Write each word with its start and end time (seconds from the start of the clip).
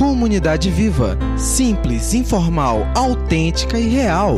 Comunidade 0.00 0.70
Viva. 0.70 1.18
Simples, 1.36 2.14
informal, 2.14 2.78
autêntica 2.96 3.78
e 3.78 3.86
real. 3.86 4.36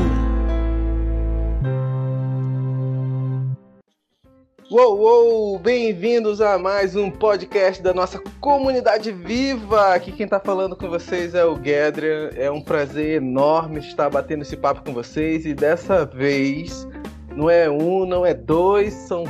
Uou, 4.68 4.98
uou! 4.98 5.58
Bem-vindos 5.60 6.40
a 6.40 6.58
mais 6.58 6.96
um 6.96 7.12
podcast 7.12 7.80
da 7.80 7.94
nossa 7.94 8.20
comunidade 8.40 9.12
viva! 9.12 9.94
Aqui 9.94 10.10
quem 10.10 10.26
tá 10.26 10.40
falando 10.40 10.74
com 10.74 10.88
vocês 10.88 11.32
é 11.32 11.44
o 11.44 11.54
Gedrian. 11.54 12.30
É 12.34 12.50
um 12.50 12.60
prazer 12.60 13.22
enorme 13.22 13.78
estar 13.78 14.10
batendo 14.10 14.42
esse 14.42 14.56
papo 14.56 14.82
com 14.82 14.92
vocês 14.92 15.46
e 15.46 15.54
dessa 15.54 16.04
vez 16.04 16.88
não 17.36 17.48
é 17.48 17.70
um, 17.70 18.04
não 18.04 18.26
é 18.26 18.34
dois, 18.34 18.92
são 18.94 19.22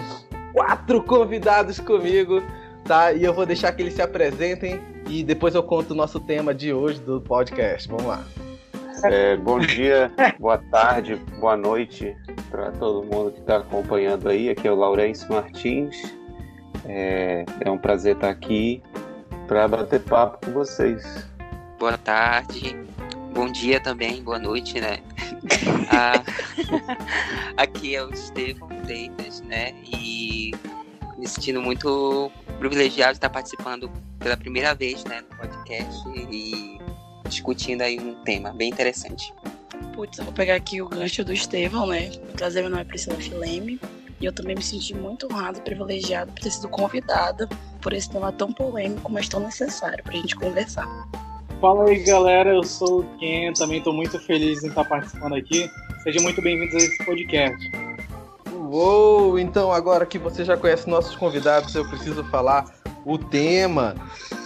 quatro 0.54 1.02
convidados 1.02 1.78
comigo, 1.78 2.42
tá? 2.86 3.12
E 3.12 3.22
eu 3.22 3.34
vou 3.34 3.44
deixar 3.44 3.70
que 3.72 3.82
eles 3.82 3.92
se 3.92 4.00
apresentem 4.00 4.80
e 5.08 5.22
depois 5.22 5.54
eu 5.54 5.62
conto 5.62 5.92
o 5.92 5.94
nosso 5.94 6.20
tema 6.20 6.54
de 6.54 6.72
hoje 6.72 7.00
do 7.00 7.20
podcast. 7.20 7.88
Vamos 7.88 8.04
lá. 8.04 8.24
É, 9.04 9.36
bom 9.36 9.58
dia, 9.58 10.12
boa 10.38 10.58
tarde, 10.58 11.16
boa 11.40 11.56
noite 11.56 12.16
para 12.50 12.70
todo 12.72 13.02
mundo 13.04 13.32
que 13.32 13.40
está 13.40 13.56
acompanhando 13.56 14.28
aí. 14.28 14.48
Aqui 14.48 14.68
é 14.68 14.70
o 14.70 14.76
Laurence 14.76 15.28
Martins. 15.28 16.14
É, 16.84 17.44
é 17.60 17.70
um 17.70 17.78
prazer 17.78 18.14
estar 18.14 18.30
aqui 18.30 18.82
para 19.48 19.66
bater 19.66 20.00
papo 20.00 20.46
com 20.46 20.52
vocês. 20.52 21.28
Boa 21.78 21.98
tarde, 21.98 22.76
bom 23.34 23.50
dia 23.50 23.80
também, 23.80 24.22
boa 24.22 24.38
noite, 24.38 24.80
né? 24.80 24.98
ah, 25.90 26.22
aqui 27.56 27.96
é 27.96 28.04
o 28.04 28.10
Estevão 28.10 28.68
Freitas, 28.84 29.40
né? 29.42 29.72
E 29.84 30.52
me 31.18 31.26
sentindo 31.26 31.60
muito 31.60 32.30
privilegiado 32.62 33.12
de 33.12 33.16
estar 33.18 33.30
participando 33.30 33.90
pela 34.20 34.36
primeira 34.36 34.72
vez, 34.72 35.02
né, 35.04 35.20
no 35.28 35.36
podcast 35.36 36.08
e 36.30 36.78
discutindo 37.28 37.82
aí 37.82 37.98
um 37.98 38.14
tema 38.22 38.52
bem 38.52 38.70
interessante. 38.70 39.34
Putz, 39.94 40.18
eu 40.18 40.24
vou 40.24 40.32
pegar 40.32 40.54
aqui 40.54 40.80
o 40.80 40.88
gancho 40.88 41.24
do 41.24 41.32
Estevão, 41.32 41.86
né? 41.86 42.10
O 42.32 42.36
prazer 42.36 42.62
meu 42.62 42.70
nome 42.70 42.82
é 42.82 42.84
Priscila 42.84 43.16
Fileme. 43.16 43.80
E 44.20 44.24
eu 44.24 44.32
também 44.32 44.54
me 44.54 44.62
senti 44.62 44.94
muito 44.94 45.26
honrado 45.26 45.58
e 45.58 45.62
privilegiado 45.62 46.30
por 46.30 46.40
ter 46.40 46.50
sido 46.52 46.68
convidada 46.68 47.48
por 47.80 47.92
esse 47.92 48.08
tema 48.08 48.30
tão 48.30 48.52
polêmico, 48.52 49.10
mas 49.10 49.28
tão 49.28 49.40
necessário 49.40 50.02
para 50.04 50.12
a 50.12 50.16
gente 50.16 50.36
conversar. 50.36 50.86
Fala 51.60 51.90
aí, 51.90 52.04
galera. 52.04 52.50
Eu 52.54 52.62
sou 52.62 53.00
o 53.00 53.18
Ken. 53.18 53.52
Também 53.54 53.78
estou 53.78 53.92
muito 53.92 54.20
feliz 54.20 54.62
em 54.62 54.68
estar 54.68 54.84
participando 54.84 55.34
aqui. 55.34 55.68
Sejam 56.04 56.22
muito 56.22 56.40
bem-vindos 56.40 56.74
a 56.76 56.78
esse 56.78 57.04
podcast. 57.04 57.91
Uou! 58.72 59.38
Então, 59.38 59.70
agora 59.70 60.06
que 60.06 60.18
você 60.18 60.46
já 60.46 60.56
conhece 60.56 60.88
nossos 60.88 61.14
convidados, 61.14 61.74
eu 61.74 61.86
preciso 61.86 62.24
falar 62.24 62.64
o 63.04 63.18
tema. 63.18 63.94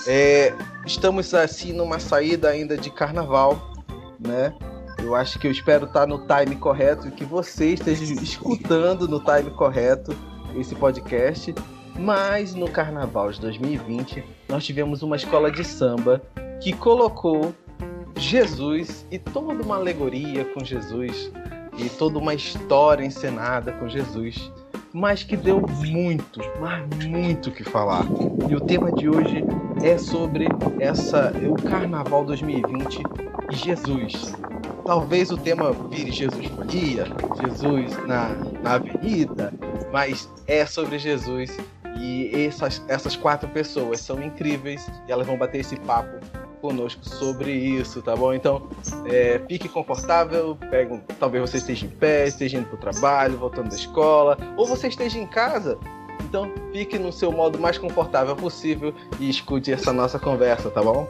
É, 0.04 0.52
estamos 0.84 1.32
assim 1.32 1.72
numa 1.72 2.00
saída 2.00 2.48
ainda 2.48 2.76
de 2.76 2.90
carnaval, 2.90 3.72
né? 4.18 4.52
Eu 4.98 5.14
acho 5.14 5.38
que 5.38 5.46
eu 5.46 5.50
espero 5.52 5.86
estar 5.86 6.08
no 6.08 6.26
time 6.26 6.56
correto 6.56 7.06
e 7.06 7.12
que 7.12 7.24
você 7.24 7.74
esteja 7.74 8.02
escutando 8.20 9.06
no 9.06 9.20
time 9.20 9.48
correto 9.52 10.12
esse 10.56 10.74
podcast. 10.74 11.54
Mas 11.96 12.52
no 12.52 12.68
Carnaval 12.68 13.30
de 13.30 13.40
2020, 13.40 14.24
nós 14.48 14.66
tivemos 14.66 15.02
uma 15.02 15.14
escola 15.14 15.52
de 15.52 15.62
samba 15.62 16.20
que 16.60 16.72
colocou 16.72 17.54
Jesus 18.18 19.06
e 19.08 19.20
toda 19.20 19.62
uma 19.62 19.76
alegoria 19.76 20.44
com 20.46 20.64
Jesus 20.64 21.30
e 21.78 21.88
toda 21.88 22.18
uma 22.18 22.34
história 22.34 23.04
encenada 23.04 23.72
com 23.72 23.88
Jesus 23.88 24.50
mas 24.96 25.22
que 25.22 25.36
deu 25.36 25.60
muito, 25.60 26.40
mas 26.58 27.06
muito 27.06 27.50
que 27.50 27.62
falar. 27.62 28.06
E 28.48 28.56
o 28.56 28.60
tema 28.60 28.90
de 28.90 29.10
hoje 29.10 29.44
é 29.82 29.98
sobre 29.98 30.46
essa 30.80 31.34
o 31.46 31.54
Carnaval 31.62 32.24
2020 32.24 33.02
e 33.50 33.54
Jesus. 33.54 34.34
Talvez 34.86 35.30
o 35.30 35.36
tema 35.36 35.70
vire 35.90 36.10
Jesus 36.10 36.46
Folia, 36.46 37.04
Jesus 37.42 38.06
na, 38.06 38.30
na 38.62 38.74
avenida, 38.74 39.52
mas 39.92 40.30
é 40.46 40.64
sobre 40.64 40.98
Jesus 40.98 41.54
e 42.00 42.46
essas, 42.46 42.82
essas 42.88 43.16
quatro 43.16 43.50
pessoas 43.50 44.00
são 44.00 44.22
incríveis 44.22 44.90
e 45.06 45.12
elas 45.12 45.26
vão 45.26 45.36
bater 45.36 45.60
esse 45.60 45.76
papo 45.80 46.18
conosco 46.66 47.08
sobre 47.08 47.52
isso, 47.52 48.02
tá 48.02 48.16
bom? 48.16 48.34
Então, 48.34 48.68
é, 49.04 49.40
fique 49.48 49.68
confortável, 49.68 50.58
pegue, 50.68 51.00
talvez 51.20 51.48
você 51.48 51.58
esteja 51.58 51.86
em 51.86 51.88
pé, 51.88 52.26
esteja 52.26 52.58
indo 52.58 52.66
para 52.66 52.74
o 52.74 52.92
trabalho, 52.92 53.38
voltando 53.38 53.68
da 53.68 53.76
escola, 53.76 54.36
ou 54.56 54.66
você 54.66 54.88
esteja 54.88 55.16
em 55.16 55.26
casa. 55.26 55.78
Então, 56.24 56.50
fique 56.72 56.98
no 56.98 57.12
seu 57.12 57.30
modo 57.30 57.56
mais 57.56 57.78
confortável 57.78 58.34
possível 58.34 58.92
e 59.20 59.30
escute 59.30 59.72
essa 59.72 59.92
nossa 59.92 60.18
conversa, 60.18 60.68
tá 60.68 60.82
bom? 60.82 61.08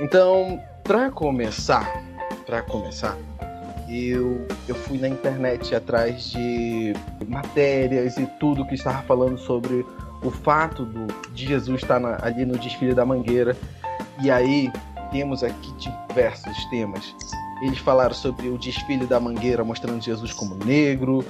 Então, 0.00 0.58
para 0.82 1.10
começar, 1.10 2.02
para 2.46 2.62
começar, 2.62 3.18
eu, 3.90 4.46
eu 4.66 4.74
fui 4.74 4.96
na 4.96 5.08
internet 5.08 5.74
atrás 5.74 6.30
de 6.30 6.94
matérias 7.28 8.16
e 8.16 8.26
tudo 8.40 8.66
que 8.66 8.74
estava 8.74 9.02
falando 9.02 9.36
sobre 9.36 9.84
o 10.22 10.30
fato 10.30 10.86
do, 10.86 11.08
de 11.34 11.46
Jesus 11.46 11.82
estar 11.82 12.00
na, 12.00 12.18
ali 12.22 12.46
no 12.46 12.56
desfile 12.56 12.94
da 12.94 13.04
Mangueira 13.04 13.54
e 14.22 14.30
aí 14.30 14.70
temos 15.10 15.42
aqui 15.42 15.72
diversos 15.72 16.64
temas. 16.66 17.14
Eles 17.62 17.78
falaram 17.78 18.14
sobre 18.14 18.48
o 18.48 18.58
desfile 18.58 19.06
da 19.06 19.20
Mangueira 19.20 19.64
mostrando 19.64 20.02
Jesus 20.02 20.32
como 20.32 20.54
negro 20.64 21.24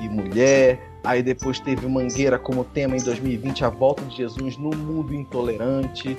e 0.00 0.08
mulher. 0.08 0.80
Aí 1.04 1.22
depois 1.22 1.60
teve 1.60 1.86
Mangueira 1.86 2.38
como 2.38 2.64
tema 2.64 2.96
em 2.96 3.02
2020, 3.02 3.64
a 3.64 3.68
volta 3.68 4.04
de 4.04 4.16
Jesus 4.16 4.56
no 4.56 4.70
mundo 4.70 5.14
intolerante. 5.14 6.16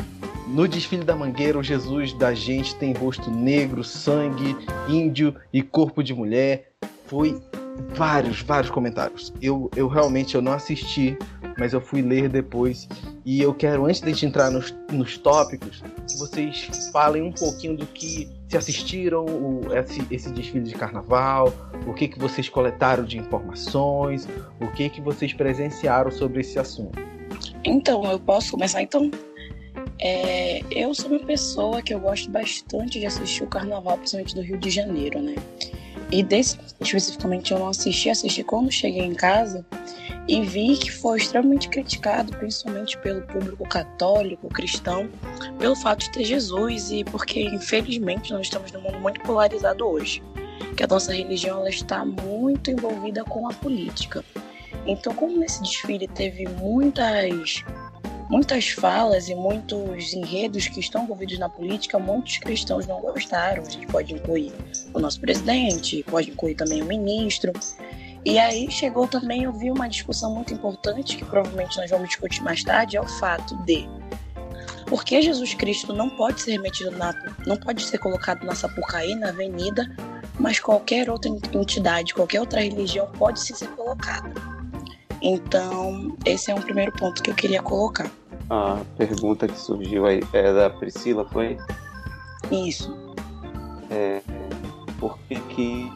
No 0.47 0.67
desfile 0.67 1.03
da 1.03 1.15
Mangueira, 1.15 1.59
o 1.59 1.63
Jesus 1.63 2.13
da 2.13 2.33
gente 2.33 2.75
tem 2.75 2.93
rosto 2.93 3.29
negro, 3.29 3.83
sangue, 3.83 4.55
índio 4.87 5.35
e 5.53 5.61
corpo 5.61 6.03
de 6.03 6.13
mulher. 6.13 6.71
Foi 7.05 7.39
vários, 7.89 8.41
vários 8.41 8.71
comentários. 8.71 9.33
Eu, 9.41 9.69
eu 9.75 9.87
realmente 9.87 10.35
eu 10.35 10.41
não 10.41 10.53
assisti, 10.53 11.17
mas 11.59 11.73
eu 11.73 11.81
fui 11.81 12.01
ler 12.01 12.29
depois. 12.29 12.87
E 13.25 13.41
eu 13.41 13.53
quero, 13.53 13.85
antes 13.85 14.01
de 14.01 14.07
a 14.07 14.13
gente 14.13 14.25
entrar 14.25 14.49
nos, 14.49 14.73
nos 14.91 15.17
tópicos, 15.17 15.83
que 16.07 16.17
vocês 16.17 16.89
falem 16.91 17.21
um 17.21 17.31
pouquinho 17.31 17.75
do 17.75 17.85
que 17.85 18.29
se 18.47 18.57
assistiram 18.57 19.25
o, 19.25 19.61
esse, 19.75 20.01
esse 20.09 20.31
desfile 20.31 20.63
de 20.63 20.73
carnaval, 20.73 21.53
o 21.85 21.93
que, 21.93 22.07
que 22.07 22.17
vocês 22.17 22.47
coletaram 22.47 23.03
de 23.03 23.17
informações, 23.17 24.27
o 24.59 24.67
que, 24.71 24.89
que 24.89 25.01
vocês 25.01 25.33
presenciaram 25.33 26.09
sobre 26.09 26.41
esse 26.41 26.57
assunto. 26.57 26.97
Então, 27.63 28.09
eu 28.09 28.19
posso 28.19 28.51
começar 28.51 28.81
então? 28.81 29.11
É, 30.01 30.61
eu 30.71 30.95
sou 30.95 31.11
uma 31.11 31.19
pessoa 31.19 31.81
que 31.81 31.93
eu 31.93 31.99
gosto 31.99 32.31
bastante 32.31 32.99
de 32.99 33.05
assistir 33.05 33.43
o 33.43 33.47
carnaval, 33.47 33.97
principalmente 33.97 34.33
do 34.33 34.41
Rio 34.41 34.57
de 34.57 34.69
Janeiro, 34.69 35.21
né? 35.21 35.35
E 36.11 36.23
desse 36.23 36.57
especificamente 36.79 37.51
eu 37.51 37.59
não 37.59 37.67
assisti, 37.67 38.09
assisti 38.09 38.43
quando 38.43 38.71
cheguei 38.71 39.03
em 39.03 39.13
casa 39.13 39.65
e 40.29 40.41
vi 40.43 40.77
que 40.77 40.91
foi 40.91 41.17
extremamente 41.17 41.67
criticado, 41.69 42.31
principalmente 42.37 42.95
pelo 42.99 43.23
público 43.23 43.67
católico, 43.67 44.47
cristão, 44.47 45.09
pelo 45.57 45.75
fato 45.75 46.01
de 46.01 46.11
ter 46.11 46.23
Jesus 46.23 46.91
e 46.91 47.03
porque 47.03 47.41
infelizmente 47.41 48.31
nós 48.31 48.41
estamos 48.41 48.71
num 48.71 48.79
mundo 48.79 48.99
muito 48.99 49.19
polarizado 49.21 49.83
hoje, 49.83 50.21
que 50.77 50.83
a 50.83 50.87
nossa 50.87 51.11
religião 51.11 51.57
ela 51.57 51.69
está 51.69 52.05
muito 52.05 52.69
envolvida 52.69 53.23
com 53.23 53.49
a 53.49 53.53
política. 53.53 54.23
Então, 54.85 55.15
como 55.15 55.35
nesse 55.35 55.63
desfile 55.63 56.07
teve 56.07 56.47
muitas 56.47 57.63
muitas 58.29 58.69
falas 58.69 59.27
e 59.27 59.33
muitos 59.33 60.13
enredos 60.13 60.67
que 60.67 60.79
estão 60.79 61.05
envolvidos 61.05 61.39
na 61.39 61.49
política, 61.49 61.97
muitos 61.97 62.37
cristãos 62.37 62.85
não 62.85 63.01
gostaram. 63.01 63.63
A 63.63 63.69
gente 63.69 63.87
pode 63.87 64.13
incluir 64.13 64.53
o 64.93 64.99
nosso 64.99 65.19
presidente, 65.19 66.03
pode 66.03 66.29
incluir 66.29 66.53
também 66.53 66.83
o 66.83 66.85
ministro. 66.85 67.51
E 68.25 68.37
aí 68.37 68.69
chegou 68.69 69.07
também, 69.07 69.43
eu 69.43 69.53
vi 69.53 69.71
uma 69.71 69.87
discussão 69.87 70.33
muito 70.33 70.53
importante, 70.53 71.15
que 71.15 71.25
provavelmente 71.25 71.77
nós 71.77 71.89
vamos 71.89 72.09
discutir 72.09 72.43
mais 72.43 72.63
tarde, 72.63 72.97
é 72.97 73.01
o 73.01 73.07
fato 73.07 73.55
de 73.63 73.87
por 74.85 75.03
que 75.03 75.21
Jesus 75.21 75.53
Cristo 75.53 75.93
não 75.93 76.09
pode 76.09 76.41
ser 76.41 76.57
metido 76.59 76.91
na, 76.91 77.13
não 77.45 77.55
pode 77.57 77.83
ser 77.83 77.99
colocado 77.99 78.43
na 78.43 78.55
Sapucaí, 78.55 79.15
na 79.15 79.29
avenida, 79.29 79.89
mas 80.39 80.59
qualquer 80.59 81.09
outra 81.09 81.31
entidade, 81.53 82.13
qualquer 82.13 82.39
outra 82.39 82.61
religião 82.61 83.07
pode 83.17 83.39
sim 83.39 83.53
ser 83.53 83.67
colocada. 83.69 84.33
Então, 85.21 86.17
esse 86.25 86.49
é 86.49 86.55
um 86.55 86.61
primeiro 86.61 86.91
ponto 86.93 87.21
que 87.21 87.29
eu 87.29 87.35
queria 87.35 87.61
colocar. 87.61 88.09
A 88.49 88.81
pergunta 88.97 89.47
que 89.47 89.59
surgiu 89.59 90.05
aí 90.05 90.21
é 90.33 90.53
da 90.53 90.69
Priscila, 90.69 91.27
foi? 91.29 91.57
Isso. 92.51 92.91
É, 93.91 94.21
por 94.99 95.19
que, 95.19 95.35
que 95.35 95.91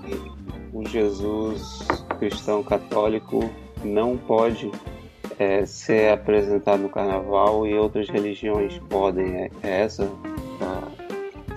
o 0.73 0.87
Jesus 0.87 1.85
cristão 2.19 2.63
católico 2.63 3.49
não 3.83 4.17
pode 4.17 4.71
é, 5.37 5.65
ser 5.65 6.11
apresentado 6.11 6.81
no 6.81 6.89
carnaval 6.89 7.67
e 7.67 7.73
outras 7.75 8.09
religiões 8.09 8.79
podem? 8.89 9.35
É, 9.35 9.51
é 9.61 9.81
essa? 9.81 10.09
A... 10.61 10.81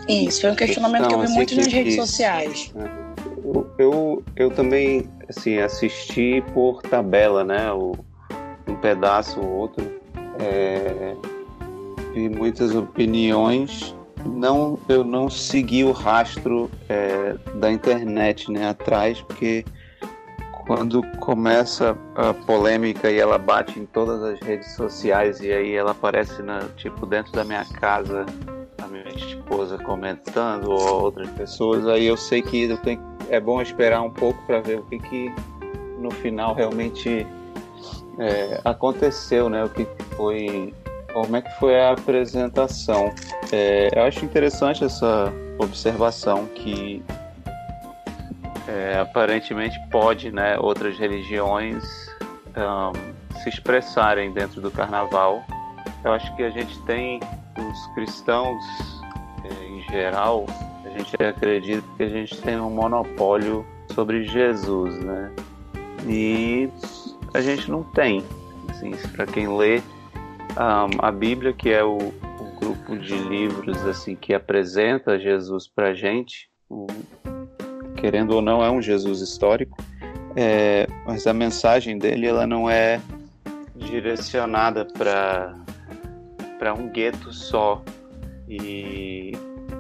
Isso, 0.08 0.42
foi 0.42 0.50
um 0.50 0.56
questionamento 0.56 1.08
que 1.08 1.14
eu 1.14 1.18
vi 1.18 1.24
assim, 1.24 1.34
muito 1.34 1.48
que, 1.50 1.56
nas 1.56 1.66
redes 1.66 1.96
sociais. 1.96 2.74
Eu, 3.44 3.70
eu, 3.78 4.22
eu 4.36 4.50
também 4.50 5.08
assim, 5.28 5.58
assisti 5.58 6.42
por 6.52 6.82
tabela, 6.82 7.44
né? 7.44 7.72
O, 7.72 7.92
um 8.68 8.74
pedaço 8.76 9.40
ou 9.40 9.48
outro. 9.48 9.84
É, 10.38 11.14
vi 12.12 12.28
muitas 12.28 12.74
opiniões 12.74 13.94
não, 14.26 14.78
eu 14.88 15.04
não 15.04 15.30
segui 15.30 15.84
o 15.84 15.92
rastro 15.92 16.70
é, 16.88 17.36
da 17.54 17.70
internet 17.70 18.50
né, 18.50 18.68
atrás, 18.68 19.20
porque 19.20 19.64
quando 20.66 21.00
começa 21.18 21.96
a 22.14 22.34
polêmica 22.34 23.10
e 23.10 23.18
ela 23.18 23.38
bate 23.38 23.78
em 23.78 23.86
todas 23.86 24.22
as 24.22 24.40
redes 24.40 24.72
sociais 24.74 25.40
e 25.40 25.52
aí 25.52 25.74
ela 25.74 25.92
aparece 25.92 26.42
na, 26.42 26.60
tipo 26.76 27.06
dentro 27.06 27.32
da 27.32 27.44
minha 27.44 27.64
casa, 27.64 28.26
a 28.82 28.86
minha 28.88 29.08
esposa 29.08 29.78
comentando 29.78 30.70
ou 30.70 31.02
outras 31.02 31.30
pessoas, 31.30 31.86
aí 31.86 32.06
eu 32.06 32.16
sei 32.16 32.42
que 32.42 32.64
eu 32.64 32.76
tenho, 32.78 33.00
é 33.30 33.38
bom 33.38 33.62
esperar 33.62 34.02
um 34.02 34.10
pouco 34.10 34.42
para 34.44 34.60
ver 34.60 34.80
o 34.80 34.82
que, 34.82 34.98
que 34.98 35.32
no 35.98 36.10
final 36.10 36.54
realmente 36.54 37.24
é, 38.18 38.60
aconteceu, 38.64 39.48
né? 39.48 39.64
O 39.64 39.68
que 39.68 39.86
foi, 40.16 40.74
como 41.22 41.34
é 41.34 41.40
que 41.40 41.50
foi 41.58 41.80
a 41.80 41.92
apresentação? 41.92 43.10
É, 43.50 43.88
eu 43.96 44.02
acho 44.02 44.22
interessante 44.22 44.84
essa 44.84 45.32
observação 45.58 46.44
que 46.44 47.02
é, 48.68 48.98
aparentemente 48.98 49.80
pode, 49.90 50.30
né, 50.30 50.58
outras 50.58 50.98
religiões 50.98 51.82
um, 52.54 53.38
se 53.40 53.48
expressarem 53.48 54.30
dentro 54.30 54.60
do 54.60 54.70
carnaval. 54.70 55.42
Eu 56.04 56.12
acho 56.12 56.36
que 56.36 56.42
a 56.42 56.50
gente 56.50 56.78
tem 56.82 57.18
os 57.56 57.94
cristãos 57.94 58.62
é, 59.42 59.68
em 59.68 59.80
geral, 59.90 60.44
a 60.84 60.98
gente 60.98 61.16
acredita 61.16 61.86
que 61.96 62.02
a 62.02 62.08
gente 62.10 62.36
tem 62.42 62.60
um 62.60 62.68
monopólio 62.68 63.64
sobre 63.94 64.24
Jesus, 64.24 64.94
né? 65.02 65.32
E 66.06 66.68
a 67.32 67.40
gente 67.40 67.70
não 67.70 67.82
tem. 67.82 68.22
Assim, 68.68 68.90
para 69.14 69.24
quem 69.24 69.48
lê 69.56 69.80
a 70.56 71.12
Bíblia, 71.12 71.52
que 71.52 71.70
é 71.70 71.84
o, 71.84 71.98
o, 71.98 72.56
grupo 72.58 72.96
de 72.96 73.14
livros 73.14 73.84
assim 73.86 74.16
que 74.16 74.32
apresenta 74.32 75.18
Jesus 75.18 75.68
para 75.68 75.94
gente, 75.94 76.48
o, 76.68 76.86
querendo 77.96 78.32
ou 78.32 78.42
não, 78.42 78.64
é 78.64 78.70
um 78.70 78.80
Jesus 78.80 79.20
histórico, 79.20 79.76
é, 80.34 80.86
mas 81.06 81.26
a 81.26 81.34
mensagem 81.34 81.98
dele 81.98 82.26
ela 82.26 82.46
não 82.46 82.68
é 82.68 83.00
direcionada 83.74 84.84
para 84.84 85.54
para 86.58 86.72
um 86.72 86.88
gueto 86.88 87.30
só 87.34 87.82
e, 88.48 89.32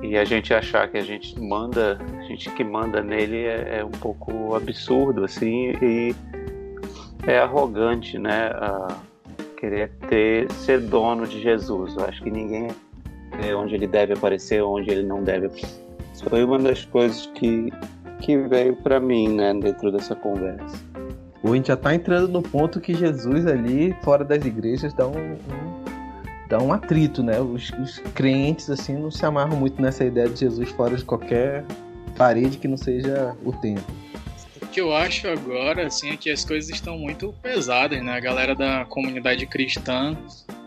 e 0.02 0.16
a 0.18 0.26
gente 0.26 0.52
achar 0.52 0.88
que 0.90 0.98
a 0.98 1.02
gente 1.02 1.40
manda, 1.40 1.98
a 2.18 2.22
gente 2.24 2.50
que 2.50 2.62
manda 2.62 3.02
nele 3.02 3.44
é, 3.44 3.78
é 3.78 3.84
um 3.84 3.90
pouco 3.90 4.54
absurdo 4.54 5.24
assim 5.24 5.72
e 5.80 6.14
é 7.26 7.38
arrogante, 7.38 8.18
né? 8.18 8.50
Querer 9.56 9.90
ter 10.08 10.50
ser 10.52 10.80
dono 10.80 11.26
de 11.26 11.40
Jesus. 11.40 11.96
Eu 11.96 12.04
acho 12.04 12.22
que 12.22 12.30
ninguém 12.30 12.68
é 13.42 13.54
onde 13.54 13.74
ele 13.74 13.86
deve 13.86 14.12
aparecer, 14.12 14.62
onde 14.62 14.90
ele 14.90 15.02
não 15.02 15.22
deve. 15.22 15.48
Foi 16.28 16.44
uma 16.44 16.58
das 16.58 16.84
coisas 16.84 17.26
que 17.34 17.72
que 18.20 18.36
veio 18.38 18.74
para 18.76 18.98
mim, 18.98 19.28
né, 19.28 19.52
dentro 19.54 19.92
dessa 19.92 20.14
conversa. 20.14 20.76
O 21.42 21.54
gente 21.54 21.68
já 21.68 21.76
tá 21.76 21.94
entrando 21.94 22.28
no 22.28 22.42
ponto 22.42 22.80
que 22.80 22.94
Jesus 22.94 23.46
ali, 23.46 23.94
fora 24.02 24.24
das 24.24 24.44
igrejas, 24.44 24.92
dá 24.94 25.06
um, 25.06 25.34
um 25.34 25.84
dá 26.48 26.58
um 26.58 26.72
atrito, 26.72 27.22
né? 27.22 27.40
Os, 27.40 27.70
os, 27.80 27.98
crentes, 28.14 28.70
assim, 28.70 28.94
não 28.94 29.10
se 29.10 29.24
amarram 29.24 29.56
muito 29.56 29.80
nessa 29.80 30.04
ideia 30.04 30.28
de 30.28 30.40
Jesus 30.40 30.70
fora 30.70 30.96
de 30.96 31.04
qualquer 31.04 31.64
parede 32.16 32.58
que 32.58 32.66
não 32.66 32.76
seja 32.76 33.36
o 33.44 33.52
templo. 33.52 33.94
Que 34.76 34.82
eu 34.82 34.94
acho 34.94 35.26
agora, 35.26 35.86
assim, 35.86 36.10
é 36.10 36.18
que 36.18 36.28
as 36.28 36.44
coisas 36.44 36.68
estão 36.68 36.98
muito 36.98 37.34
pesadas, 37.42 38.04
né? 38.04 38.12
A 38.12 38.20
galera 38.20 38.54
da 38.54 38.84
comunidade 38.84 39.46
cristã 39.46 40.14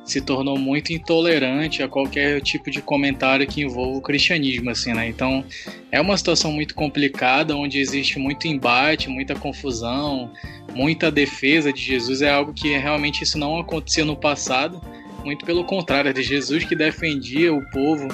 se 0.03 0.19
tornou 0.19 0.57
muito 0.57 0.91
intolerante 0.91 1.83
a 1.83 1.87
qualquer 1.87 2.41
tipo 2.41 2.71
de 2.71 2.81
comentário 2.81 3.45
que 3.45 3.61
envolva 3.61 3.99
o 3.99 4.01
cristianismo, 4.01 4.71
assim, 4.71 4.93
né? 4.93 5.07
Então, 5.07 5.45
é 5.91 6.01
uma 6.01 6.17
situação 6.17 6.51
muito 6.51 6.73
complicada, 6.73 7.55
onde 7.55 7.77
existe 7.77 8.17
muito 8.17 8.47
embate, 8.47 9.07
muita 9.07 9.35
confusão, 9.35 10.31
muita 10.73 11.11
defesa 11.11 11.71
de 11.71 11.79
Jesus. 11.79 12.23
É 12.23 12.31
algo 12.31 12.51
que 12.51 12.75
realmente 12.75 13.23
isso 13.23 13.37
não 13.37 13.59
acontecia 13.59 14.03
no 14.03 14.17
passado. 14.17 14.81
Muito 15.23 15.45
pelo 15.45 15.63
contrário, 15.63 16.11
de 16.11 16.23
Jesus 16.23 16.63
que 16.63 16.75
defendia 16.75 17.53
o 17.53 17.61
povo 17.69 18.07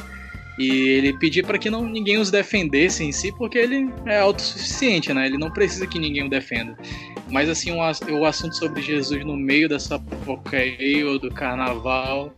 e 0.58 0.70
ele 0.70 1.14
pedia 1.14 1.44
para 1.44 1.58
que 1.58 1.70
não 1.70 1.84
ninguém 1.84 2.18
os 2.18 2.32
defendesse 2.32 3.04
em 3.04 3.12
si, 3.12 3.32
porque 3.38 3.58
ele 3.58 3.90
é 4.06 4.20
autossuficiente, 4.20 5.14
né? 5.14 5.26
Ele 5.26 5.38
não 5.38 5.52
precisa 5.52 5.86
que 5.86 6.00
ninguém 6.00 6.24
o 6.24 6.30
defenda. 6.30 6.78
Mas 7.30 7.50
assim, 7.50 7.72
o, 7.72 7.78
o 7.78 8.26
assunto 8.26 8.56
sobre 8.56 8.82
Jesus 8.82 9.26
no 9.26 9.36
meio 9.36 9.68
dessa 9.68 10.00
porcaria 10.00 11.06
do 11.20 11.30
carnaval, 11.30 12.34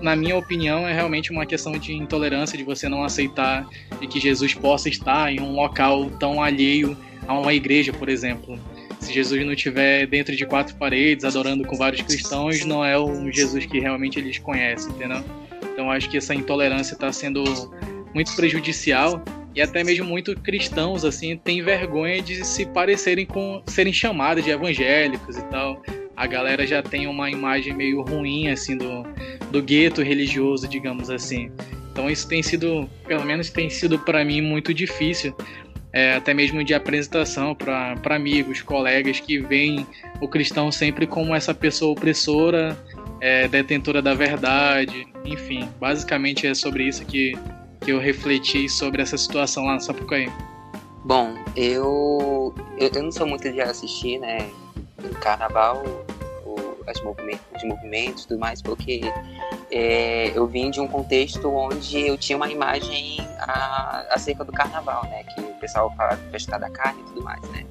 na 0.00 0.14
minha 0.14 0.36
opinião, 0.36 0.86
é 0.86 0.92
realmente 0.92 1.32
uma 1.32 1.46
questão 1.46 1.72
de 1.72 1.92
intolerância, 1.92 2.56
de 2.56 2.64
você 2.64 2.88
não 2.88 3.02
aceitar 3.02 3.66
de 4.00 4.06
que 4.06 4.20
Jesus 4.20 4.54
possa 4.54 4.88
estar 4.88 5.32
em 5.32 5.40
um 5.40 5.52
local 5.52 6.10
tão 6.20 6.42
alheio 6.42 6.96
a 7.26 7.38
uma 7.38 7.54
igreja, 7.54 7.92
por 7.92 8.08
exemplo. 8.08 8.58
Se 9.00 9.12
Jesus 9.12 9.44
não 9.44 9.52
estiver 9.52 10.06
dentro 10.06 10.34
de 10.34 10.44
quatro 10.46 10.76
paredes, 10.76 11.24
adorando 11.24 11.64
com 11.64 11.76
vários 11.76 12.02
cristãos, 12.02 12.64
não 12.64 12.84
é 12.84 12.98
o 12.98 13.30
Jesus 13.30 13.66
que 13.66 13.78
realmente 13.78 14.18
eles 14.18 14.38
conhecem, 14.38 14.90
entendeu? 14.92 15.22
Então 15.76 15.90
acho 15.90 16.08
que 16.08 16.16
essa 16.16 16.34
intolerância 16.34 16.94
está 16.94 17.12
sendo 17.12 17.44
muito 18.14 18.34
prejudicial 18.34 19.22
e 19.54 19.60
até 19.60 19.84
mesmo 19.84 20.06
muito 20.06 20.34
cristãos 20.40 21.04
assim 21.04 21.36
têm 21.36 21.62
vergonha 21.62 22.22
de 22.22 22.42
se 22.46 22.64
parecerem 22.64 23.26
com 23.26 23.62
serem 23.66 23.92
chamados 23.92 24.42
de 24.42 24.50
evangélicos 24.50 25.36
e 25.36 25.42
tal. 25.50 25.82
A 26.16 26.26
galera 26.26 26.66
já 26.66 26.82
tem 26.82 27.06
uma 27.06 27.30
imagem 27.30 27.74
meio 27.74 28.00
ruim 28.00 28.48
assim 28.48 28.78
do, 28.78 29.04
do 29.50 29.62
gueto 29.62 30.00
religioso, 30.00 30.66
digamos 30.66 31.10
assim. 31.10 31.52
Então 31.92 32.08
isso 32.08 32.26
tem 32.26 32.42
sido, 32.42 32.88
pelo 33.06 33.26
menos 33.26 33.50
tem 33.50 33.68
sido 33.68 33.98
para 33.98 34.24
mim 34.24 34.40
muito 34.40 34.72
difícil, 34.72 35.36
é, 35.92 36.14
até 36.14 36.32
mesmo 36.32 36.64
de 36.64 36.72
apresentação 36.72 37.54
para 37.54 38.16
amigos, 38.16 38.62
colegas 38.62 39.20
que 39.20 39.38
veem 39.38 39.86
o 40.22 40.28
cristão 40.28 40.72
sempre 40.72 41.06
como 41.06 41.34
essa 41.34 41.54
pessoa 41.54 41.92
opressora, 41.92 42.74
é, 43.20 43.48
detentora 43.48 44.02
da 44.02 44.14
verdade, 44.14 45.06
enfim, 45.24 45.68
basicamente 45.80 46.46
é 46.46 46.54
sobre 46.54 46.84
isso 46.84 47.04
que 47.04 47.34
que 47.86 47.92
eu 47.92 48.00
refleti 48.00 48.68
sobre 48.68 49.00
essa 49.00 49.16
situação 49.16 49.64
lá 49.64 49.74
no 49.74 49.80
Sapucaí? 49.80 50.28
Bom, 51.04 51.36
eu, 51.54 52.52
eu, 52.76 52.90
eu 52.92 53.02
não 53.02 53.12
sou 53.12 53.24
muito 53.24 53.48
de 53.48 53.60
assistir, 53.60 54.18
né, 54.18 54.50
carnaval, 55.20 55.84
o, 56.44 56.56
as 56.84 57.00
movimentos, 57.00 57.44
os 57.54 57.62
movimentos 57.62 58.24
e 58.24 58.28
tudo 58.28 58.40
mais, 58.40 58.60
porque 58.60 59.02
é, 59.70 60.32
eu 60.36 60.48
vim 60.48 60.68
de 60.68 60.80
um 60.80 60.88
contexto 60.88 61.48
onde 61.48 62.08
eu 62.08 62.18
tinha 62.18 62.36
uma 62.36 62.50
imagem 62.50 63.18
a, 63.38 64.04
acerca 64.10 64.44
do 64.44 64.50
carnaval, 64.50 65.04
né, 65.04 65.22
que 65.22 65.40
o 65.40 65.54
pessoal 65.60 65.94
fala 65.96 66.16
festa 66.32 66.58
da 66.58 66.68
carne 66.68 67.00
e 67.02 67.04
tudo 67.04 67.22
mais, 67.22 67.40
né. 67.50 67.64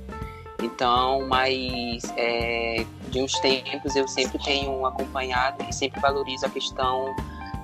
Então, 0.63 1.27
mas 1.27 2.03
é, 2.15 2.85
de 3.15 3.21
uns 3.21 3.39
tempos 3.39 3.95
eu 3.95 4.05
sempre 4.09 4.37
tenho 4.43 4.85
acompanhado 4.85 5.63
e 5.69 5.73
sempre 5.73 6.01
valorizo 6.01 6.45
a 6.45 6.49
questão 6.49 7.15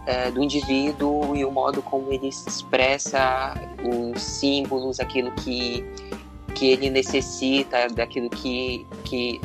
é, 0.05 0.31
do 0.31 0.41
indivíduo 0.41 1.35
e 1.35 1.43
o 1.43 1.51
modo 1.51 1.81
como 1.81 2.09
ele 2.09 2.29
expressa 2.29 3.53
os 3.83 4.21
símbolos, 4.21 5.01
aquilo 5.01 5.29
que, 5.33 5.83
que 6.55 6.71
ele 6.71 6.89
necessita, 6.89 7.89
daquilo 7.89 8.29
que, 8.29 8.87
que 9.03 9.41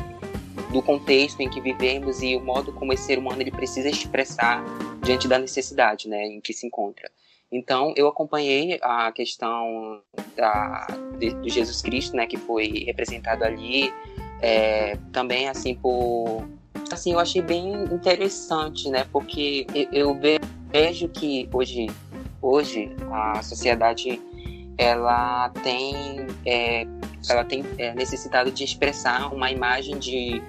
do 0.71 0.81
contexto 0.81 1.41
em 1.41 1.49
que 1.49 1.59
vivemos 1.59 2.21
e 2.21 2.37
o 2.37 2.39
modo 2.39 2.71
como 2.71 2.93
esse 2.93 3.03
ser 3.03 3.19
humano 3.19 3.41
ele 3.41 3.51
precisa 3.51 3.89
expressar 3.89 4.63
diante 5.01 5.27
da 5.27 5.37
necessidade, 5.37 6.07
né, 6.07 6.25
em 6.25 6.39
que 6.39 6.53
se 6.53 6.65
encontra. 6.65 7.11
Então 7.51 7.93
eu 7.97 8.07
acompanhei 8.07 8.79
a 8.81 9.11
questão 9.11 10.01
da, 10.37 10.87
de, 11.19 11.33
de 11.33 11.49
Jesus 11.49 11.81
Cristo, 11.81 12.15
né, 12.15 12.25
que 12.25 12.37
foi 12.37 12.85
representado 12.85 13.43
ali, 13.43 13.91
é, 14.41 14.97
também 15.11 15.49
assim 15.49 15.75
por 15.75 16.47
assim, 16.93 17.13
eu 17.13 17.19
achei 17.19 17.41
bem 17.41 17.83
interessante, 17.85 18.89
né? 18.89 19.05
Porque 19.11 19.65
eu 19.91 20.17
vejo 20.71 21.07
que 21.09 21.47
hoje, 21.51 21.87
hoje 22.41 22.95
a 23.11 23.41
sociedade 23.41 24.21
ela 24.77 25.49
tem, 25.63 25.95
é, 26.45 26.85
ela 27.29 27.43
tem 27.43 27.65
é, 27.77 27.93
necessitado 27.93 28.51
de 28.51 28.63
expressar 28.63 29.33
uma 29.33 29.51
imagem 29.51 29.97
de, 29.97 30.41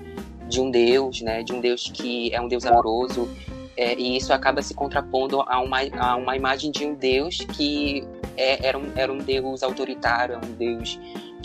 de 0.48 0.60
um 0.60 0.70
Deus, 0.70 1.22
né? 1.22 1.42
De 1.42 1.52
um 1.52 1.60
Deus 1.60 1.90
que 1.92 2.32
é 2.34 2.40
um 2.40 2.48
Deus 2.48 2.66
amoroso. 2.66 3.28
É, 3.76 3.94
e 3.94 4.16
isso 4.16 4.32
acaba 4.32 4.60
se 4.60 4.74
contrapondo 4.74 5.40
a 5.42 5.60
uma, 5.60 5.78
a 5.98 6.16
uma 6.16 6.36
imagem 6.36 6.70
de 6.72 6.84
um 6.84 6.94
Deus 6.94 7.38
que 7.38 8.04
é, 8.36 8.66
era, 8.66 8.76
um, 8.76 8.90
era 8.96 9.12
um 9.12 9.18
Deus 9.18 9.62
autoritário, 9.62 10.36
um 10.36 10.52
Deus 10.52 10.98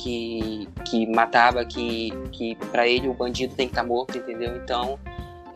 que, 0.03 0.67
que 0.85 1.07
matava, 1.07 1.63
que, 1.63 2.11
que 2.33 2.55
para 2.71 2.85
ele 2.85 3.07
o 3.07 3.13
bandido 3.13 3.55
tem 3.55 3.67
que 3.67 3.71
estar 3.71 3.83
tá 3.83 3.87
morto, 3.87 4.17
entendeu? 4.17 4.53
Então, 4.57 4.99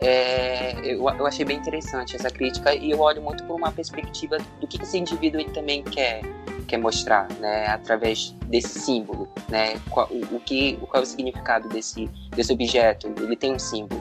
é, 0.00 0.72
eu, 0.80 1.06
eu, 1.06 1.26
achei 1.26 1.44
bem 1.44 1.58
interessante 1.58 2.16
essa 2.16 2.30
crítica 2.30 2.74
e 2.74 2.90
eu 2.90 3.00
olho 3.00 3.20
muito 3.20 3.44
por 3.44 3.56
uma 3.56 3.70
perspectiva 3.70 4.38
do 4.58 4.66
que 4.66 4.80
esse 4.82 4.96
indivíduo 4.96 5.40
ele 5.40 5.50
também 5.50 5.82
quer, 5.82 6.22
quer 6.66 6.78
mostrar, 6.78 7.28
né, 7.40 7.66
através 7.66 8.34
desse 8.46 8.78
símbolo, 8.78 9.28
né, 9.50 9.78
qual, 9.90 10.08
o, 10.10 10.36
o, 10.36 10.40
que, 10.40 10.76
qual 10.76 11.02
é 11.02 11.04
o 11.04 11.06
significado 11.06 11.68
desse, 11.68 12.06
desse 12.30 12.52
objeto, 12.52 13.12
ele 13.18 13.36
tem 13.36 13.52
um 13.52 13.58
símbolo. 13.58 14.00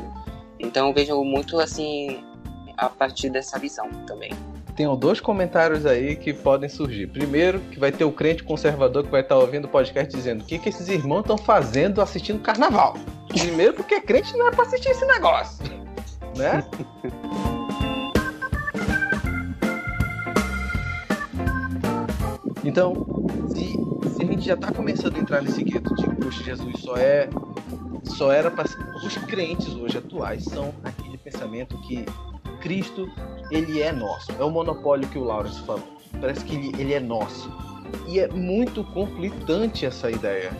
Então 0.58 0.88
eu 0.88 0.94
vejo 0.94 1.22
muito 1.24 1.60
assim 1.60 2.24
a 2.78 2.88
partir 2.88 3.30
dessa 3.30 3.60
visão 3.60 3.90
também. 4.06 4.32
Tenho 4.78 4.96
dois 4.96 5.20
comentários 5.20 5.88
aí 5.88 6.16
que 6.16 6.32
podem 6.32 6.70
surgir. 6.70 7.08
Primeiro, 7.08 7.60
que 7.60 7.80
vai 7.80 7.92
ter 7.92 8.06
o 8.06 8.12
crente 8.12 8.44
conservador 8.44 9.04
que 9.04 9.10
vai 9.10 9.22
estar 9.22 9.36
ouvindo 9.36 9.66
o 9.66 9.68
podcast 9.68 10.16
dizendo 10.16 10.42
o 10.42 10.46
que, 10.46 10.60
que 10.60 10.70
esses 10.70 10.88
irmãos 10.88 11.22
estão 11.22 11.36
fazendo 11.36 12.00
assistindo 12.00 12.40
carnaval. 12.40 12.96
Primeiro, 13.28 13.74
porque 13.74 14.00
crente 14.00 14.38
não 14.38 14.48
é 14.48 14.52
pra 14.52 14.64
assistir 14.64 14.90
esse 14.90 15.06
negócio. 15.06 15.66
Né? 16.38 16.64
Então, 22.64 23.08
se, 23.48 24.10
se, 24.10 24.24
a 24.24 24.26
gente 24.26 24.46
já 24.46 24.56
está 24.56 24.74
começando 24.74 25.16
a 25.16 25.20
entrar 25.20 25.42
nesse 25.42 25.64
gueto 25.64 25.96
de 25.96 26.04
que 26.04 26.44
Jesus 26.44 26.82
só 26.82 26.98
é 26.98 27.30
só 28.04 28.30
era 28.30 28.52
para 28.52 28.66
os 28.66 29.18
crentes 29.20 29.74
hoje 29.74 29.98
atuais 29.98 30.44
são 30.44 30.74
aquele 30.84 31.18
pensamento 31.18 31.78
que 31.84 32.06
Cristo 32.68 33.10
ele 33.50 33.82
é 33.82 33.94
nosso. 33.94 34.30
É 34.38 34.44
o 34.44 34.50
monopólio 34.50 35.08
que 35.08 35.18
o 35.18 35.24
Lawrence 35.24 35.62
falou. 35.62 35.88
Parece 36.20 36.44
que 36.44 36.54
ele, 36.78 36.94
é 36.94 37.00
nosso. 37.00 37.50
E 38.06 38.20
é 38.20 38.28
muito 38.28 38.84
conflitante 38.84 39.86
essa 39.86 40.12
ideia 40.12 40.52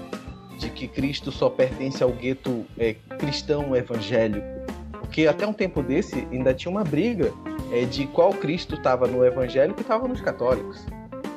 de 0.58 0.70
que 0.70 0.88
Cristo 0.88 1.34
só 1.34 1.50
pertence 1.50 2.02
ao 2.02 2.14
gueto 2.14 2.66
é, 2.78 2.94
cristão 3.20 3.76
evangélico. 3.76 4.48
Porque 4.94 5.28
até 5.28 5.46
um 5.46 5.52
tempo 5.52 5.84
desse 5.84 6.26
ainda 6.32 6.54
tinha 6.54 6.72
uma 6.72 6.86
briga 6.86 7.34
é, 7.74 7.84
de 7.84 8.08
qual 8.08 8.32
Cristo 8.32 8.76
estava 8.76 9.06
no 9.06 9.26
evangélico 9.26 9.82
e 9.82 9.82
estava 9.82 10.08
nos 10.08 10.22
católicos. 10.22 10.86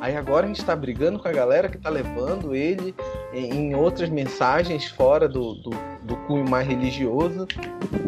Aí 0.00 0.16
agora 0.16 0.46
a 0.46 0.48
gente 0.48 0.60
está 0.60 0.74
brigando 0.74 1.18
com 1.18 1.28
a 1.28 1.32
galera 1.32 1.68
que 1.68 1.76
está 1.76 1.90
levando 1.90 2.54
ele 2.54 2.94
em 3.34 3.74
outras 3.74 4.08
mensagens 4.08 4.86
fora 4.86 5.28
do, 5.28 5.54
do, 5.56 5.70
do 6.02 6.16
cunho 6.26 6.48
mais 6.48 6.66
religioso. 6.66 7.46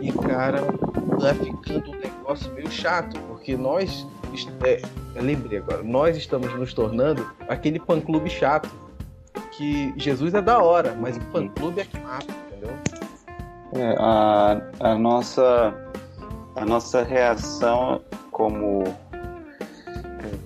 E, 0.01 0.11
cara, 0.11 0.63
tá 1.21 1.35
ficando 1.35 1.91
um 1.91 1.99
negócio 1.99 2.53
meio 2.55 2.71
chato, 2.71 3.21
porque 3.29 3.57
nós. 3.57 4.07
É, 4.65 4.81
lembrei 5.21 5.59
agora, 5.59 5.83
nós 5.83 6.17
estamos 6.17 6.51
nos 6.59 6.73
tornando 6.73 7.31
aquele 7.49 7.79
fã-clube 7.79 8.31
chato. 8.31 8.71
Que 9.53 9.93
Jesus 9.99 10.33
é 10.33 10.41
da 10.41 10.63
hora, 10.63 10.97
mas 10.99 11.19
o 11.19 11.21
fã-clube 11.31 11.83
é 11.83 11.85
chato, 11.85 12.27
entendeu? 12.47 12.75
É, 13.75 13.97
a, 13.99 14.63
a, 14.81 14.95
nossa, 14.95 15.75
a 16.57 16.65
nossa 16.65 17.03
reação 17.03 18.01
como 18.31 18.85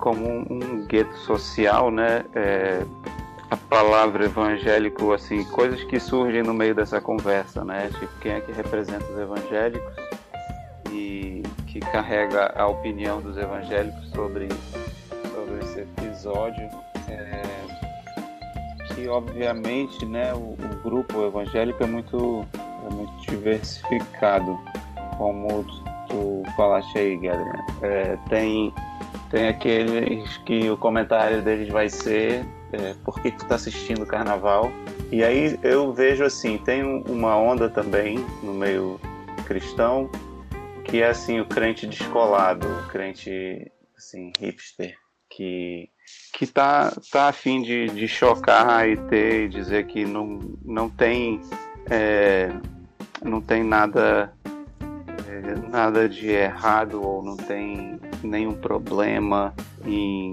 como 0.07 0.25
um, 0.25 0.47
um 0.49 0.85
gueto 0.85 1.13
social, 1.17 1.91
né? 1.91 2.23
É, 2.33 2.81
a 3.51 3.57
palavra 3.57 4.23
evangélico, 4.23 5.11
assim, 5.11 5.43
coisas 5.43 5.83
que 5.83 5.99
surgem 5.99 6.43
no 6.43 6.53
meio 6.53 6.73
dessa 6.73 7.01
conversa, 7.01 7.65
né? 7.65 7.89
Tipo, 7.99 8.19
quem 8.21 8.31
é 8.31 8.39
que 8.39 8.53
representa 8.53 9.03
os 9.03 9.19
evangélicos 9.19 9.93
e 10.93 11.43
que 11.65 11.81
carrega 11.81 12.53
a 12.55 12.67
opinião 12.67 13.21
dos 13.21 13.35
evangélicos 13.35 14.09
sobre, 14.11 14.47
sobre 15.33 15.59
esse 15.65 15.81
episódio. 15.81 16.69
É, 17.09 17.43
que, 18.93 19.09
obviamente, 19.09 20.05
né, 20.05 20.33
o, 20.33 20.53
o, 20.53 20.83
grupo 20.83 21.25
evangélico 21.25 21.83
é 21.83 21.87
muito, 21.87 22.45
é 22.89 22.93
muito 22.93 23.13
diversificado, 23.29 24.57
como 25.17 25.65
tu 26.07 26.43
falaste 26.55 26.97
aí, 26.97 27.17
Guilherme. 27.17 27.59
É, 27.81 28.17
tem 28.29 28.73
tem 29.29 29.47
aqueles 29.47 30.37
que 30.37 30.69
o 30.69 30.77
comentário 30.77 31.41
deles 31.41 31.69
vai 31.69 31.89
ser 31.89 32.45
é, 32.71 32.93
por 33.03 33.21
que 33.21 33.31
tu 33.31 33.45
tá 33.45 33.55
assistindo 33.55 34.03
o 34.03 34.07
carnaval? 34.07 34.71
E 35.11 35.23
aí 35.23 35.57
eu 35.63 35.93
vejo 35.93 36.23
assim, 36.23 36.57
tem 36.57 36.83
uma 36.83 37.37
onda 37.37 37.69
também 37.69 38.17
no 38.43 38.53
meio 38.53 38.99
cristão 39.45 40.09
que 40.83 41.01
é 41.01 41.07
assim 41.07 41.39
o 41.39 41.45
crente 41.45 41.85
descolado, 41.85 42.67
o 42.67 42.87
crente 42.87 43.71
assim 43.97 44.31
hipster 44.39 44.95
que 45.29 45.89
que 46.33 46.47
tá 46.47 46.93
tá 47.11 47.27
afim 47.27 47.61
de, 47.61 47.87
de 47.87 48.07
chocar 48.07 48.87
e 48.87 48.95
ter 48.95 49.45
e 49.45 49.49
dizer 49.49 49.85
que 49.87 50.05
não 50.05 50.39
não 50.63 50.89
tem 50.89 51.41
é, 51.89 52.49
não 53.23 53.41
tem 53.41 53.63
nada 53.63 54.33
é, 55.27 55.69
nada 55.69 56.07
de 56.07 56.29
errado 56.29 57.01
ou 57.05 57.23
não 57.23 57.35
tem 57.35 57.99
nenhum 58.23 58.53
problema 58.53 59.53
em 59.85 60.31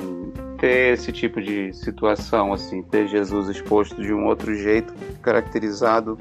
ter 0.58 0.94
esse 0.94 1.12
tipo 1.12 1.40
de 1.40 1.72
situação, 1.72 2.52
assim, 2.52 2.82
ter 2.82 3.08
Jesus 3.08 3.48
exposto 3.48 4.00
de 4.00 4.12
um 4.12 4.26
outro 4.26 4.54
jeito, 4.54 4.94
caracterizado. 5.22 6.18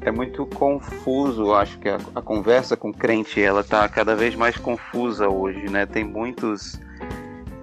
É 0.00 0.10
muito 0.10 0.46
confuso, 0.46 1.52
acho 1.52 1.78
que 1.78 1.88
a, 1.88 1.98
a 2.14 2.22
conversa 2.22 2.76
com 2.76 2.90
o 2.90 2.94
crente 2.94 3.40
ela 3.40 3.60
está 3.60 3.88
cada 3.88 4.14
vez 4.14 4.34
mais 4.34 4.56
confusa 4.56 5.28
hoje, 5.28 5.68
né? 5.68 5.84
Tem 5.84 6.04
muitos, 6.04 6.80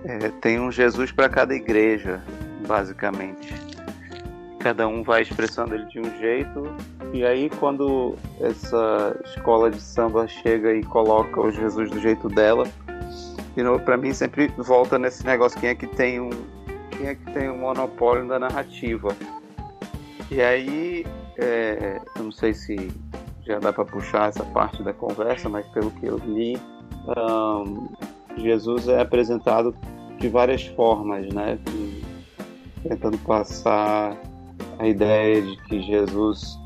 é, 0.04 0.30
tem 0.42 0.60
um 0.60 0.72
Jesus 0.72 1.12
para 1.12 1.30
cada 1.30 1.54
igreja, 1.54 2.22
basicamente. 2.68 3.54
Cada 4.60 4.88
um 4.88 5.04
vai 5.04 5.22
expressando 5.22 5.76
ele 5.76 5.86
de 5.86 6.00
um 6.00 6.18
jeito 6.20 6.70
e 7.14 7.24
aí 7.24 7.48
quando 7.60 8.16
essa 8.42 9.16
escola 9.26 9.70
de 9.70 9.80
samba 9.80 10.28
chega 10.28 10.74
e 10.74 10.84
coloca 10.84 11.40
o 11.40 11.52
Jesus 11.52 11.92
do 11.92 12.00
jeito 12.00 12.28
dela, 12.28 12.68
de 13.56 13.64
novo, 13.64 13.84
para 13.84 13.98
mim 13.98 14.14
sempre 14.14 14.48
volta 14.58 14.98
nesse 14.98 15.26
negócio 15.26 15.60
quem 15.60 15.70
é 15.70 15.76
que 15.76 15.88
tem 15.88 16.20
um 16.20 16.30
quem 16.92 17.08
é 17.08 17.16
que 17.16 17.32
tem 17.32 17.50
um 17.50 17.58
monopólio 17.58 18.28
da 18.28 18.40
narrativa. 18.40 19.16
E 20.30 20.42
aí, 20.42 21.06
é, 21.38 22.00
eu 22.16 22.24
não 22.24 22.32
sei 22.32 22.54
se 22.54 22.92
já 23.46 23.60
dá 23.60 23.74
para 23.74 23.84
puxar 23.86 24.30
essa 24.30 24.44
parte 24.46 24.82
da 24.84 24.94
conversa, 24.94 25.50
mas 25.50 25.66
pelo 25.68 25.92
que 25.92 26.06
eu 26.06 26.18
li, 26.18 26.58
um, 27.18 27.90
Jesus 28.38 28.88
é 28.88 29.02
apresentado 29.02 29.76
de 30.20 30.28
várias 30.30 30.66
formas, 30.68 31.28
né? 31.34 31.60
Tentando 32.82 33.18
passar 33.20 34.18
a 34.80 34.88
ideia 34.88 35.42
de 35.42 35.58
que 35.64 35.82
Jesus 35.82 36.58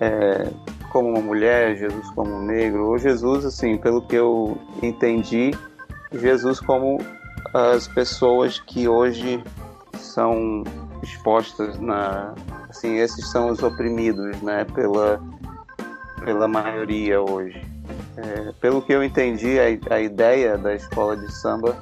é 0.00 0.48
como 0.90 1.10
uma 1.10 1.20
mulher, 1.20 1.76
Jesus 1.76 2.10
como 2.10 2.32
um 2.32 2.42
negro, 2.44 2.88
ou 2.88 2.98
Jesus, 2.98 3.44
assim, 3.44 3.76
pelo 3.76 4.02
que 4.02 4.16
eu 4.16 4.58
entendi, 4.82 5.52
Jesus 6.18 6.60
como 6.60 6.98
as 7.52 7.86
pessoas 7.88 8.58
que 8.60 8.88
hoje 8.88 9.42
são 9.98 10.64
expostas 11.02 11.78
na 11.78 12.34
assim 12.68 12.96
esses 12.96 13.30
são 13.30 13.50
os 13.50 13.62
oprimidos 13.62 14.40
né 14.42 14.64
pela 14.74 15.20
pela 16.24 16.48
maioria 16.48 17.20
hoje. 17.20 17.60
É, 18.16 18.52
pelo 18.60 18.80
que 18.80 18.92
eu 18.92 19.04
entendi 19.04 19.58
a, 19.58 19.94
a 19.94 20.00
ideia 20.00 20.56
da 20.56 20.74
escola 20.74 21.16
de 21.16 21.30
samba 21.32 21.76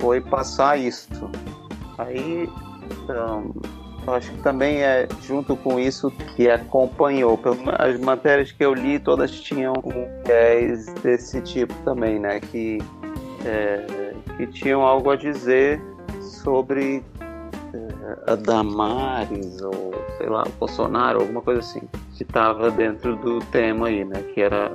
foi 0.00 0.20
passar 0.20 0.78
isso. 0.78 1.30
Aí 1.98 2.48
então, 3.02 3.52
acho 4.06 4.30
que 4.32 4.42
também 4.42 4.82
é 4.82 5.06
junto 5.22 5.56
com 5.56 5.78
isso 5.78 6.10
que 6.34 6.48
acompanhou. 6.48 7.38
As 7.78 7.98
matérias 8.00 8.52
que 8.52 8.64
eu 8.64 8.72
li 8.72 8.98
todas 8.98 9.30
tinham 9.30 9.74
um 9.84 10.24
viés 10.24 10.86
desse 11.02 11.40
tipo 11.42 11.74
também 11.84 12.18
né 12.18 12.40
que 12.40 12.78
é, 13.44 14.14
que 14.36 14.46
tinham 14.46 14.82
algo 14.82 15.10
a 15.10 15.16
dizer 15.16 15.80
sobre 16.20 17.02
é, 17.72 18.32
a 18.32 18.34
Damares 18.34 19.60
ou 19.62 19.94
sei 20.16 20.28
lá, 20.28 20.44
Bolsonaro, 20.58 21.20
alguma 21.20 21.40
coisa 21.40 21.60
assim, 21.60 21.82
que 22.14 22.22
estava 22.22 22.70
dentro 22.70 23.16
do 23.16 23.40
tema 23.46 23.88
aí, 23.88 24.04
né? 24.04 24.22
Que 24.34 24.40
era 24.40 24.70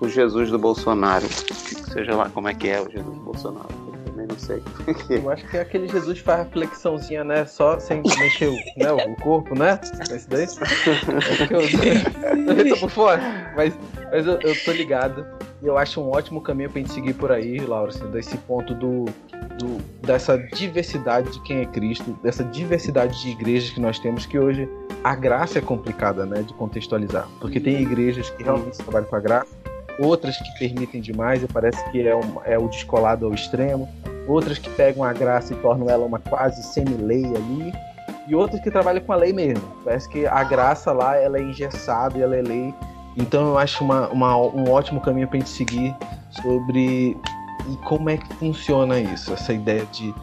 o 0.00 0.08
Jesus 0.08 0.50
do 0.50 0.58
Bolsonaro, 0.58 1.26
seja 1.28 2.14
lá 2.14 2.28
como 2.30 2.48
é 2.48 2.54
que 2.54 2.68
é 2.68 2.80
o 2.80 2.90
Jesus 2.90 3.14
do 3.14 3.22
Bolsonaro. 3.22 3.68
Eu 3.86 4.12
também 4.12 4.26
não 4.26 4.38
sei. 4.38 4.62
Eu 5.10 5.30
acho 5.30 5.46
que 5.48 5.56
é 5.56 5.60
aquele 5.60 5.88
Jesus 5.88 6.18
faz 6.18 6.48
flexãozinha, 6.50 7.24
né? 7.24 7.46
Só 7.46 7.78
sem 7.78 8.02
mexer 8.02 8.48
o, 8.48 8.54
né, 8.76 8.92
o 8.92 9.16
corpo, 9.22 9.56
né? 9.58 9.78
Esse 10.10 10.28
daí. 10.28 10.44
É 10.44 11.54
eu, 11.54 11.60
eu 12.56 12.68
tô 12.68 12.80
por 12.80 12.90
fora, 12.90 13.52
mas, 13.56 13.78
mas 14.10 14.26
eu, 14.26 14.40
eu 14.40 14.64
tô 14.64 14.72
ligado 14.72 15.24
e 15.62 15.66
eu 15.66 15.76
acho 15.76 16.00
um 16.00 16.10
ótimo 16.10 16.40
caminho 16.40 16.70
pra 16.70 16.80
gente 16.80 16.92
seguir 16.92 17.14
por 17.14 17.32
aí, 17.32 17.58
Laura, 17.58 17.90
assim, 17.90 18.08
desse 18.10 18.36
ponto 18.38 18.74
do, 18.74 19.06
do, 19.58 19.78
dessa 20.06 20.38
diversidade 20.38 21.30
de 21.30 21.42
quem 21.42 21.60
é 21.60 21.66
Cristo, 21.66 22.16
dessa 22.22 22.44
diversidade 22.44 23.20
de 23.20 23.30
igrejas 23.30 23.70
que 23.70 23.80
nós 23.80 23.98
temos, 23.98 24.24
que 24.24 24.38
hoje 24.38 24.68
a 25.02 25.14
graça 25.14 25.58
é 25.58 25.62
complicada, 25.62 26.24
né, 26.24 26.42
de 26.42 26.54
contextualizar. 26.54 27.28
Porque 27.40 27.58
tem 27.58 27.80
igrejas 27.80 28.30
que 28.30 28.42
realmente 28.42 28.78
trabalham 28.78 29.08
com 29.08 29.16
a 29.16 29.20
graça, 29.20 29.48
outras 29.98 30.36
que 30.36 30.58
permitem 30.58 31.00
demais 31.00 31.42
e 31.42 31.48
parece 31.48 31.82
que 31.90 32.06
é, 32.06 32.14
um, 32.14 32.40
é 32.44 32.56
o 32.56 32.68
descolado 32.68 33.26
ao 33.26 33.34
extremo, 33.34 33.88
outras 34.28 34.58
que 34.58 34.70
pegam 34.70 35.02
a 35.02 35.12
graça 35.12 35.52
e 35.54 35.56
tornam 35.56 35.88
ela 35.88 36.04
uma 36.04 36.20
quase 36.20 36.62
semi-lei 36.62 37.24
ali, 37.24 37.72
e 38.28 38.34
outras 38.34 38.60
que 38.60 38.70
trabalham 38.70 39.00
com 39.00 39.12
a 39.12 39.16
lei 39.16 39.32
mesmo. 39.32 39.64
Parece 39.84 40.08
que 40.08 40.26
a 40.26 40.44
graça 40.44 40.92
lá 40.92 41.16
ela 41.16 41.38
é 41.38 41.42
engessada 41.42 42.18
e 42.18 42.22
ela 42.22 42.36
é 42.36 42.42
lei 42.42 42.74
então 43.18 43.48
eu 43.48 43.58
acho 43.58 43.82
uma, 43.82 44.08
uma, 44.08 44.36
um 44.36 44.70
ótimo 44.70 45.00
caminho 45.00 45.26
para 45.26 45.36
a 45.36 45.40
gente 45.40 45.50
seguir 45.50 45.94
sobre 46.42 47.16
como 47.84 48.08
é 48.08 48.16
que 48.16 48.32
funciona 48.34 48.98
isso, 48.98 49.32
essa 49.32 49.52
ideia 49.52 49.84
de 49.86 50.14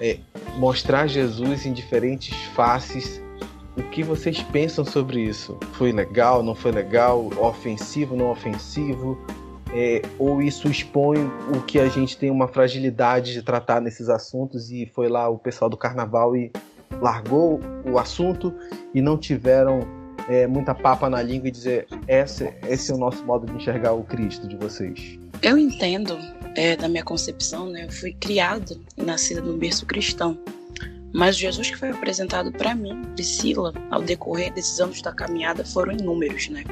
é, 0.00 0.18
mostrar 0.56 1.06
Jesus 1.06 1.64
em 1.64 1.72
diferentes 1.72 2.36
faces. 2.46 3.22
O 3.76 3.82
que 3.84 4.02
vocês 4.02 4.42
pensam 4.42 4.84
sobre 4.84 5.20
isso? 5.20 5.56
Foi 5.72 5.92
legal, 5.92 6.42
não 6.42 6.54
foi 6.54 6.72
legal? 6.72 7.30
Ofensivo, 7.38 8.16
não 8.16 8.30
ofensivo? 8.30 9.16
É, 9.72 10.02
ou 10.18 10.42
isso 10.42 10.68
expõe 10.68 11.18
o 11.54 11.62
que 11.62 11.78
a 11.78 11.88
gente 11.88 12.18
tem 12.18 12.30
uma 12.30 12.46
fragilidade 12.46 13.32
de 13.32 13.42
tratar 13.42 13.80
nesses 13.80 14.10
assuntos 14.10 14.70
e 14.70 14.84
foi 14.84 15.08
lá 15.08 15.28
o 15.28 15.38
pessoal 15.38 15.70
do 15.70 15.78
carnaval 15.78 16.36
e 16.36 16.52
largou 17.00 17.58
o 17.90 17.98
assunto 17.98 18.52
e 18.92 19.00
não 19.00 19.16
tiveram 19.16 20.01
é, 20.28 20.46
muita 20.46 20.74
papa 20.74 21.08
na 21.08 21.22
língua 21.22 21.48
e 21.48 21.50
dizer 21.50 21.86
esse, 22.06 22.52
esse 22.68 22.90
é 22.90 22.94
o 22.94 22.98
nosso 22.98 23.24
modo 23.24 23.46
de 23.46 23.56
enxergar 23.56 23.92
o 23.92 24.02
Cristo 24.04 24.46
de 24.46 24.56
vocês? 24.56 25.18
Eu 25.42 25.58
entendo, 25.58 26.18
é, 26.54 26.76
da 26.76 26.88
minha 26.88 27.04
concepção, 27.04 27.66
né? 27.68 27.84
Eu 27.84 27.90
fui 27.90 28.12
criado 28.12 28.80
e 28.96 29.02
nascida 29.02 29.40
num 29.40 29.58
berço 29.58 29.86
cristão. 29.86 30.38
Mas 31.12 31.36
Jesus 31.36 31.70
que 31.70 31.76
foi 31.76 31.90
apresentado 31.90 32.50
para 32.52 32.74
mim, 32.74 33.02
Priscila, 33.14 33.72
ao 33.90 34.00
decorrer 34.00 34.52
desses 34.52 34.80
anos 34.80 35.02
da 35.02 35.12
caminhada, 35.12 35.64
foram 35.64 35.92
inúmeros, 35.92 36.48
né? 36.48 36.64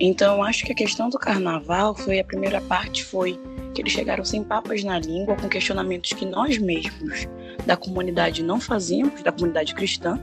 Então, 0.00 0.42
acho 0.42 0.64
que 0.64 0.72
a 0.72 0.74
questão 0.74 1.08
do 1.08 1.18
carnaval 1.18 1.94
foi 1.94 2.18
a 2.18 2.24
primeira 2.24 2.60
parte 2.60 3.04
foi 3.04 3.38
que 3.72 3.80
eles 3.80 3.92
chegaram 3.92 4.24
sem 4.24 4.42
papas 4.42 4.82
na 4.82 4.98
língua, 4.98 5.36
com 5.36 5.48
questionamentos 5.48 6.12
que 6.12 6.26
nós 6.26 6.58
mesmos 6.58 7.28
da 7.64 7.76
comunidade 7.76 8.42
não 8.42 8.60
fazíamos, 8.60 9.22
da 9.22 9.32
comunidade 9.32 9.74
cristã, 9.74 10.20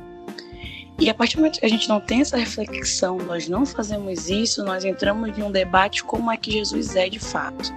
e 0.99 1.09
a 1.09 1.13
partir 1.13 1.37
do 1.37 1.39
momento 1.39 1.59
que 1.59 1.65
a 1.65 1.69
gente 1.69 1.87
não 1.87 2.01
tem 2.01 2.19
essa 2.19 2.35
reflexão, 2.35 3.17
nós 3.17 3.47
não 3.47 3.65
fazemos 3.65 4.29
isso, 4.29 4.65
nós 4.65 4.83
entramos 4.83 5.37
em 5.37 5.41
um 5.41 5.49
debate 5.51 6.03
como 6.03 6.29
é 6.29 6.35
que 6.35 6.51
Jesus 6.51 6.93
é 6.95 7.07
de 7.07 7.19
fato. 7.19 7.73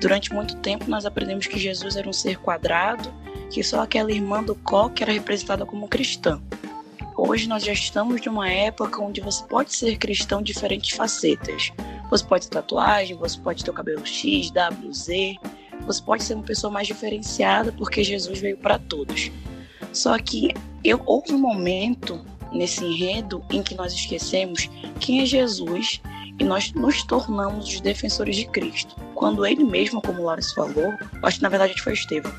Durante 0.00 0.34
muito 0.34 0.56
tempo 0.56 0.90
nós 0.90 1.06
aprendemos 1.06 1.46
que 1.46 1.56
Jesus 1.56 1.94
era 1.94 2.08
um 2.08 2.12
ser 2.12 2.38
quadrado, 2.38 3.14
que 3.48 3.62
só 3.62 3.80
aquela 3.80 4.10
irmã 4.10 4.42
do 4.42 4.56
coque 4.56 5.04
era 5.04 5.12
representada 5.12 5.64
como 5.64 5.86
cristã. 5.86 6.42
Hoje 7.16 7.48
nós 7.48 7.62
já 7.62 7.72
estamos 7.72 8.20
numa 8.26 8.50
época 8.50 9.00
onde 9.00 9.20
você 9.20 9.44
pode 9.44 9.72
ser 9.72 9.96
cristão 9.96 10.42
de 10.42 10.52
diferentes 10.52 10.96
facetas. 10.96 11.70
Você 12.10 12.24
pode 12.24 12.48
ter 12.48 12.54
tatuagem, 12.54 13.16
você 13.16 13.38
pode 13.38 13.64
ter 13.64 13.70
o 13.70 13.74
cabelo 13.74 14.04
X, 14.04 14.50
W, 14.50 14.92
Z, 14.92 15.36
você 15.86 16.02
pode 16.02 16.24
ser 16.24 16.34
uma 16.34 16.42
pessoa 16.42 16.72
mais 16.72 16.88
diferenciada 16.88 17.70
porque 17.70 18.02
Jesus 18.02 18.40
veio 18.40 18.56
para 18.56 18.80
todos. 18.80 19.30
Só 19.92 20.18
que 20.18 20.52
eu, 20.82 21.00
houve 21.06 21.32
um 21.32 21.38
momento 21.38 22.20
nesse 22.54 22.84
enredo 22.84 23.44
em 23.50 23.62
que 23.62 23.74
nós 23.74 23.92
esquecemos 23.92 24.70
quem 25.00 25.20
é 25.20 25.26
Jesus 25.26 26.00
e 26.38 26.44
nós 26.44 26.72
nos 26.72 27.02
tornamos 27.02 27.68
os 27.68 27.80
defensores 27.80 28.36
de 28.36 28.46
Cristo. 28.46 28.96
Quando 29.14 29.44
ele 29.44 29.64
mesmo, 29.64 30.00
como 30.00 30.22
o 30.22 30.24
Lares 30.24 30.52
falou, 30.52 30.94
acho 31.22 31.36
que 31.36 31.42
na 31.42 31.48
verdade 31.48 31.80
foi 31.82 31.92
Estevão, 31.92 32.32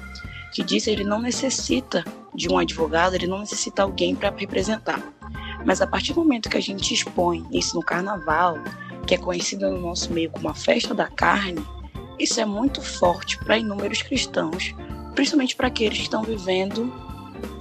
que 0.54 0.64
disse 0.64 0.86
que 0.86 0.92
ele 0.92 1.04
não 1.04 1.22
necessita 1.22 2.04
de 2.34 2.50
um 2.50 2.58
advogado, 2.58 3.16
ele 3.16 3.28
não 3.28 3.40
necessita 3.40 3.84
alguém 3.84 4.16
para 4.16 4.36
representar. 4.36 5.02
Mas 5.66 5.82
a 5.82 5.88
partir 5.88 6.14
do 6.14 6.22
momento 6.22 6.50
que 6.50 6.58
a 6.58 6.62
gente 6.62 6.94
expõe 6.94 7.46
isso 7.52 7.76
no 7.76 7.84
carnaval, 7.84 8.58
que 9.08 9.16
é 9.16 9.18
conhecido 9.18 9.70
no 9.70 9.80
nosso 9.80 10.12
meio 10.12 10.30
como 10.30 10.50
a 10.50 10.54
festa 10.54 10.94
da 10.94 11.08
carne, 11.08 11.64
isso 12.20 12.40
é 12.40 12.46
muito 12.46 12.82
forte 12.82 13.38
para 13.40 13.58
inúmeros 13.58 14.02
cristãos, 14.02 14.74
principalmente 15.14 15.56
para 15.56 15.68
aqueles 15.68 15.98
que 15.98 16.04
estão 16.04 16.24
vivendo 16.24 16.94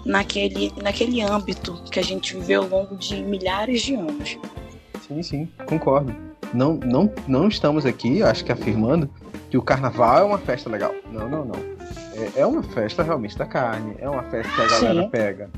naquele, 0.05 0.73
naquele 0.83 1.21
âmbito 1.21 1.75
que 1.91 1.99
a 1.99 2.03
gente 2.03 2.37
viveu 2.37 2.63
ao 2.63 2.69
longo 2.69 2.97
de 2.97 3.23
milhares 3.23 3.83
de 3.83 3.95
anos. 3.95 4.39
Sim, 5.07 5.23
sim, 5.23 5.49
concordo. 5.67 6.15
Não, 6.53 6.75
não, 6.75 7.13
não 7.27 7.49
estamos 7.49 7.85
aqui, 7.85 8.23
acho 8.23 8.45
que 8.45 8.53
afirmando 8.53 9.11
que 9.51 9.59
o 9.59 9.63
carnaval 9.63 10.19
é 10.19 10.25
uma 10.25 10.39
festa 10.39 10.71
legal. 10.71 10.95
Não, 11.11 11.29
não, 11.29 11.45
não. 11.45 11.75
É, 12.15 12.41
é 12.41 12.47
uma 12.47 12.63
festa 12.63 13.03
realmente 13.03 13.37
da 13.37 13.47
carne, 13.47 13.97
é 13.99 14.09
uma 14.09 14.23
festa 14.25 14.53
que 14.53 14.61
a 14.61 14.67
galera 14.69 15.03
sim. 15.03 15.09
pega 15.09 15.51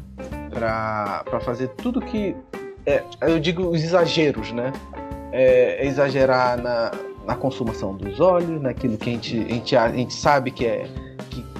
pra, 0.50 1.22
pra 1.24 1.40
fazer 1.40 1.68
tudo 1.68 2.00
que. 2.00 2.34
É, 2.86 3.02
eu 3.22 3.38
digo 3.38 3.68
os 3.68 3.82
exageros, 3.82 4.52
né? 4.52 4.72
É, 5.32 5.84
é 5.84 5.86
exagerar 5.86 6.60
na, 6.60 6.92
na 7.26 7.34
consumação 7.34 7.94
dos 7.94 8.20
olhos, 8.20 8.60
naquilo 8.60 8.96
que 8.96 9.10
a 9.10 9.12
gente, 9.12 9.38
a 9.38 9.52
gente, 9.52 9.76
a 9.76 9.92
gente 9.92 10.14
sabe 10.14 10.50
que 10.50 10.64
é 10.64 10.88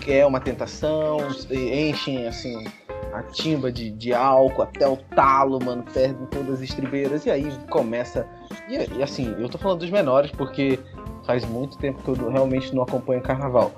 é 0.06 0.24
uma 0.24 0.40
tentação, 0.40 1.18
enchem 1.50 2.26
assim 2.26 2.64
a 3.12 3.22
timba 3.22 3.72
de, 3.72 3.90
de 3.90 4.12
álcool 4.12 4.62
até 4.62 4.86
o 4.86 4.96
talo, 4.96 5.58
mano, 5.64 5.82
perdem 5.92 6.26
todas 6.26 6.54
as 6.54 6.60
estribeiras 6.60 7.24
e 7.24 7.30
aí 7.30 7.50
começa. 7.70 8.26
E, 8.68 8.98
e, 8.98 9.02
assim, 9.02 9.34
eu 9.38 9.48
tô 9.48 9.56
falando 9.56 9.80
dos 9.80 9.90
menores 9.90 10.30
porque 10.30 10.78
faz 11.24 11.44
muito 11.44 11.78
tempo 11.78 12.02
que 12.02 12.08
eu 12.08 12.30
realmente 12.30 12.74
não 12.74 12.82
acompanho 12.82 13.22
carnaval. 13.22 13.72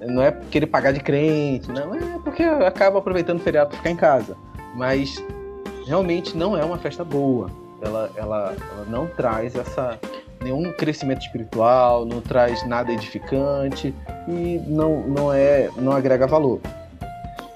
Não 0.00 0.22
é 0.22 0.32
querer 0.50 0.66
pagar 0.66 0.92
de 0.92 1.00
crente, 1.00 1.70
não, 1.70 1.94
é 1.94 2.18
porque 2.22 2.42
acaba 2.42 2.98
aproveitando 2.98 3.38
o 3.38 3.42
feriado 3.42 3.70
pra 3.70 3.78
ficar 3.78 3.90
em 3.90 3.96
casa. 3.96 4.36
Mas 4.74 5.22
realmente 5.86 6.36
não 6.36 6.56
é 6.56 6.64
uma 6.64 6.78
festa 6.78 7.04
boa. 7.04 7.50
Ela, 7.80 8.10
ela, 8.16 8.56
ela 8.72 8.86
não 8.88 9.08
traz 9.08 9.56
essa 9.56 9.98
nenhum 10.42 10.72
crescimento 10.72 11.22
espiritual, 11.22 12.04
não 12.04 12.20
traz 12.20 12.66
nada 12.66 12.92
edificante 12.92 13.94
e 14.28 14.60
não, 14.66 15.06
não 15.06 15.32
é 15.32 15.70
não 15.76 15.92
agrega 15.92 16.26
valor. 16.26 16.60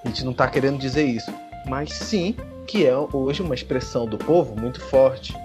A 0.05 0.09
gente 0.09 0.25
não 0.25 0.33
está 0.33 0.47
querendo 0.47 0.79
dizer 0.79 1.05
isso, 1.05 1.33
mas 1.67 1.93
sim 1.93 2.35
que 2.67 2.87
é 2.87 2.97
hoje 3.13 3.43
uma 3.43 3.55
expressão 3.55 4.07
do 4.07 4.19
povo 4.19 4.59
muito 4.59 4.81
forte. 4.81 5.37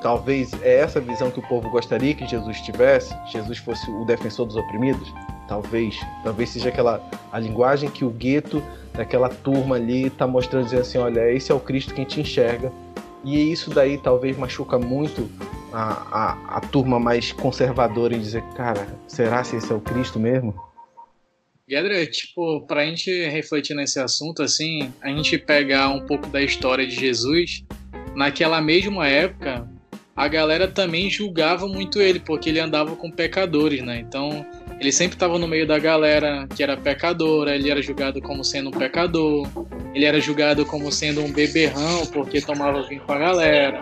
Talvez 0.00 0.50
é 0.62 0.76
essa 0.76 0.98
visão 0.98 1.30
que 1.30 1.38
o 1.38 1.42
povo 1.42 1.68
gostaria 1.68 2.14
que 2.14 2.26
Jesus 2.26 2.60
tivesse, 2.62 3.14
Jesus 3.30 3.58
fosse 3.58 3.90
o 3.90 4.04
defensor 4.04 4.46
dos 4.46 4.56
oprimidos. 4.56 5.12
Talvez, 5.46 5.98
talvez 6.24 6.50
seja 6.50 6.68
aquela 6.68 7.02
a 7.32 7.38
linguagem 7.38 7.90
que 7.90 8.04
o 8.04 8.10
gueto 8.10 8.62
daquela 8.94 9.28
turma 9.28 9.76
ali 9.76 10.06
está 10.06 10.26
mostrando 10.26 10.64
dizendo 10.64 10.80
assim, 10.82 10.98
olha, 10.98 11.30
esse 11.32 11.52
é 11.52 11.54
o 11.54 11.60
Cristo 11.60 11.92
que 11.92 12.00
a 12.00 12.04
gente 12.04 12.20
enxerga. 12.20 12.72
E 13.24 13.52
isso 13.52 13.70
daí 13.70 13.98
talvez 13.98 14.36
machuca 14.36 14.78
muito 14.78 15.30
a, 15.72 15.92
a, 16.10 16.56
a 16.56 16.60
turma 16.60 16.98
mais 16.98 17.32
conservadora 17.32 18.14
em 18.14 18.20
dizer, 18.20 18.42
cara, 18.56 18.86
será 19.06 19.44
se 19.44 19.56
esse 19.56 19.70
é 19.70 19.74
o 19.74 19.80
Cristo 19.80 20.18
mesmo? 20.18 20.54
Gedra, 21.68 22.04
tipo, 22.06 22.66
pra 22.66 22.84
gente 22.84 23.28
refletir 23.28 23.74
nesse 23.76 24.00
assunto, 24.00 24.42
assim, 24.42 24.92
a 25.00 25.08
gente 25.08 25.38
pegar 25.38 25.88
um 25.90 26.04
pouco 26.04 26.26
da 26.26 26.42
história 26.42 26.84
de 26.84 26.96
Jesus, 26.96 27.64
naquela 28.16 28.60
mesma 28.60 29.06
época, 29.06 29.69
a 30.20 30.28
galera 30.28 30.68
também 30.68 31.08
julgava 31.08 31.66
muito 31.66 31.98
ele, 31.98 32.20
porque 32.20 32.50
ele 32.50 32.60
andava 32.60 32.94
com 32.94 33.10
pecadores, 33.10 33.82
né? 33.82 34.00
Então, 34.00 34.44
ele 34.78 34.92
sempre 34.92 35.16
estava 35.16 35.38
no 35.38 35.48
meio 35.48 35.66
da 35.66 35.78
galera 35.78 36.46
que 36.54 36.62
era 36.62 36.76
pecadora, 36.76 37.54
ele 37.54 37.70
era 37.70 37.80
julgado 37.80 38.20
como 38.20 38.44
sendo 38.44 38.68
um 38.68 38.70
pecador, 38.70 39.48
ele 39.94 40.04
era 40.04 40.20
julgado 40.20 40.66
como 40.66 40.92
sendo 40.92 41.22
um 41.22 41.32
beberrão, 41.32 42.04
porque 42.08 42.42
tomava 42.42 42.82
vinho 42.82 43.00
com 43.00 43.12
a 43.12 43.18
galera, 43.18 43.80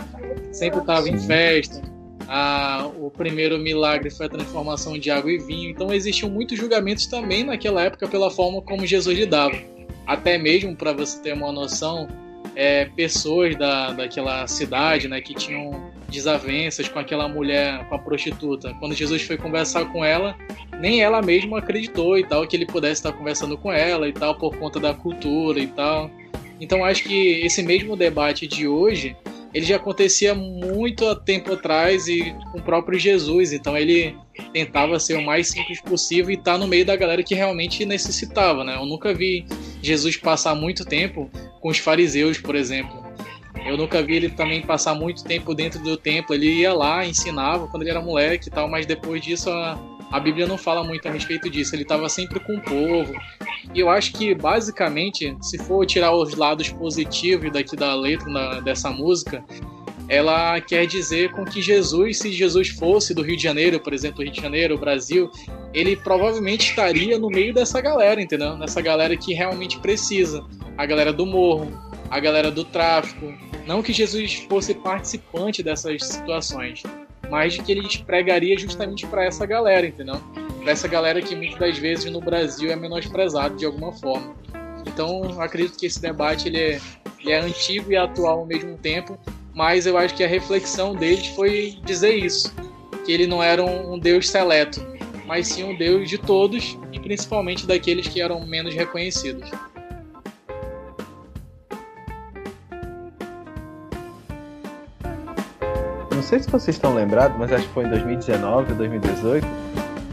sempre 0.53 0.79
estava 0.79 1.09
em 1.09 1.19
festa. 1.19 1.83
Ah, 2.29 2.89
o 2.97 3.11
primeiro 3.11 3.59
milagre 3.59 4.09
foi 4.09 4.27
a 4.27 4.29
transformação 4.29 4.97
de 4.97 5.11
água 5.11 5.33
e 5.33 5.39
vinho. 5.39 5.71
Então 5.71 5.93
existiam 5.93 6.31
muitos 6.31 6.57
julgamentos 6.57 7.07
também 7.07 7.43
naquela 7.43 7.83
época 7.83 8.07
pela 8.07 8.31
forma 8.31 8.63
como 8.63 8.87
Jesus 8.87 9.19
lidava. 9.19 9.59
Até 10.07 10.39
mesmo 10.39 10.77
para 10.77 10.93
você 10.93 11.21
ter 11.21 11.33
uma 11.33 11.51
noção, 11.51 12.07
é, 12.55 12.85
pessoas 12.85 13.57
da, 13.57 13.93
daquela 13.93 14.47
cidade 14.47 15.09
né, 15.09 15.21
que 15.21 15.35
tinham 15.35 15.88
desavenças 16.09 16.89
com 16.89 16.99
aquela 16.99 17.29
mulher, 17.29 17.87
com 17.89 17.95
a 17.95 17.99
prostituta. 17.99 18.75
Quando 18.75 18.95
Jesus 18.95 19.23
foi 19.23 19.37
conversar 19.37 19.85
com 19.93 20.05
ela, 20.05 20.37
nem 20.81 21.03
ela 21.03 21.21
mesma 21.21 21.59
acreditou 21.59 22.19
e 22.19 22.27
tal 22.27 22.47
que 22.47 22.57
ele 22.57 22.67
pudesse 22.67 23.01
estar 23.01 23.13
conversando 23.13 23.57
com 23.57 23.73
ela 23.73 24.09
e 24.09 24.13
tal 24.13 24.37
por 24.37 24.57
conta 24.57 24.81
da 24.81 24.95
cultura 24.95 25.61
e 25.61 25.67
tal. 25.67 26.11
Então 26.61 26.85
acho 26.85 27.05
que 27.05 27.41
esse 27.45 27.63
mesmo 27.63 27.97
debate 27.97 28.47
de 28.47 28.67
hoje 28.67 29.17
ele 29.53 29.65
já 29.65 29.77
acontecia 29.77 30.35
muito 30.35 31.15
tempo 31.17 31.53
atrás 31.55 32.07
e 32.07 32.35
com 32.53 32.59
o 32.59 32.63
próprio 32.63 32.99
Jesus. 32.99 33.53
Então 33.53 33.77
ele 33.77 34.15
tentava 34.53 34.99
ser 34.99 35.15
o 35.15 35.23
mais 35.23 35.49
simples 35.49 35.81
possível 35.81 36.31
e 36.31 36.35
estar 36.35 36.53
tá 36.53 36.59
no 36.59 36.67
meio 36.67 36.85
da 36.85 36.97
galera 36.97 37.23
que 37.23 37.35
realmente 37.35 37.85
necessitava, 37.87 38.63
né? 38.63 38.77
Eu 38.77 38.87
nunca 38.87 39.15
vi 39.15 39.47
Jesus 39.83 40.17
passar 40.17 40.55
muito 40.55 40.85
tempo 40.85 41.31
com 41.61 41.69
os 41.69 41.79
fariseus, 41.79 42.39
por 42.39 42.55
exemplo. 42.55 43.08
Eu 43.67 43.77
nunca 43.77 44.03
vi 44.03 44.17
ele 44.17 44.31
também 44.31 44.63
passar 44.63 44.95
muito 44.95 45.25
tempo 45.25 45.55
dentro 45.55 45.83
do 45.83 45.97
templo. 45.97 46.35
Ele 46.35 46.61
ia 46.61 46.73
lá, 46.73 47.05
ensinava 47.05 47.67
quando 47.69 47.83
ele 47.83 47.91
era 47.91 48.01
moleque 48.01 48.49
e 48.49 48.51
tal, 48.51 48.69
mas 48.69 48.87
depois 48.87 49.21
disso 49.23 49.51
a, 49.51 49.79
a 50.11 50.21
Bíblia 50.21 50.47
não 50.47 50.57
fala 50.57 50.83
muito 50.85 51.07
a 51.07 51.11
respeito 51.11 51.51
disso. 51.51 51.75
Ele 51.75 51.83
estava 51.83 52.09
sempre 52.09 52.41
com 52.41 52.57
o 52.57 52.61
povo. 52.61 53.13
E 53.75 53.81
eu 53.81 53.91
acho 53.91 54.13
que, 54.13 54.35
basicamente, 54.35 55.37
se 55.43 55.59
for 55.59 55.85
tirar 55.85 56.13
os 56.13 56.35
lados 56.35 56.71
positivos 56.71 57.53
daqui 57.53 57.77
da 57.77 57.95
letra 57.95 58.29
na, 58.31 58.61
dessa 58.61 58.91
música, 58.91 59.45
ela 60.09 60.59
quer 60.61 60.87
dizer 60.87 61.33
com 61.33 61.45
que 61.45 61.61
Jesus, 61.61 62.19
se 62.19 62.33
Jesus 62.33 62.69
fosse 62.69 63.13
do 63.13 63.23
Rio 63.23 63.37
de 63.37 63.43
Janeiro, 63.43 63.79
por 63.79 63.93
exemplo, 63.93 64.23
Rio 64.23 64.33
de 64.33 64.41
Janeiro, 64.41 64.79
Brasil, 64.79 65.31
ele 65.75 65.97
provavelmente 65.97 66.71
estaria 66.71 67.19
no 67.19 67.29
meio 67.29 67.53
dessa 67.53 67.79
galera, 67.81 68.21
entendeu? 68.21 68.57
Nessa 68.57 68.81
galera 68.81 69.15
que 69.17 69.35
realmente 69.35 69.79
precisa. 69.79 70.43
A 70.79 70.87
galera 70.87 71.13
do 71.13 71.27
morro, 71.27 71.71
a 72.11 72.19
galera 72.19 72.51
do 72.51 72.65
tráfico. 72.65 73.35
Não 73.69 73.83
que 73.83 73.93
Jesus 73.93 74.47
fosse 74.49 74.73
participante 74.73 75.63
dessas 75.63 76.03
situações, 76.03 76.83
mas 77.29 77.53
de 77.53 77.63
que 77.63 77.71
ele 77.71 77.87
pregaria 77.99 78.59
justamente 78.59 79.07
para 79.07 79.27
essa 79.27 79.45
galera, 79.45 79.87
entendeu? 79.87 80.19
Para 80.63 80.73
essa 80.73 80.89
galera 80.89 81.21
que 81.21 81.37
muitas 81.37 81.59
das 81.59 81.77
vezes 81.77 82.11
no 82.11 82.19
Brasil 82.19 82.71
é 82.71 82.77
menosprezado 82.77 83.59
de 83.59 83.67
alguma 83.67 83.93
forma. 83.93 84.35
Então, 84.87 85.39
acredito 85.39 85.79
que 85.79 85.85
esse 85.85 86.01
debate 86.01 86.49
ele 86.49 86.57
é, 86.57 86.81
ele 87.21 87.31
é 87.31 87.41
antigo 87.41 87.93
e 87.93 87.97
atual 87.97 88.39
ao 88.39 88.47
mesmo 88.47 88.75
tempo, 88.79 89.19
mas 89.55 89.85
eu 89.85 89.99
acho 89.99 90.15
que 90.15 90.25
a 90.25 90.29
reflexão 90.29 90.97
deles 90.97 91.27
foi 91.27 91.79
dizer 91.85 92.15
isso, 92.15 92.51
que 93.05 93.13
ele 93.13 93.27
não 93.27 93.43
era 93.43 93.63
um, 93.63 93.93
um 93.93 93.99
Deus 93.99 94.31
seleto, 94.31 94.81
mas 95.27 95.47
sim 95.47 95.65
um 95.65 95.77
Deus 95.77 96.09
de 96.09 96.17
todos 96.17 96.79
e 96.91 96.99
principalmente 96.99 97.67
daqueles 97.67 98.09
que 98.09 98.23
eram 98.23 98.47
menos 98.47 98.75
reconhecidos. 98.75 99.51
Não 106.19 106.23
sei 106.25 106.41
se 106.41 106.51
vocês 106.51 106.75
estão 106.75 106.97
lembrados, 106.97 107.39
mas 107.39 107.53
acho 107.53 107.65
que 107.69 107.73
foi 107.73 107.85
em 107.85 107.91
2019 107.91 108.73
ou 108.73 108.79
2018. 108.79 109.47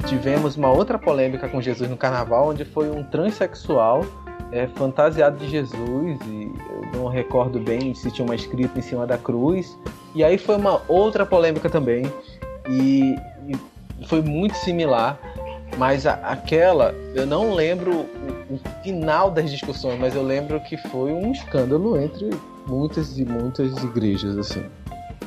Tivemos 0.05 0.55
uma 0.55 0.69
outra 0.69 0.99
polêmica 0.99 1.49
com 1.49 1.59
Jesus 1.59 1.89
no 1.89 1.97
carnaval, 1.97 2.49
onde 2.49 2.63
foi 2.63 2.91
um 2.91 3.03
transexual 3.03 4.05
é, 4.51 4.67
fantasiado 4.67 5.35
de 5.39 5.49
Jesus, 5.49 6.19
e 6.27 6.51
eu 6.93 6.99
não 6.99 7.07
recordo 7.07 7.59
bem 7.59 7.95
se 7.95 8.11
tinha 8.11 8.23
uma 8.23 8.35
escrita 8.35 8.77
em 8.77 8.83
cima 8.83 9.07
da 9.07 9.17
cruz. 9.17 9.75
E 10.13 10.23
aí 10.23 10.37
foi 10.37 10.57
uma 10.57 10.79
outra 10.87 11.25
polêmica 11.25 11.71
também, 11.71 12.05
e, 12.69 13.15
e 13.47 14.05
foi 14.05 14.21
muito 14.21 14.55
similar, 14.57 15.17
mas 15.75 16.05
a, 16.05 16.13
aquela, 16.13 16.93
eu 17.15 17.25
não 17.25 17.55
lembro 17.55 17.91
o, 17.91 18.53
o, 18.53 18.59
final 18.83 19.31
das 19.31 19.49
discussões, 19.49 19.99
mas 19.99 20.13
eu 20.13 20.21
lembro 20.21 20.59
que 20.59 20.77
foi 20.77 21.11
um 21.11 21.31
escândalo 21.31 21.99
entre 21.99 22.29
muitas 22.67 23.17
e 23.17 23.25
muitas 23.25 23.83
igrejas, 23.83 24.37
assim. 24.37 24.63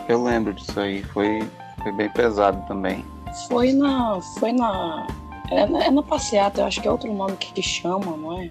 Eu 0.09 0.23
lembro 0.25 0.55
disso 0.55 0.81
aí, 0.81 1.03
foi, 1.03 1.47
foi 1.83 1.93
bem 1.93 2.09
pesado 2.09 2.67
também. 2.67 3.05
Foi 3.47 3.73
na. 3.73 4.19
Foi 4.39 4.53
na. 4.53 5.07
É, 5.51 5.61
é 5.61 5.91
na 5.91 6.03
passeata, 6.03 6.63
eu 6.63 6.67
acho 6.67 6.81
que 6.81 6.89
é 6.89 6.91
outro 6.91 7.13
nome 7.13 7.37
que, 7.37 7.53
que 7.53 7.63
chama, 7.63 8.17
não 8.17 8.41
é? 8.41 8.51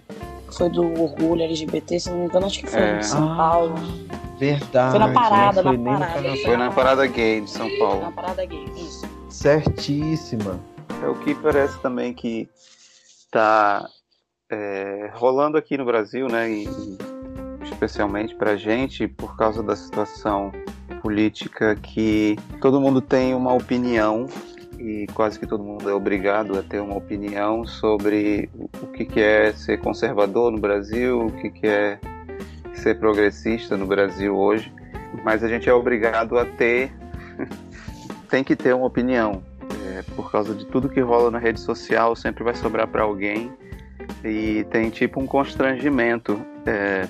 Foi 0.51 0.69
do 0.69 0.83
orgulho 1.01 1.41
LGBT, 1.41 1.99
se 1.99 2.09
não 2.09 2.19
me 2.19 2.25
engano, 2.25 2.45
acho 2.45 2.59
que 2.59 2.67
foi 2.67 2.79
é. 2.79 2.99
em 2.99 3.03
São 3.03 3.33
ah, 3.33 3.35
Paulo. 3.35 3.75
Verdade. 4.37 4.91
Foi 4.91 4.99
na 4.99 5.13
parada, 5.13 5.63
foi 5.63 5.77
na 5.77 5.99
parada. 5.99 6.35
Foi 6.37 6.57
na 6.57 6.71
parada 6.71 7.07
gay 7.07 7.41
de 7.41 7.49
São 7.49 7.69
Paulo. 7.79 8.01
Na 8.01 8.11
parada 8.11 8.45
gay, 8.45 8.65
isso. 8.75 9.07
Certíssima. 9.29 10.59
É 11.03 11.07
o 11.07 11.15
que 11.15 11.35
parece 11.35 11.79
também 11.79 12.13
que 12.13 12.47
tá 13.31 13.87
é, 14.49 15.11
rolando 15.15 15.57
aqui 15.57 15.77
no 15.77 15.85
Brasil, 15.85 16.27
né? 16.27 16.49
E, 16.49 16.67
especialmente 17.63 18.35
pra 18.35 18.55
gente, 18.55 19.07
por 19.07 19.35
causa 19.35 19.61
da 19.61 19.75
situação 19.75 20.51
política 21.02 21.76
que 21.76 22.38
todo 22.62 22.80
mundo 22.82 23.02
tem 23.02 23.34
uma 23.34 23.54
opinião 23.54 24.28
e 24.80 25.08
quase 25.13 25.39
que 25.39 25.47
todo 25.47 25.63
mundo 25.63 25.89
é 25.89 25.93
obrigado 25.93 26.58
a 26.58 26.62
ter 26.62 26.80
uma 26.80 26.95
opinião 26.95 27.65
sobre 27.65 28.50
o 28.82 28.88
que 28.88 29.19
é 29.19 29.52
ser 29.52 29.80
conservador 29.80 30.52
no 30.52 30.60
Brasil, 30.60 31.26
o 31.26 31.32
que 31.32 31.67
é 31.67 32.00
ser 32.73 33.00
progressista 33.00 33.76
no 33.76 33.88
Brasil 33.88 34.36
hoje, 34.36 34.71
mas 35.23 35.43
a 35.43 35.47
gente 35.47 35.67
é 35.67 35.73
obrigado 35.73 36.38
a 36.38 36.45
ter, 36.45 36.91
tem 38.30 38.43
que 38.43 38.56
ter 38.56 38.73
uma 38.73 38.86
opinião. 38.86 39.41
É, 39.89 40.04
por 40.15 40.32
causa 40.32 40.54
de 40.54 40.65
tudo 40.65 40.88
que 40.88 41.00
rola 41.00 41.32
na 41.32 41.39
rede 41.39 41.60
social, 41.60 42.15
sempre 42.15 42.43
vai 42.43 42.54
sobrar 42.54 42.88
para 42.88 43.04
alguém 43.04 43.52
e 44.23 44.65
tem 44.69 44.89
tipo 44.89 45.19
um 45.19 45.26
constrangimento 45.26 46.39
é, 46.65 47.08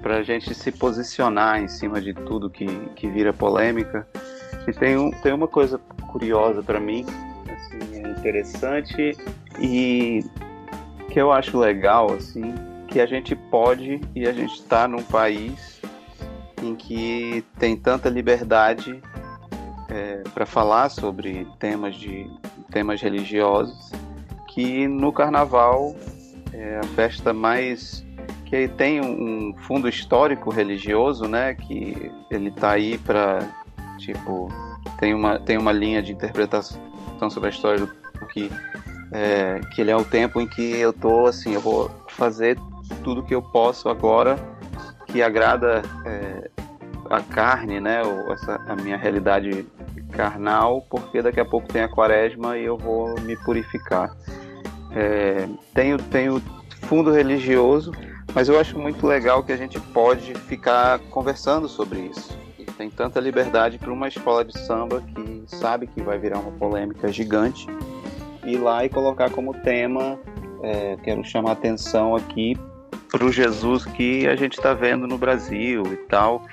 para 0.00 0.18
a 0.18 0.22
gente 0.22 0.54
se 0.54 0.70
posicionar 0.70 1.60
em 1.60 1.68
cima 1.68 2.00
de 2.00 2.14
tudo 2.14 2.48
que, 2.48 2.66
que 2.94 3.08
vira 3.08 3.32
polêmica. 3.32 4.06
E 4.66 4.72
tem, 4.72 4.96
um, 4.96 5.10
tem 5.10 5.32
uma 5.32 5.48
coisa 5.48 5.78
curiosa 6.12 6.62
para 6.62 6.78
mim, 6.78 7.04
assim, 7.50 8.10
interessante 8.10 9.16
e 9.60 10.24
que 11.10 11.20
eu 11.20 11.32
acho 11.32 11.58
legal, 11.58 12.12
assim, 12.12 12.54
que 12.86 13.00
a 13.00 13.06
gente 13.06 13.34
pode 13.34 14.00
e 14.14 14.26
a 14.26 14.32
gente 14.32 14.54
está 14.54 14.86
num 14.86 15.02
país 15.02 15.80
em 16.62 16.74
que 16.74 17.44
tem 17.58 17.76
tanta 17.76 18.08
liberdade 18.08 19.00
é, 19.88 20.22
para 20.34 20.44
falar 20.44 20.88
sobre 20.88 21.46
temas 21.58 21.94
de 21.96 22.28
temas 22.70 23.00
religiosos 23.00 23.90
que 24.48 24.88
no 24.88 25.12
Carnaval 25.12 25.94
é 26.52 26.78
a 26.78 26.82
festa 26.88 27.32
mais 27.32 28.04
que 28.48 28.66
tem 28.66 29.00
um 29.00 29.54
fundo 29.58 29.88
histórico 29.88 30.50
religioso, 30.50 31.28
né? 31.28 31.54
Que 31.54 32.10
ele 32.30 32.48
está 32.48 32.70
aí 32.70 32.96
para 32.96 33.46
tipo 33.98 34.48
tem 34.98 35.12
uma 35.12 35.38
tem 35.38 35.58
uma 35.58 35.72
linha 35.72 36.02
de 36.02 36.12
interpretação 36.12 36.80
sobre 37.28 37.48
a 37.48 37.52
história 37.52 37.80
do 37.80 38.26
que 38.28 38.50
é, 39.12 39.60
que 39.74 39.80
ele 39.80 39.90
é 39.90 39.96
o 39.96 40.04
tempo 40.04 40.40
em 40.40 40.46
que 40.46 40.62
eu 40.62 40.92
tô 40.92 41.26
assim 41.26 41.54
eu 41.54 41.60
vou 41.60 41.90
fazer 42.08 42.58
tudo 43.02 43.22
que 43.22 43.34
eu 43.34 43.42
posso 43.42 43.88
agora 43.88 44.36
que 45.06 45.22
agrada 45.22 45.82
é, 46.04 46.50
a 47.10 47.20
carne, 47.20 47.80
né? 47.80 48.02
Ou 48.02 48.32
essa 48.32 48.60
a 48.66 48.76
minha 48.76 48.96
realidade 48.96 49.66
carnal, 50.12 50.82
porque 50.88 51.20
daqui 51.20 51.40
a 51.40 51.44
pouco 51.44 51.68
tem 51.68 51.82
a 51.82 51.88
quaresma 51.88 52.56
e 52.56 52.64
eu 52.64 52.78
vou 52.78 53.18
me 53.20 53.36
purificar. 53.36 54.14
É, 54.90 55.46
tenho 55.74 55.98
tenho 55.98 56.42
fundo 56.82 57.10
religioso, 57.10 57.92
mas 58.34 58.48
eu 58.48 58.58
acho 58.58 58.78
muito 58.78 59.06
legal 59.06 59.42
que 59.42 59.52
a 59.52 59.56
gente 59.56 59.80
pode 59.80 60.34
ficar 60.34 60.98
conversando 61.10 61.68
sobre 61.68 62.00
isso. 62.00 62.36
Tem 62.76 62.88
tanta 62.88 63.18
liberdade 63.18 63.78
para 63.78 63.92
uma 63.92 64.06
escola 64.06 64.44
de 64.44 64.56
samba 64.56 65.02
que 65.02 65.42
sabe 65.46 65.88
que 65.88 66.00
vai 66.00 66.18
virar 66.18 66.38
uma 66.38 66.52
polêmica 66.52 67.08
gigante 67.08 67.66
ir 68.44 68.58
lá 68.58 68.84
e 68.84 68.88
colocar 68.88 69.30
como 69.30 69.52
tema. 69.52 70.18
É, 70.62 70.96
quero 71.02 71.24
chamar 71.24 71.52
atenção 71.52 72.16
aqui 72.16 72.56
para 73.10 73.24
o 73.24 73.32
Jesus 73.32 73.84
que 73.84 74.26
a 74.26 74.36
gente 74.36 74.54
está 74.54 74.74
vendo 74.74 75.06
no 75.06 75.18
Brasil 75.18 75.82
e 75.92 75.96
tal. 76.08 76.44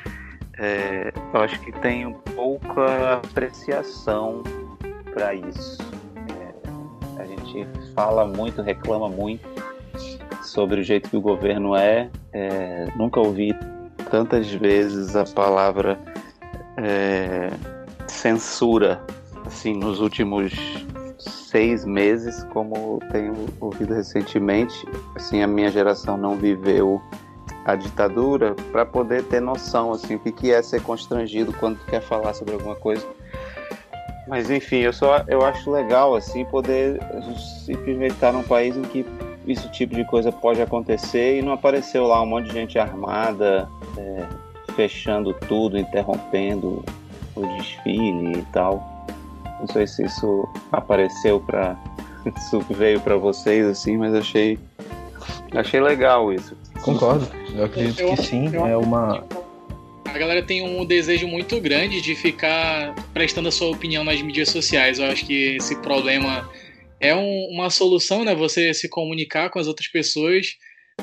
É, 0.57 1.11
eu 1.33 1.41
acho 1.41 1.59
que 1.61 1.71
tem 1.71 2.13
pouca 2.35 3.15
apreciação 3.15 4.43
para 5.13 5.33
isso. 5.33 5.77
É, 6.39 7.21
a 7.21 7.25
gente 7.25 7.67
fala 7.93 8.25
muito, 8.25 8.61
reclama 8.61 9.09
muito 9.09 9.54
sobre 10.45 10.81
o 10.81 10.83
jeito 10.83 11.09
que 11.09 11.17
o 11.17 11.21
governo 11.21 11.75
é. 11.75 12.09
é 12.33 12.87
nunca 12.95 13.19
ouvi 13.19 13.53
tantas 14.09 14.51
vezes 14.51 15.15
a 15.15 15.25
palavra 15.25 15.99
é, 16.77 17.49
censura 18.07 19.01
assim 19.45 19.73
nos 19.73 19.99
últimos 19.99 20.53
seis 21.17 21.85
meses 21.85 22.43
como 22.45 22.99
tenho 23.11 23.33
ouvido 23.59 23.93
recentemente 23.93 24.85
assim 25.15 25.41
a 25.41 25.47
minha 25.47 25.69
geração 25.69 26.17
não 26.17 26.35
viveu 26.35 27.01
a 27.65 27.75
ditadura 27.75 28.55
para 28.71 28.85
poder 28.85 29.23
ter 29.23 29.39
noção 29.39 29.91
assim 29.91 30.15
o 30.15 30.19
que, 30.19 30.31
que 30.31 30.51
é 30.51 30.61
ser 30.61 30.81
constrangido 30.81 31.53
quando 31.53 31.79
quer 31.85 32.01
falar 32.01 32.33
sobre 32.33 32.53
alguma 32.53 32.75
coisa 32.75 33.05
mas 34.27 34.49
enfim 34.49 34.77
eu 34.77 34.93
só 34.93 35.23
eu 35.27 35.43
acho 35.43 35.71
legal 35.71 36.15
assim 36.15 36.45
poder 36.45 36.99
simplesmente 37.65 38.13
estar 38.13 38.31
num 38.31 38.43
país 38.43 38.75
em 38.75 38.83
que 38.83 39.05
esse 39.47 39.69
tipo 39.71 39.95
de 39.95 40.03
coisa 40.05 40.31
pode 40.31 40.61
acontecer 40.61 41.39
e 41.39 41.41
não 41.41 41.53
apareceu 41.53 42.05
lá 42.05 42.21
um 42.21 42.25
monte 42.25 42.47
de 42.47 42.53
gente 42.53 42.79
armada 42.79 43.69
é, 43.97 44.25
fechando 44.75 45.33
tudo 45.47 45.77
interrompendo 45.77 46.83
o 47.35 47.45
desfile 47.57 48.39
e 48.39 48.45
tal 48.51 49.05
não 49.59 49.67
sei 49.67 49.87
se 49.87 50.03
isso 50.05 50.47
apareceu 50.71 51.39
para 51.39 51.77
isso 52.37 52.59
veio 52.71 52.99
para 52.99 53.15
vocês 53.17 53.65
assim 53.65 53.97
mas 53.97 54.13
achei 54.13 54.59
achei 55.53 55.79
legal 55.79 56.33
isso 56.33 56.55
Concordo. 56.85 57.27
Eu 57.55 57.65
acredito 57.65 57.99
eu, 57.99 58.09
que 58.09 58.23
sim. 58.23 58.53
Eu, 58.53 58.67
é 58.67 58.77
uma. 58.77 59.25
A 60.05 60.17
galera 60.17 60.43
tem 60.43 60.61
um 60.61 60.85
desejo 60.85 61.27
muito 61.27 61.59
grande 61.59 61.99
de 61.99 62.15
ficar 62.15 62.93
prestando 63.11 63.49
a 63.49 63.51
sua 63.51 63.71
opinião 63.71 64.03
nas 64.03 64.21
mídias 64.21 64.49
sociais. 64.49 64.99
Eu 64.99 65.07
acho 65.07 65.25
que 65.25 65.55
esse 65.55 65.75
problema 65.77 66.47
é 67.05 67.15
um, 67.15 67.47
uma 67.51 67.69
solução, 67.69 68.23
né? 68.23 68.33
Você 68.35 68.73
se 68.73 68.89
comunicar 68.89 69.49
com 69.49 69.59
as 69.59 69.67
outras 69.67 69.87
pessoas, 69.87 70.55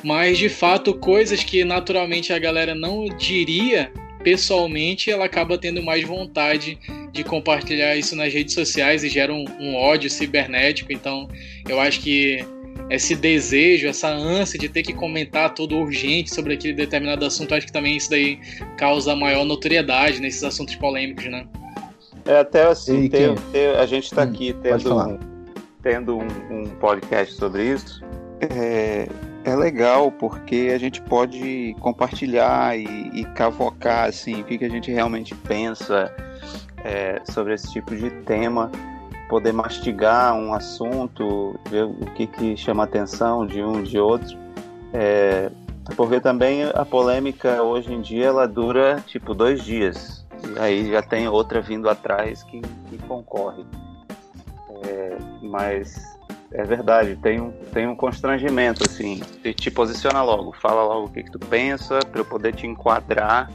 mas 0.02 0.38
de 0.38 0.48
fato 0.48 0.94
coisas 0.94 1.42
que 1.44 1.64
naturalmente 1.64 2.32
a 2.32 2.38
galera 2.38 2.74
não 2.74 3.04
diria 3.04 3.92
pessoalmente, 4.22 5.10
ela 5.10 5.24
acaba 5.24 5.58
tendo 5.58 5.82
mais 5.82 6.04
vontade 6.04 6.78
de 7.12 7.24
compartilhar 7.24 7.96
isso 7.96 8.14
nas 8.14 8.32
redes 8.32 8.54
sociais 8.54 9.02
e 9.04 9.08
gera 9.08 9.32
um, 9.32 9.44
um 9.60 9.74
ódio 9.74 10.08
cibernético. 10.08 10.92
Então, 10.92 11.28
eu 11.68 11.80
acho 11.80 12.00
que 12.00 12.44
esse 12.88 13.14
desejo, 13.14 13.86
essa 13.86 14.08
ânsia 14.08 14.58
de 14.58 14.68
ter 14.68 14.82
que 14.82 14.92
comentar 14.92 15.54
todo 15.54 15.76
urgente 15.76 16.32
sobre 16.32 16.54
aquele 16.54 16.74
determinado 16.74 17.24
assunto, 17.24 17.54
acho 17.54 17.66
que 17.66 17.72
também 17.72 17.96
isso 17.96 18.10
daí 18.10 18.38
causa 18.76 19.16
maior 19.16 19.44
notoriedade 19.44 20.20
nesses 20.20 20.44
assuntos 20.44 20.74
polêmicos, 20.76 21.24
né? 21.26 21.46
É, 22.24 22.38
até 22.38 22.64
assim, 22.64 23.08
ter, 23.08 23.34
ter, 23.50 23.76
a 23.76 23.86
gente 23.86 24.04
está 24.04 24.22
hum, 24.22 24.30
aqui 24.30 24.54
tendo, 24.62 25.18
tendo 25.82 26.18
um, 26.18 26.28
um, 26.50 26.66
podcast 26.80 27.34
sobre 27.34 27.64
isso. 27.72 28.02
É, 28.40 29.08
é 29.44 29.56
legal 29.56 30.10
porque 30.12 30.70
a 30.74 30.78
gente 30.78 31.00
pode 31.02 31.74
compartilhar 31.80 32.78
e, 32.78 33.10
e 33.12 33.24
cavocar 33.34 34.08
assim, 34.08 34.40
o 34.40 34.44
que, 34.44 34.58
que 34.58 34.64
a 34.64 34.70
gente 34.70 34.90
realmente 34.90 35.34
pensa 35.34 36.14
é, 36.84 37.20
sobre 37.30 37.54
esse 37.54 37.72
tipo 37.72 37.94
de 37.94 38.10
tema 38.22 38.70
poder 39.28 39.52
mastigar 39.52 40.34
um 40.34 40.52
assunto, 40.52 41.58
ver 41.70 41.84
o 41.84 42.06
que, 42.14 42.26
que 42.26 42.56
chama 42.56 42.84
atenção 42.84 43.46
de 43.46 43.62
um 43.62 43.82
de 43.82 43.98
outro. 43.98 44.36
É, 44.92 45.50
porque 45.96 46.20
também 46.20 46.64
a 46.64 46.84
polêmica 46.84 47.62
hoje 47.62 47.92
em 47.92 48.00
dia 48.00 48.26
ela 48.26 48.46
dura 48.46 49.02
tipo 49.06 49.32
dois 49.32 49.62
dias. 49.64 50.26
E 50.44 50.58
aí 50.58 50.90
já 50.90 51.02
tem 51.02 51.26
outra 51.28 51.62
vindo 51.62 51.88
atrás 51.88 52.42
que, 52.42 52.60
que 52.60 52.98
concorre. 53.08 53.64
É, 54.86 55.16
mas 55.42 56.18
é 56.52 56.64
verdade, 56.64 57.16
tem 57.16 57.40
um, 57.40 57.50
tem 57.72 57.86
um 57.86 57.96
constrangimento, 57.96 58.84
assim, 58.84 59.22
de 59.42 59.54
te 59.54 59.70
posiciona 59.70 60.22
logo, 60.22 60.52
fala 60.52 60.82
logo 60.82 61.06
o 61.06 61.10
que, 61.10 61.22
que 61.22 61.30
tu 61.30 61.38
pensa, 61.38 62.00
para 62.00 62.20
eu 62.20 62.24
poder 62.24 62.54
te 62.54 62.66
enquadrar 62.66 63.50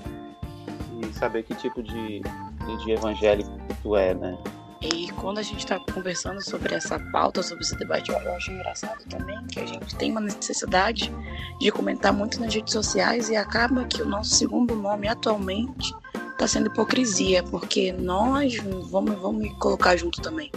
e 1.02 1.14
saber 1.14 1.44
que 1.44 1.54
tipo 1.56 1.84
de, 1.84 2.22
de 2.22 2.92
evangélico 2.92 3.52
tu 3.84 3.96
é, 3.96 4.14
né? 4.14 4.38
E 4.82 5.12
quando 5.14 5.40
a 5.40 5.42
gente 5.42 5.60
está 5.60 5.80
conversando 5.80 6.40
sobre 6.42 6.76
essa 6.76 7.00
pauta, 7.12 7.42
sobre 7.42 7.64
esse 7.64 7.76
debate, 7.78 8.12
eu 8.12 8.36
acho 8.36 8.52
engraçado 8.52 9.04
também 9.10 9.36
que 9.48 9.60
a 9.60 9.66
gente 9.66 9.96
tem 9.96 10.12
uma 10.12 10.22
necessidade 10.22 11.12
de 11.60 11.72
comentar 11.72 12.14
muito 12.14 12.40
nas 12.40 12.54
redes 12.54 12.74
sociais 12.74 13.30
e 13.30 13.36
acaba 13.36 13.86
que 13.86 14.02
o 14.02 14.06
nosso 14.06 14.36
segundo 14.36 14.76
nome 14.76 15.08
atualmente 15.08 15.94
está 16.32 16.48
sendo 16.48 16.68
hipocrisia, 16.68 17.42
porque 17.44 17.92
nós, 17.92 18.56
vamos, 18.92 19.16
vamos 19.20 19.42
me 19.42 19.54
colocar 19.56 19.98
junto 19.98 20.22
também, 20.22 20.52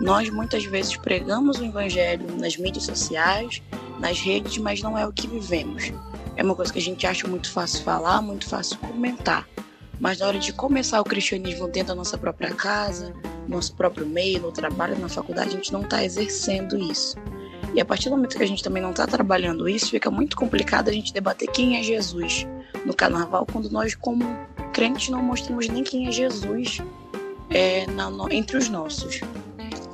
nós 0.00 0.28
muitas 0.30 0.64
vezes 0.64 0.96
pregamos 0.96 1.58
o 1.58 1.64
evangelho 1.64 2.26
nas 2.36 2.56
mídias 2.56 2.84
sociais, 2.84 3.62
nas 3.98 4.20
redes, 4.20 4.58
mas 4.58 4.82
não 4.82 4.96
é 4.96 5.06
o 5.06 5.12
que 5.12 5.26
vivemos. 5.26 5.92
É 6.36 6.42
uma 6.42 6.54
coisa 6.54 6.72
que 6.72 6.78
a 6.78 6.82
gente 6.82 7.06
acha 7.06 7.26
muito 7.26 7.50
fácil 7.50 7.82
falar, 7.82 8.20
muito 8.20 8.46
fácil 8.46 8.78
comentar. 8.78 9.48
Mas 9.98 10.18
na 10.18 10.26
hora 10.26 10.38
de 10.38 10.52
começar 10.52 11.00
o 11.00 11.04
cristianismo 11.04 11.66
dentro 11.68 11.88
da 11.88 11.94
nossa 11.94 12.18
própria 12.18 12.52
casa, 12.54 13.14
nosso 13.48 13.74
próprio 13.74 14.06
meio, 14.06 14.42
no 14.42 14.52
trabalho, 14.52 14.98
na 14.98 15.08
faculdade, 15.08 15.48
a 15.48 15.52
gente 15.52 15.72
não 15.72 15.82
está 15.82 16.04
exercendo 16.04 16.76
isso. 16.78 17.16
E 17.74 17.80
a 17.80 17.84
partir 17.84 18.10
do 18.10 18.16
momento 18.16 18.36
que 18.36 18.42
a 18.42 18.46
gente 18.46 18.62
também 18.62 18.82
não 18.82 18.90
está 18.90 19.06
trabalhando 19.06 19.68
isso, 19.68 19.90
fica 19.90 20.10
muito 20.10 20.36
complicado 20.36 20.88
a 20.88 20.92
gente 20.92 21.12
debater 21.12 21.48
quem 21.50 21.78
é 21.78 21.82
Jesus 21.82 22.46
no 22.84 22.94
carnaval, 22.94 23.46
quando 23.50 23.70
nós, 23.70 23.94
como 23.94 24.24
crentes, 24.72 25.08
não 25.08 25.22
mostramos 25.22 25.68
nem 25.68 25.82
quem 25.82 26.08
é 26.08 26.12
Jesus 26.12 26.82
é, 27.50 27.86
na, 27.86 28.10
entre 28.30 28.58
os 28.58 28.68
nossos. 28.68 29.20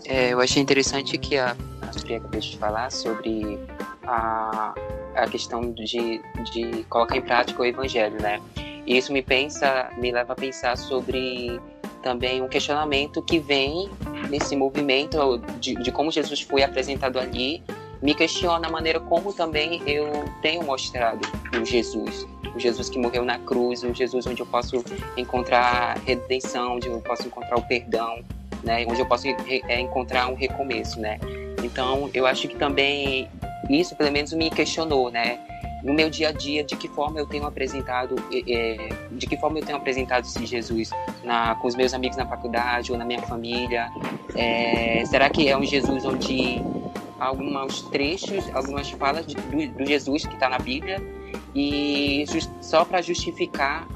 É, 0.07 0.33
eu 0.33 0.41
achei 0.41 0.61
interessante 0.61 1.17
que 1.19 1.37
a, 1.37 1.57
a 1.81 1.93
Sofia 1.93 2.17
acabou 2.19 2.41
de 2.41 2.57
falar 2.57 2.91
sobre 2.91 3.59
a, 4.05 4.75
a 5.15 5.27
questão 5.29 5.73
de, 5.73 6.21
de 6.53 6.85
colocar 6.89 7.17
em 7.17 7.23
prática 7.23 7.63
o 7.63 7.65
evangelho, 7.65 8.21
né? 8.21 8.41
E 8.87 8.97
isso 8.97 9.13
me 9.13 9.23
pensa, 9.23 9.91
me 9.97 10.11
leva 10.11 10.33
a 10.33 10.37
pensar 10.37 10.77
sobre 10.77 11.61
também 12.03 12.43
um 12.43 12.49
questionamento 12.49 13.23
que 13.23 13.39
vem 13.39 13.89
nesse 14.29 14.57
movimento 14.57 15.39
de, 15.61 15.75
de 15.77 15.93
como 15.93 16.11
Jesus 16.11 16.41
foi 16.41 16.63
apresentado 16.65 17.19
ali, 17.19 17.63
me 18.03 18.15
questiona 18.15 18.67
a 18.67 18.71
maneira 18.71 18.99
como 18.99 19.33
também 19.33 19.81
eu 19.87 20.11
tenho 20.43 20.65
mostrado 20.65 21.21
o 21.57 21.65
Jesus, 21.65 22.27
o 22.55 22.59
Jesus 22.59 22.91
que 22.91 22.99
morreu 22.99 23.25
na 23.25 23.39
cruz, 23.39 23.85
o 23.85 23.95
Jesus 23.95 24.27
onde 24.27 24.43
eu 24.43 24.47
posso 24.47 24.85
encontrar 25.17 25.97
redenção, 25.99 26.75
onde 26.77 26.89
eu 26.89 27.01
posso 27.01 27.29
encontrar 27.29 27.57
o 27.57 27.63
perdão, 27.63 28.25
né, 28.63 28.85
onde 28.89 29.01
eu 29.01 29.07
posso 29.07 29.27
é, 29.29 29.81
encontrar 29.81 30.29
um 30.29 30.35
recomeço, 30.35 31.01
né. 31.01 31.19
Então, 31.63 32.11
eu 32.13 32.27
acho 32.27 32.49
que 32.49 32.57
também 32.57 33.29
isso, 33.71 33.95
pelo 33.95 34.11
menos, 34.11 34.33
me 34.33 34.51
questionou, 34.51 35.11
né, 35.11 35.39
no 35.83 35.93
meu 35.93 36.09
dia 36.09 36.29
a 36.29 36.33
dia 36.33 36.63
de 36.63 36.77
que 36.77 36.89
forma 36.89 37.19
eu 37.19 37.27
tenho 37.27 37.45
apresentado 37.45 38.15
é, 38.33 38.89
de 39.11 39.27
que 39.27 39.37
forma 39.37 39.59
eu 39.59 39.65
tenho 39.65 39.77
apresentado 39.77 40.25
esse 40.25 40.47
Jesus 40.47 40.91
na, 41.25 41.55
com 41.57 41.67
os 41.67 41.75
meus 41.75 41.93
amigos 41.93 42.17
na 42.17 42.27
faculdade 42.27 42.93
ou 42.93 42.99
na 42.99 43.05
minha 43.05 43.21
família 43.23 43.91
é, 44.37 45.05
será 45.07 45.29
que 45.29 45.49
é 45.49 45.57
um 45.57 45.65
Jesus 45.65 46.05
onde 46.05 46.63
alguns 47.19 47.83
trechos 47.83 48.45
algumas 48.55 48.91
falas 48.91 49.27
de, 49.27 49.35
do, 49.35 49.79
do, 49.79 49.85
Jesus 49.85 50.25
que 50.25 50.35
está 50.35 50.49
na 50.49 50.59
Bíblia 50.59 51.03
e 51.55 52.25
só 52.61 52.85
para 52.85 53.03
justificar 53.03 53.87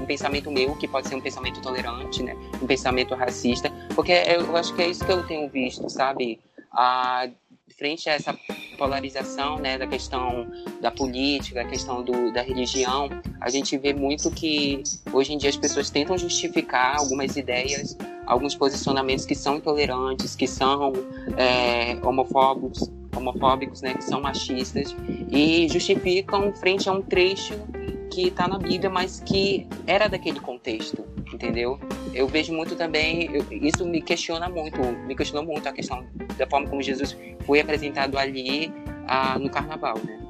um 0.00 0.06
pensamento 0.06 0.50
meu 0.50 0.74
que 0.76 0.86
pode 0.86 1.08
ser 1.08 1.14
um 1.14 1.20
pensamento 1.20 1.60
tolerante 1.60 2.22
né 2.22 2.36
um 2.62 2.66
pensamento 2.66 3.14
racista 3.14 3.70
porque 3.94 4.12
eu 4.12 4.56
acho 4.56 4.74
que 4.74 4.82
é 4.82 4.88
isso 4.88 5.04
que 5.04 5.12
eu 5.12 5.26
tenho 5.26 5.48
visto 5.48 5.88
sabe? 5.88 6.40
Frente 7.76 8.08
a 8.08 8.12
essa 8.12 8.38
polarização 8.78 9.58
né, 9.58 9.76
da 9.76 9.86
questão 9.86 10.46
da 10.80 10.90
política, 10.90 11.62
da 11.62 11.68
questão 11.68 12.02
do, 12.02 12.32
da 12.32 12.42
religião, 12.42 13.08
a 13.40 13.50
gente 13.50 13.76
vê 13.76 13.92
muito 13.92 14.30
que 14.30 14.82
hoje 15.12 15.32
em 15.32 15.38
dia 15.38 15.50
as 15.50 15.56
pessoas 15.56 15.90
tentam 15.90 16.16
justificar 16.16 16.98
algumas 16.98 17.36
ideias, 17.36 17.96
alguns 18.26 18.54
posicionamentos 18.54 19.26
que 19.26 19.34
são 19.34 19.56
intolerantes, 19.56 20.36
que 20.36 20.46
são 20.46 20.92
é, 21.36 21.96
homofóbicos, 22.06 22.90
homofóbicos, 23.16 23.82
né, 23.82 23.94
que 23.94 24.04
são 24.04 24.20
machistas, 24.20 24.94
e 25.30 25.68
justificam 25.68 26.52
frente 26.54 26.88
a 26.88 26.92
um 26.92 27.02
trecho 27.02 27.54
que 28.10 28.28
está 28.28 28.46
na 28.46 28.58
Bíblia, 28.58 28.88
mas 28.88 29.20
que 29.20 29.66
era 29.86 30.08
daquele 30.08 30.38
contexto, 30.38 31.04
entendeu? 31.32 31.78
Eu 32.12 32.28
vejo 32.28 32.52
muito 32.52 32.76
também, 32.76 33.28
eu, 33.34 33.44
isso 33.50 33.84
me 33.84 34.00
questiona 34.00 34.48
muito, 34.48 34.80
me 35.06 35.16
questionou 35.16 35.44
muito 35.44 35.68
a 35.68 35.72
questão 35.72 36.04
da 36.38 36.46
forma 36.46 36.68
como 36.68 36.80
Jesus 36.80 37.16
foi 37.44 37.60
apresentado 37.60 38.16
ali 38.16 38.72
ah, 39.08 39.38
no 39.38 39.50
Carnaval, 39.50 39.96
né? 40.04 40.20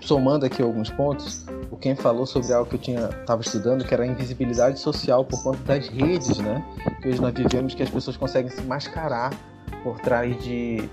Somando 0.00 0.46
aqui 0.46 0.62
alguns 0.62 0.88
pontos, 0.88 1.44
o 1.68 1.76
Ken 1.76 1.96
falou 1.96 2.26
sobre 2.26 2.52
algo 2.52 2.70
que 2.70 2.76
eu 2.76 2.80
tinha 2.80 3.08
estava 3.08 3.42
estudando, 3.42 3.84
que 3.84 3.92
era 3.92 4.04
a 4.04 4.06
invisibilidade 4.06 4.78
social 4.78 5.24
por 5.24 5.42
conta 5.42 5.58
das 5.64 5.88
redes, 5.88 6.38
né? 6.38 6.64
Que 7.02 7.08
hoje 7.08 7.20
nós 7.20 7.34
vivemos 7.34 7.74
que 7.74 7.82
as 7.82 7.90
pessoas 7.90 8.16
conseguem 8.16 8.50
se 8.50 8.62
mascarar 8.62 9.32
por 9.82 9.98
trás 10.00 10.40
de 10.44 10.88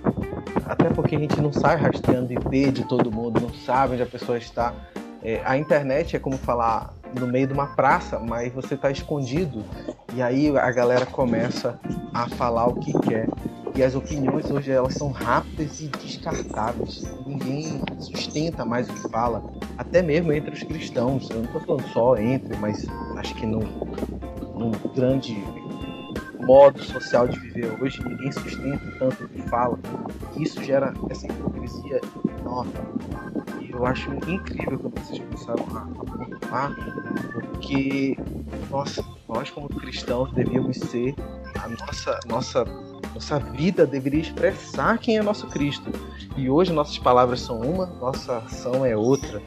até 0.66 0.90
porque 0.90 1.16
a 1.16 1.20
gente 1.20 1.40
não 1.42 1.52
sai 1.52 1.76
rastreando 1.76 2.32
IP 2.34 2.72
de 2.72 2.86
todo 2.86 3.12
mundo, 3.12 3.42
não 3.42 3.54
sabe 3.54 3.94
onde 3.94 4.04
a 4.04 4.08
pessoa 4.08 4.38
está. 4.38 4.74
É, 5.22 5.42
a 5.46 5.58
internet 5.58 6.16
é 6.16 6.20
como 6.20 6.38
falar 6.38 6.94
no 7.20 7.28
meio 7.28 7.48
de 7.48 7.54
uma 7.54 7.68
praça, 7.68 8.20
mas 8.20 8.52
você 8.52 8.76
está 8.76 8.92
escondido 8.92 9.64
e 10.14 10.22
aí 10.22 10.56
a 10.58 10.72
galera 10.72 11.06
começa 11.06 11.80
a 12.14 12.28
falar 12.30 12.68
o 12.68 12.76
que 12.76 12.94
quer. 13.00 13.28
E 13.76 13.82
as 13.82 13.96
opiniões 13.96 14.52
hoje 14.52 14.70
elas 14.70 14.94
são 14.94 15.12
rápidas 15.12 15.82
e 15.82 15.88
descartáveis. 15.88 17.04
Ninguém 17.26 17.82
sustenta 17.98 18.64
mais 18.64 18.88
o 18.88 18.94
que 18.94 19.10
fala, 19.10 19.44
até 19.78 20.02
mesmo 20.02 20.32
entre 20.32 20.52
os 20.52 20.62
cristãos. 20.62 21.28
Eu 21.30 21.38
não 21.38 21.46
estou 21.46 21.62
falando 21.62 21.88
só 21.88 22.16
entre, 22.18 22.56
mas 22.58 22.86
acho 23.18 23.34
que 23.34 23.48
num, 23.48 23.64
num 24.56 24.72
grande 24.94 25.44
modo 26.46 26.84
social 26.84 27.28
de 27.28 27.40
viver 27.40 27.72
hoje, 27.82 28.04
ninguém 28.04 28.32
sustenta 28.32 28.92
tanto 29.00 29.28
que 29.28 29.42
fala. 29.44 29.80
Isso 30.38 30.64
gera 30.64 30.94
essa 31.10 31.26
hipocrisia 31.26 32.02
enorme 32.40 32.74
eu 33.74 33.86
acho 33.86 34.12
incrível 34.28 34.80
quando 34.80 35.00
vocês 35.00 35.20
começaram 35.20 35.66
a, 35.76 35.82
a 35.82 36.06
pontuar, 36.06 36.76
porque 37.44 38.18
nossa, 38.70 39.04
nós 39.28 39.50
como 39.50 39.68
cristãos 39.68 40.32
devíamos 40.34 40.78
ser 40.78 41.16
a 41.60 41.68
nossa 41.68 42.20
nossa 42.28 42.66
nossa 43.14 43.40
vida 43.40 43.86
deveria 43.86 44.22
expressar 44.22 44.98
quem 44.98 45.18
é 45.18 45.22
nosso 45.22 45.48
Cristo. 45.48 45.92
E 46.36 46.50
hoje 46.50 46.72
nossas 46.72 46.98
palavras 46.98 47.42
são 47.42 47.60
uma, 47.62 47.86
nossa 47.86 48.38
ação 48.38 48.86
é 48.86 48.96
outra. 48.96 49.42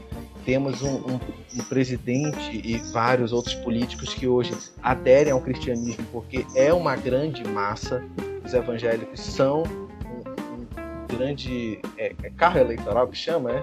Temos 0.47 0.81
um, 0.81 0.95
um, 0.95 1.21
um 1.57 1.65
presidente 1.69 2.63
e 2.65 2.77
vários 2.93 3.33
outros 3.33 3.57
políticos 3.57 4.15
que 4.15 4.29
hoje 4.29 4.57
aderem 4.81 5.33
ao 5.33 5.41
cristianismo 5.41 6.07
porque 6.13 6.47
é 6.55 6.73
uma 6.73 6.95
grande 6.95 7.43
massa. 7.49 8.05
Os 8.45 8.55
evangélicos 8.55 9.19
são 9.19 9.65
um, 9.65 10.23
um 10.63 11.07
grande 11.09 11.81
é, 11.99 12.15
é 12.23 12.31
carro 12.31 12.61
eleitoral 12.61 13.09
que 13.09 13.17
chama, 13.17 13.51
é? 13.51 13.63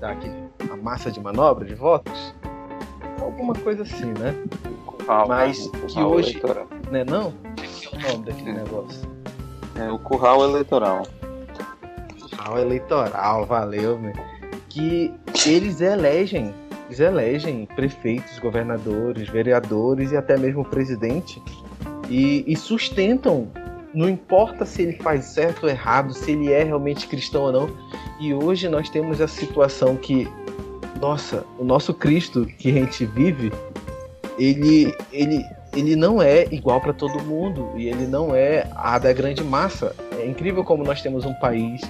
dá 0.00 0.12
aqui 0.12 0.30
a 0.70 0.76
massa 0.76 1.10
de 1.10 1.18
manobra 1.18 1.64
de 1.66 1.74
votos? 1.74 2.32
Alguma 3.20 3.54
coisa 3.54 3.82
assim, 3.82 4.12
né? 4.12 4.32
Curral, 4.86 5.26
Mas 5.26 5.66
né? 5.72 5.80
que 5.88 6.00
hoje. 6.00 6.30
Eleitoral. 6.30 6.68
Né, 6.92 7.04
não? 7.04 7.32
Que 7.56 7.86
é 7.86 7.98
o 7.98 8.12
nome 8.12 8.24
daquele 8.26 8.52
negócio? 8.52 9.10
É 9.74 9.90
o 9.90 9.98
curral 9.98 10.44
eleitoral. 10.44 11.02
Curral 12.20 12.58
eleitoral, 12.60 13.44
valeu, 13.46 13.98
meu. 13.98 14.39
Que 14.70 15.12
eles 15.46 15.82
elegem, 15.82 16.54
eles 16.86 17.00
elegem 17.00 17.66
prefeitos, 17.76 18.38
governadores, 18.38 19.28
vereadores 19.28 20.12
e 20.12 20.16
até 20.16 20.38
mesmo 20.38 20.64
presidente 20.64 21.42
e, 22.08 22.44
e 22.46 22.56
sustentam 22.56 23.48
não 23.92 24.08
importa 24.08 24.64
se 24.64 24.82
ele 24.82 24.92
faz 24.94 25.24
certo 25.26 25.64
ou 25.64 25.68
errado, 25.68 26.14
se 26.14 26.32
ele 26.32 26.52
é 26.52 26.62
realmente 26.62 27.06
cristão 27.06 27.42
ou 27.42 27.52
não. 27.52 27.70
E 28.20 28.32
hoje 28.32 28.68
nós 28.68 28.88
temos 28.88 29.20
a 29.20 29.26
situação 29.26 29.96
que, 29.96 30.28
nossa, 31.00 31.44
o 31.58 31.64
nosso 31.64 31.92
Cristo 31.92 32.46
que 32.46 32.70
a 32.70 32.74
gente 32.74 33.04
vive, 33.04 33.52
ele, 34.38 34.94
ele, 35.12 35.44
ele 35.74 35.96
não 35.96 36.22
é 36.22 36.44
igual 36.52 36.80
para 36.80 36.92
todo 36.92 37.22
mundo 37.24 37.70
e 37.76 37.88
ele 37.88 38.06
não 38.06 38.34
é 38.34 38.68
a 38.76 38.98
da 38.98 39.12
grande 39.12 39.42
massa. 39.42 39.94
É 40.18 40.26
incrível 40.26 40.62
como 40.62 40.84
nós 40.84 41.02
temos 41.02 41.24
um 41.24 41.34
país 41.34 41.80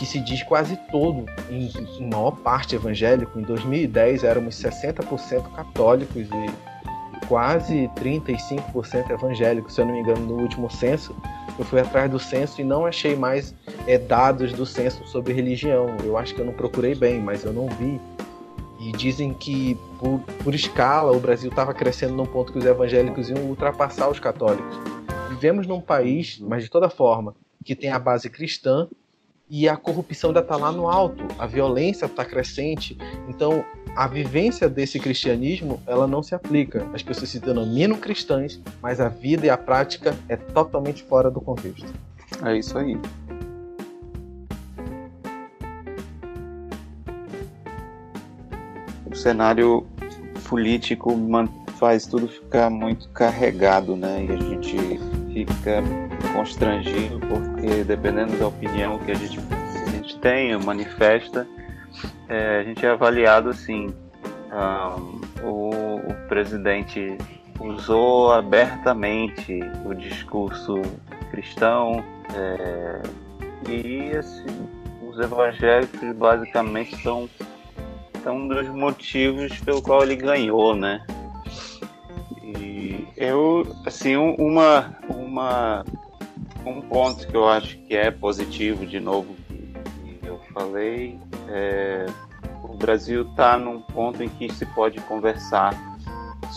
que 0.00 0.06
se 0.06 0.18
diz 0.18 0.42
quase 0.42 0.78
todo, 0.90 1.26
em, 1.50 1.70
em 1.98 2.08
maior 2.08 2.30
parte 2.30 2.74
evangélico. 2.74 3.38
Em 3.38 3.42
2010 3.42 4.24
éramos 4.24 4.54
60% 4.54 5.52
católicos 5.54 6.26
e 6.26 7.26
quase 7.26 7.90
35% 7.96 9.10
evangélicos, 9.10 9.74
se 9.74 9.82
eu 9.82 9.84
não 9.84 9.92
me 9.92 10.00
engano, 10.00 10.24
no 10.24 10.40
último 10.40 10.70
censo 10.70 11.14
eu 11.58 11.66
fui 11.66 11.80
atrás 11.80 12.10
do 12.10 12.18
censo 12.18 12.62
e 12.62 12.64
não 12.64 12.86
achei 12.86 13.14
mais 13.14 13.54
é, 13.86 13.98
dados 13.98 14.54
do 14.54 14.64
censo 14.64 15.06
sobre 15.06 15.34
religião. 15.34 15.94
Eu 16.02 16.16
acho 16.16 16.34
que 16.34 16.40
eu 16.40 16.46
não 16.46 16.54
procurei 16.54 16.94
bem, 16.94 17.20
mas 17.20 17.44
eu 17.44 17.52
não 17.52 17.68
vi. 17.68 18.00
E 18.80 18.92
dizem 18.92 19.34
que, 19.34 19.76
por, 19.98 20.20
por 20.42 20.54
escala, 20.54 21.12
o 21.12 21.20
Brasil 21.20 21.50
estava 21.50 21.74
crescendo 21.74 22.14
num 22.14 22.24
ponto 22.24 22.50
que 22.54 22.58
os 22.58 22.64
evangélicos 22.64 23.28
iam 23.28 23.42
ultrapassar 23.42 24.08
os 24.08 24.18
católicos. 24.18 24.78
Vivemos 25.28 25.66
num 25.66 25.82
país, 25.82 26.38
mas 26.40 26.64
de 26.64 26.70
toda 26.70 26.88
forma, 26.88 27.34
que 27.62 27.76
tem 27.76 27.90
a 27.90 27.98
base 27.98 28.30
cristã 28.30 28.88
e 29.50 29.68
a 29.68 29.76
corrupção 29.76 30.30
ainda 30.30 30.40
está 30.40 30.56
lá 30.56 30.70
no 30.70 30.88
alto, 30.88 31.26
a 31.36 31.44
violência 31.44 32.06
está 32.06 32.24
crescente. 32.24 32.96
Então, 33.28 33.64
a 33.96 34.06
vivência 34.06 34.68
desse 34.68 35.00
cristianismo 35.00 35.82
ela 35.88 36.06
não 36.06 36.22
se 36.22 36.36
aplica. 36.36 36.88
As 36.94 37.02
pessoas 37.02 37.30
se 37.30 37.40
denominam 37.40 37.98
cristãs, 37.98 38.60
mas 38.80 39.00
a 39.00 39.08
vida 39.08 39.44
e 39.46 39.50
a 39.50 39.58
prática 39.58 40.16
é 40.28 40.36
totalmente 40.36 41.02
fora 41.02 41.28
do 41.28 41.40
contexto. 41.40 41.92
É 42.44 42.56
isso 42.56 42.78
aí. 42.78 42.96
O 49.10 49.16
cenário 49.16 49.84
político 50.48 51.12
faz 51.76 52.06
tudo 52.06 52.28
ficar 52.28 52.70
muito 52.70 53.08
carregado, 53.08 53.96
né? 53.96 54.26
E 54.28 54.32
a 54.32 54.36
gente 54.36 54.76
fica 55.32 55.82
constrangido 56.34 57.20
porque 57.20 57.84
dependendo 57.84 58.36
da 58.36 58.48
opinião 58.48 58.98
que 58.98 59.10
a 59.10 59.14
gente, 59.14 59.38
a 59.86 59.90
gente 59.90 60.18
tem, 60.18 60.56
manifesta, 60.58 61.46
é, 62.28 62.60
a 62.60 62.64
gente 62.64 62.84
é 62.84 62.90
avaliado 62.90 63.50
assim. 63.50 63.94
Um, 64.52 65.20
o, 65.46 65.96
o 65.96 66.28
presidente 66.28 67.16
usou 67.60 68.32
abertamente 68.32 69.60
o 69.84 69.94
discurso 69.94 70.82
cristão 71.30 72.02
é, 72.34 73.02
e 73.68 74.16
assim, 74.16 74.68
os 75.08 75.18
evangélicos 75.18 76.12
basicamente 76.16 77.00
são, 77.02 77.28
são 78.22 78.36
um 78.36 78.48
dos 78.48 78.68
motivos 78.68 79.58
pelo 79.60 79.82
qual 79.82 80.02
ele 80.02 80.16
ganhou, 80.16 80.74
né? 80.74 81.04
E 82.42 83.06
eu, 83.16 83.66
assim, 83.86 84.16
uma, 84.16 84.96
uma, 85.08 85.84
um 86.64 86.80
ponto 86.80 87.26
que 87.26 87.36
eu 87.36 87.48
acho 87.48 87.78
que 87.78 87.96
é 87.96 88.10
positivo, 88.10 88.86
de 88.86 89.00
novo, 89.00 89.34
que, 89.48 89.74
eu 90.22 90.38
falei, 90.52 91.18
é, 91.48 92.06
o 92.62 92.76
Brasil 92.76 93.22
está 93.22 93.58
num 93.58 93.80
ponto 93.80 94.22
em 94.22 94.28
que 94.28 94.52
se 94.52 94.66
pode 94.66 95.00
conversar 95.02 95.74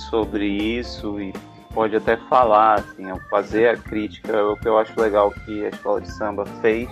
sobre 0.10 0.46
isso 0.46 1.20
e 1.20 1.34
pode 1.74 1.96
até 1.96 2.18
falar, 2.18 2.80
assim, 2.80 3.04
fazer 3.30 3.70
a 3.70 3.78
crítica. 3.78 4.46
O 4.46 4.58
que 4.58 4.68
eu 4.68 4.78
acho 4.78 5.00
legal 5.00 5.32
que 5.32 5.66
a 5.66 5.70
escola 5.70 6.02
de 6.02 6.12
samba 6.12 6.46
fez, 6.62 6.90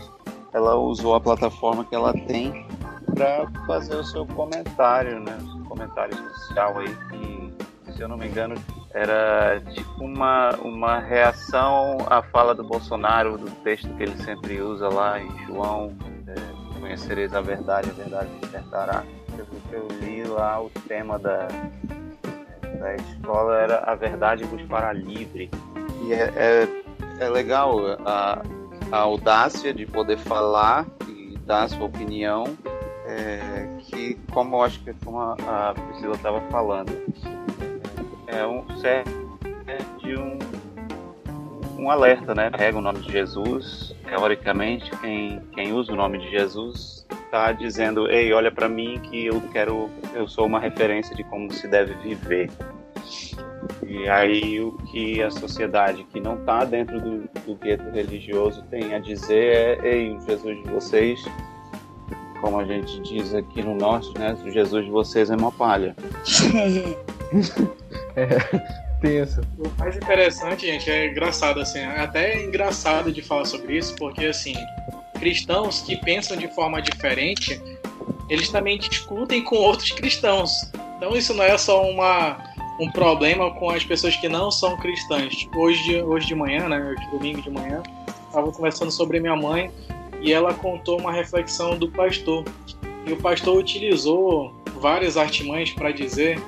ela 0.53 0.75
usou 0.75 1.15
a 1.15 1.21
plataforma 1.21 1.85
que 1.85 1.95
ela 1.95 2.13
tem 2.13 2.65
para 3.13 3.47
fazer 3.67 3.95
o 3.95 4.03
seu 4.03 4.25
comentário, 4.25 5.19
né? 5.19 5.37
O 5.41 5.51
seu 5.51 5.63
comentário 5.65 6.17
social 6.17 6.79
aí, 6.79 6.95
que, 7.09 7.93
se 7.93 8.01
eu 8.01 8.07
não 8.07 8.17
me 8.17 8.27
engano, 8.27 8.55
era 8.93 9.61
tipo 9.73 10.03
uma, 10.03 10.51
uma 10.57 10.99
reação 10.99 11.97
à 12.09 12.21
fala 12.21 12.53
do 12.53 12.63
Bolsonaro, 12.63 13.37
do 13.37 13.49
texto 13.63 13.87
que 13.95 14.03
ele 14.03 14.17
sempre 14.23 14.61
usa 14.61 14.89
lá 14.89 15.19
em 15.19 15.45
João, 15.45 15.95
é, 16.27 16.79
conhecereis 16.79 17.33
a 17.33 17.41
verdade, 17.41 17.89
a 17.89 17.93
verdade 17.93 18.29
libertará. 18.41 19.03
Eu, 19.37 19.47
eu 19.71 19.87
li 19.99 20.23
lá 20.23 20.61
o 20.61 20.69
tema 20.87 21.17
da, 21.17 21.47
da 22.79 22.95
escola 22.95 23.57
era 23.59 23.79
a 23.79 23.95
verdade 23.95 24.43
vos 24.43 24.61
fará 24.63 24.91
livre. 24.91 25.49
E 26.03 26.13
é, 26.13 26.33
é, 26.35 26.67
é 27.19 27.29
legal 27.29 27.79
a, 28.05 28.41
a 28.91 28.97
audácia 28.97 29.73
de 29.73 29.85
poder 29.85 30.17
falar 30.17 30.85
e 31.07 31.37
dar 31.45 31.63
a 31.63 31.69
sua 31.69 31.85
opinião, 31.85 32.43
é, 33.05 33.67
que 33.79 34.15
como 34.31 34.57
eu 34.57 34.63
acho 34.63 34.79
que 34.83 34.89
a, 34.89 35.69
a 35.69 35.73
Priscila 35.73 36.15
estava 36.15 36.41
falando, 36.49 36.91
é 38.31 38.45
um 38.45 38.65
é 38.85 39.03
de 39.99 40.17
um 40.17 40.39
um 41.81 41.89
alerta, 41.89 42.35
né? 42.35 42.51
Pega 42.51 42.77
o 42.77 42.81
nome 42.81 42.99
de 42.99 43.11
Jesus, 43.11 43.95
teoricamente, 44.05 44.89
quem, 44.97 45.41
quem 45.53 45.73
usa 45.73 45.91
o 45.91 45.95
nome 45.95 46.19
de 46.19 46.29
Jesus 46.29 47.07
está 47.09 47.51
dizendo: 47.51 48.07
Ei, 48.09 48.31
olha 48.31 48.51
para 48.51 48.69
mim 48.69 48.99
que 48.99 49.25
eu 49.25 49.41
quero, 49.51 49.89
eu 50.13 50.27
sou 50.27 50.45
uma 50.45 50.59
referência 50.59 51.15
de 51.15 51.23
como 51.23 51.51
se 51.51 51.67
deve 51.67 51.93
viver. 51.95 52.51
E 53.85 54.07
aí 54.07 54.61
o 54.61 54.73
que 54.91 55.21
a 55.21 55.31
sociedade 55.31 56.03
que 56.05 56.19
não 56.19 56.35
está 56.35 56.63
dentro 56.63 56.99
do, 57.01 57.29
do 57.45 57.55
gueto 57.55 57.89
religioso 57.89 58.63
tem 58.69 58.93
a 58.93 58.99
dizer 58.99 59.79
é: 59.83 59.95
Ei, 59.95 60.15
o 60.15 60.21
Jesus 60.21 60.63
de 60.63 60.69
vocês, 60.69 61.23
como 62.41 62.59
a 62.59 62.65
gente 62.65 62.99
diz 63.01 63.33
aqui 63.33 63.63
no 63.63 63.75
norte, 63.75 64.13
né? 64.19 64.37
O 64.45 64.51
Jesus 64.51 64.85
de 64.85 64.91
vocês 64.91 65.31
é 65.31 65.35
uma 65.35 65.51
palha. 65.51 65.95
é 68.15 68.81
tenso. 69.01 69.41
O 69.57 69.69
mais 69.79 69.95
interessante, 69.95 70.65
gente, 70.65 70.89
é 70.89 71.07
engraçado, 71.07 71.59
assim, 71.59 71.79
é 71.79 71.99
até 71.99 72.43
engraçado 72.43 73.11
de 73.11 73.21
falar 73.21 73.45
sobre 73.45 73.77
isso, 73.77 73.95
porque, 73.95 74.25
assim, 74.25 74.55
cristãos 75.19 75.81
que 75.81 75.95
pensam 75.97 76.37
de 76.37 76.47
forma 76.53 76.81
diferente, 76.81 77.61
eles 78.29 78.49
também 78.49 78.77
discutem 78.77 79.43
com 79.43 79.55
outros 79.55 79.91
cristãos. 79.91 80.71
Então 80.97 81.15
isso 81.15 81.33
não 81.33 81.43
é 81.43 81.57
só 81.57 81.83
uma, 81.83 82.37
um 82.79 82.89
problema 82.91 83.51
com 83.55 83.69
as 83.69 83.83
pessoas 83.83 84.15
que 84.15 84.29
não 84.29 84.49
são 84.49 84.77
cristãs. 84.77 85.47
Hoje, 85.55 85.83
de, 85.83 86.01
hoje 86.01 86.27
de 86.27 86.35
manhã, 86.35 86.69
né, 86.69 86.95
domingo 87.11 87.41
de 87.41 87.49
manhã, 87.49 87.83
estava 88.27 88.51
conversando 88.51 88.91
sobre 88.91 89.19
minha 89.19 89.35
mãe 89.35 89.69
e 90.21 90.31
ela 90.31 90.53
contou 90.53 90.99
uma 90.99 91.11
reflexão 91.11 91.77
do 91.77 91.89
pastor. 91.89 92.45
E 93.05 93.11
o 93.11 93.17
pastor 93.17 93.57
utilizou 93.57 94.55
várias 94.79 95.17
artimanhas 95.17 95.71
para 95.71 95.91
dizer 95.91 96.41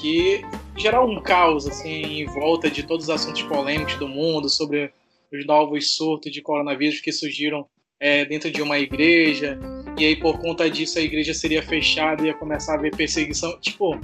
que 0.00 0.42
gerar 0.76 1.02
um 1.02 1.20
caos 1.20 1.66
assim 1.66 2.20
em 2.20 2.26
volta 2.26 2.70
de 2.70 2.82
todos 2.82 3.04
os 3.04 3.10
assuntos 3.10 3.42
polêmicos 3.42 3.96
do 3.96 4.08
mundo 4.08 4.48
sobre 4.48 4.92
os 5.32 5.46
novos 5.46 5.96
surtos 5.96 6.32
de 6.32 6.42
coronavírus 6.42 7.00
que 7.00 7.12
surgiram 7.12 7.66
é, 7.98 8.24
dentro 8.24 8.50
de 8.50 8.62
uma 8.62 8.78
igreja. 8.78 9.58
E 9.98 10.04
aí 10.04 10.16
por 10.16 10.38
conta 10.38 10.70
disso 10.70 10.98
a 10.98 11.02
igreja 11.02 11.32
seria 11.32 11.62
fechada 11.62 12.22
e 12.22 12.26
ia 12.26 12.34
começar 12.34 12.72
a 12.72 12.76
haver 12.76 12.94
perseguição. 12.94 13.58
Tipo 13.60 13.98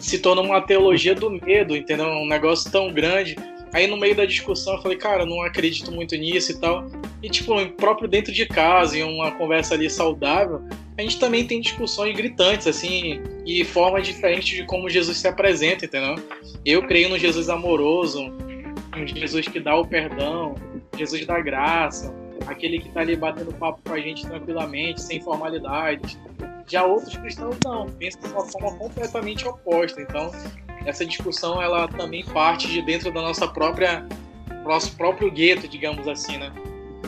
se 0.00 0.18
torna 0.20 0.42
uma 0.42 0.60
teologia 0.60 1.14
do 1.14 1.30
medo 1.30 1.76
entendeu? 1.76 2.06
Um 2.06 2.26
negócio 2.26 2.70
tão 2.70 2.92
grande 2.92 3.36
aí 3.72 3.86
no 3.86 3.96
meio 3.96 4.14
da 4.14 4.24
discussão 4.24 4.74
eu 4.74 4.82
falei 4.82 4.96
cara 4.96 5.24
não 5.24 5.42
acredito 5.42 5.92
muito 5.92 6.16
nisso 6.16 6.52
e 6.52 6.60
tal 6.60 6.86
e 7.22 7.28
tipo 7.28 7.54
próprio 7.76 8.08
dentro 8.08 8.32
de 8.32 8.46
casa 8.46 8.98
em 8.98 9.02
uma 9.02 9.30
conversa 9.32 9.74
ali 9.74 9.88
saudável 9.88 10.62
a 10.98 11.02
gente 11.02 11.20
também 11.20 11.46
tem 11.46 11.60
discussões 11.60 12.16
gritantes, 12.16 12.66
assim, 12.66 13.22
e 13.46 13.64
formas 13.64 14.04
diferentes 14.04 14.56
de 14.56 14.64
como 14.64 14.90
Jesus 14.90 15.16
se 15.16 15.28
apresenta, 15.28 15.84
entendeu? 15.84 16.16
Eu 16.64 16.82
creio 16.88 17.08
no 17.08 17.16
Jesus 17.16 17.48
amoroso, 17.48 18.32
um 18.96 19.06
Jesus 19.06 19.46
que 19.46 19.60
dá 19.60 19.76
o 19.76 19.86
perdão, 19.86 20.56
Jesus 20.96 21.24
da 21.24 21.40
graça, 21.40 22.12
aquele 22.46 22.78
que 22.78 22.88
está 22.88 23.00
ali 23.00 23.16
batendo 23.16 23.52
papo 23.54 23.80
com 23.84 23.92
a 23.92 24.00
gente 24.00 24.26
tranquilamente, 24.26 25.02
sem 25.02 25.20
formalidades. 25.20 26.18
Já 26.66 26.84
outros 26.84 27.16
cristãos 27.16 27.56
não, 27.64 27.86
pensam 27.86 28.20
de 28.22 28.28
uma 28.28 28.44
forma 28.44 28.76
completamente 28.76 29.46
oposta. 29.48 30.00
Então, 30.00 30.30
essa 30.84 31.04
discussão 31.04 31.62
ela 31.62 31.88
também 31.88 32.24
parte 32.24 32.68
de 32.68 32.82
dentro 32.82 33.12
da 33.12 33.22
nossa 33.22 33.48
própria 33.48 34.06
nosso 34.64 34.94
próprio 34.96 35.30
gueto, 35.30 35.66
digamos 35.66 36.06
assim, 36.06 36.36
né? 36.36 36.52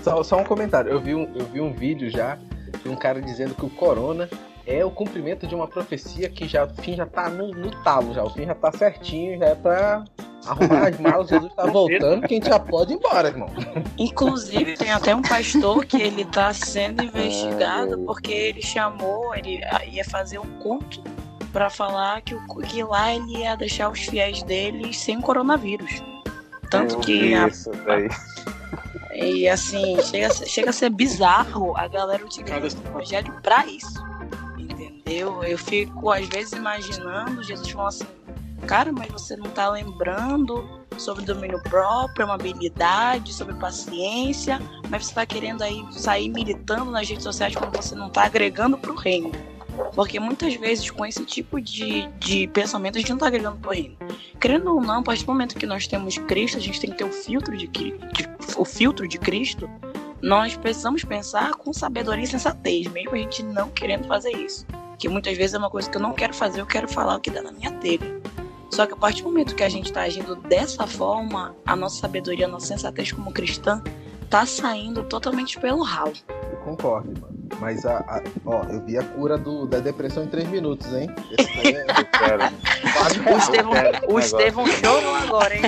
Só, 0.03 0.23
só 0.23 0.39
um 0.39 0.45
comentário. 0.45 0.91
Eu 0.91 0.99
vi 0.99 1.15
um, 1.15 1.31
eu 1.35 1.45
vi 1.47 1.61
um 1.61 1.73
vídeo 1.73 2.11
já 2.11 2.39
de 2.83 2.89
um 2.89 2.97
cara 2.97 3.21
dizendo 3.21 3.55
que 3.55 3.65
o 3.65 3.71
corona 3.71 4.29
é 4.67 4.85
o 4.85 4.91
cumprimento 4.91 5.47
de 5.47 5.55
uma 5.55 5.67
profecia 5.67 6.29
que 6.29 6.49
já, 6.49 6.65
o 6.65 6.75
fim 6.83 6.95
já 6.95 7.05
tá 7.05 7.29
no, 7.29 7.49
no 7.49 7.71
talo, 7.83 8.15
já. 8.15 8.25
O 8.25 8.31
fim 8.31 8.47
já 8.47 8.55
tá 8.55 8.73
certinho, 8.73 9.39
já 9.39 9.47
é 9.47 9.55
pra 9.55 10.05
arrumar 10.47 10.89
as 10.89 10.99
malas, 10.99 11.29
Jesus 11.29 11.53
tá 11.55 11.67
voltando, 11.67 12.27
que 12.27 12.35
a 12.35 12.37
gente 12.37 12.49
já 12.49 12.59
pode 12.59 12.93
ir 12.93 12.97
embora, 12.97 13.29
irmão. 13.29 13.49
Inclusive, 13.99 14.77
tem 14.77 14.91
até 14.91 15.15
um 15.15 15.23
pastor 15.23 15.85
que 15.85 16.01
ele 16.01 16.25
tá 16.25 16.53
sendo 16.53 17.03
investigado 17.05 17.99
porque 18.01 18.33
ele 18.33 18.63
chamou, 18.63 19.35
ele 19.35 19.61
ia 19.91 20.05
fazer 20.05 20.39
um 20.39 20.59
culto 20.59 21.03
para 21.53 21.69
falar 21.69 22.21
que, 22.23 22.35
que 22.69 22.83
lá 22.83 23.15
ele 23.15 23.39
ia 23.39 23.57
deixar 23.57 23.91
os 23.91 24.01
fiéis 24.01 24.43
dele 24.43 24.95
sem 24.95 25.21
coronavírus. 25.21 26.03
Tanto 26.71 26.99
que 27.01 27.35
a, 27.35 27.49
e 29.13 29.49
assim, 29.49 30.01
chega, 30.03 30.33
chega 30.33 30.71
a 30.71 30.73
ser 30.73 30.91
bizarro 30.91 31.77
a 31.77 31.89
galera 31.89 32.25
utilizar 32.25 32.63
o 32.63 32.67
evangelho 32.67 33.33
pra 33.43 33.67
isso. 33.67 34.01
Entendeu? 34.57 35.43
Eu 35.43 35.59
fico, 35.59 36.11
às 36.11 36.27
vezes, 36.29 36.53
imaginando 36.53 37.43
Jesus 37.43 37.69
falando 37.71 37.89
assim, 37.89 38.07
cara, 38.61 38.93
mas 38.93 39.09
você 39.09 39.37
não 39.37 39.51
tá 39.51 39.69
lembrando 39.71 40.81
sobre 40.99 41.25
domínio 41.25 41.61
próprio, 41.63 42.25
amabilidade, 42.25 43.33
sobre 43.33 43.55
paciência, 43.55 44.61
mas 44.89 45.07
você 45.07 45.15
tá 45.15 45.27
querendo 45.27 45.63
aí 45.63 45.85
sair 45.93 46.29
militando 46.29 46.91
nas 46.91 47.09
redes 47.09 47.25
sociais 47.25 47.55
quando 47.55 47.75
você 47.75 47.95
não 47.95 48.11
tá 48.11 48.25
agregando 48.25 48.77
pro 48.77 48.95
reino. 48.95 49.33
Porque 49.95 50.21
muitas 50.21 50.55
vezes 50.55 50.91
com 50.91 51.07
esse 51.07 51.25
tipo 51.25 51.61
de, 51.61 52.07
de 52.19 52.47
pensamento 52.49 52.97
a 52.97 53.01
gente 53.01 53.11
não 53.11 53.17
está 53.17 53.29
agregando 53.29 53.57
pro 53.59 53.71
reino. 53.71 53.97
Querendo 54.39 54.75
ou 54.75 54.81
não, 54.81 54.99
a 54.99 55.03
partir 55.03 55.25
do 55.25 55.33
momento 55.33 55.57
que 55.57 55.67
nós 55.67 55.87
temos 55.87 56.19
Cristo, 56.19 56.59
a 56.59 56.61
gente 56.61 56.81
tem 56.81 56.91
que 56.91 56.97
ter 56.97 57.05
o 57.05 57.13
filtro 57.13 57.57
de, 57.57 57.67
de 57.67 57.95
o 58.57 58.65
filtro 58.65 59.09
de 59.09 59.19
Cristo. 59.19 59.69
Nós 60.23 60.55
precisamos 60.55 61.03
pensar 61.03 61.53
com 61.53 61.73
sabedoria 61.73 62.25
e 62.25 62.27
sensatez, 62.27 62.87
mesmo 62.89 63.15
a 63.15 63.19
gente 63.19 63.43
não 63.43 63.71
querendo 63.71 64.07
fazer 64.07 64.33
isso. 64.33 64.67
Que 64.99 65.09
muitas 65.09 65.37
vezes 65.37 65.55
é 65.55 65.59
uma 65.59 65.71
coisa 65.71 65.89
que 65.89 65.97
eu 65.97 66.03
não 66.03 66.13
quero 66.13 66.35
fazer, 66.35 66.61
eu 66.61 66.67
quero 66.67 66.87
falar 66.87 67.17
o 67.17 67.21
que 67.21 67.31
dá 67.31 67.41
na 67.41 67.53
minha 67.53 67.73
telha. 67.73 68.21
Só 68.71 68.87
que 68.87 68.93
a 68.93 68.97
partir 68.97 69.23
do 69.23 69.29
momento 69.29 69.55
que 69.55 69.65
a 69.65 69.69
gente 69.69 69.87
está 69.87 70.03
agindo 70.03 70.37
dessa 70.37 70.87
forma, 70.87 71.55
a 71.67 71.75
nossa 71.75 72.01
sabedoria, 72.01 72.47
a 72.47 72.49
nossa 72.49 72.67
sensatez 72.67 73.13
como 73.13 73.33
cristã 73.33 73.83
tá 74.31 74.47
saindo 74.47 75.03
totalmente 75.03 75.59
pelo 75.59 75.83
ralo. 75.83 76.13
Eu 76.53 76.59
concordo, 76.59 77.21
mano. 77.21 77.41
Mas 77.59 77.85
a, 77.85 77.99
a, 77.99 78.23
ó, 78.47 78.63
eu 78.65 78.81
vi 78.85 78.97
a 78.97 79.03
cura 79.03 79.37
do, 79.37 79.67
da 79.67 79.81
depressão 79.81 80.23
em 80.23 80.29
três 80.29 80.49
minutos, 80.49 80.87
hein? 80.93 81.11
É... 81.65 81.85
o 83.35 83.39
Estevão, 83.39 83.73
o 84.09 84.19
Estevão 84.21 84.67
chorou 84.67 85.15
agora, 85.17 85.57
hein? 85.57 85.63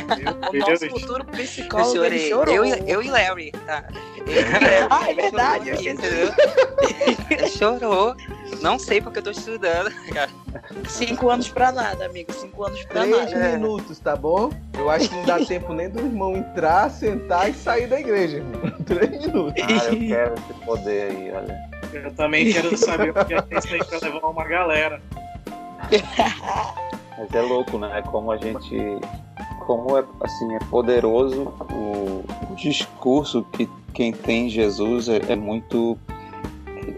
O 0.52 0.58
nosso 0.58 0.88
futuro 0.88 1.24
psicólogo 1.24 1.96
eu 1.96 2.04
ele 2.04 2.18
chorou. 2.28 2.54
Eu, 2.54 2.64
eu 2.64 3.02
e 3.02 3.10
Larry, 3.10 3.50
tá? 3.66 3.84
Eu 4.18 4.26
e 4.26 4.44
Larry. 4.44 4.86
ah, 4.90 5.10
é 5.10 5.14
verdade. 5.14 5.70
Aqui, 5.72 5.88
entendeu? 5.88 6.32
Ele 7.30 7.48
chorou. 7.48 8.14
Não 8.60 8.78
sei 8.78 9.00
porque 9.00 9.18
eu 9.18 9.22
tô 9.22 9.30
estudando, 9.30 9.90
cara. 10.12 10.30
Cinco 10.88 11.30
anos 11.30 11.48
pra 11.48 11.72
nada, 11.72 12.06
amigo. 12.06 12.32
Cinco 12.32 12.64
anos 12.64 12.84
pra 12.84 13.02
Três 13.02 13.16
nada. 13.16 13.30
Três 13.30 13.52
minutos, 13.54 13.98
tá 13.98 14.16
bom? 14.16 14.50
Eu 14.74 14.90
acho 14.90 15.08
que 15.08 15.16
não 15.16 15.24
dá 15.24 15.38
tempo 15.44 15.72
nem 15.72 15.88
do 15.88 16.00
irmão 16.00 16.36
entrar, 16.36 16.90
sentar 16.90 17.50
e 17.50 17.54
sair 17.54 17.86
da 17.86 18.00
igreja, 18.00 18.38
irmão. 18.38 18.70
Três 18.84 19.26
minutos. 19.26 19.62
Ah, 19.62 19.92
eu 19.92 20.08
quero 20.08 20.34
esse 20.34 20.64
poder 20.64 21.10
aí, 21.10 21.32
olha. 21.32 21.72
Eu 21.92 22.14
também 22.14 22.52
quero 22.52 22.76
saber 22.76 23.12
porque 23.12 23.34
é 23.34 23.58
isso 23.58 23.74
aí 23.74 23.84
pra 23.84 23.98
levar 23.98 24.28
uma 24.28 24.44
galera. 24.44 25.02
Mas 27.18 27.34
é 27.34 27.40
louco, 27.40 27.78
né? 27.78 28.02
Como 28.10 28.30
a 28.30 28.36
gente. 28.36 28.76
Como 29.66 29.96
é, 29.96 30.04
assim, 30.22 30.54
é 30.56 30.58
poderoso 30.70 31.54
o, 31.70 32.24
o 32.50 32.54
discurso 32.56 33.44
que 33.52 33.68
quem 33.94 34.12
tem 34.12 34.48
Jesus 34.48 35.08
é, 35.08 35.20
é 35.28 35.36
muito 35.36 35.96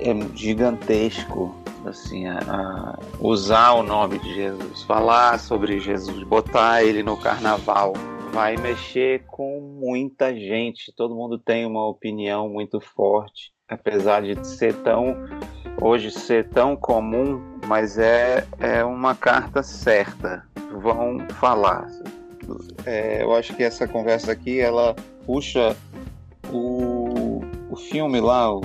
é 0.00 0.14
gigantesco 0.34 1.54
assim 1.88 2.26
a, 2.26 2.38
a 2.38 2.98
usar 3.20 3.72
o 3.72 3.82
nome 3.82 4.18
de 4.18 4.34
Jesus, 4.34 4.82
falar 4.82 5.38
sobre 5.38 5.78
Jesus, 5.80 6.22
botar 6.24 6.82
ele 6.82 7.02
no 7.02 7.16
carnaval, 7.16 7.92
vai 8.32 8.56
mexer 8.56 9.24
com 9.26 9.60
muita 9.60 10.34
gente. 10.34 10.92
Todo 10.96 11.14
mundo 11.14 11.38
tem 11.38 11.64
uma 11.66 11.86
opinião 11.86 12.48
muito 12.48 12.80
forte, 12.80 13.52
apesar 13.68 14.22
de 14.22 14.46
ser 14.46 14.74
tão 14.82 15.16
hoje 15.80 16.10
ser 16.10 16.48
tão 16.48 16.76
comum, 16.76 17.40
mas 17.66 17.98
é 17.98 18.46
é 18.58 18.84
uma 18.84 19.14
carta 19.14 19.62
certa. 19.62 20.44
Vão 20.82 21.20
falar. 21.38 21.88
É, 22.84 23.22
eu 23.22 23.34
acho 23.34 23.54
que 23.54 23.62
essa 23.62 23.86
conversa 23.86 24.32
aqui 24.32 24.60
ela 24.60 24.94
puxa 25.24 25.76
o, 26.52 27.40
o 27.70 27.76
filme 27.76 28.20
lá, 28.20 28.52
o 28.52 28.60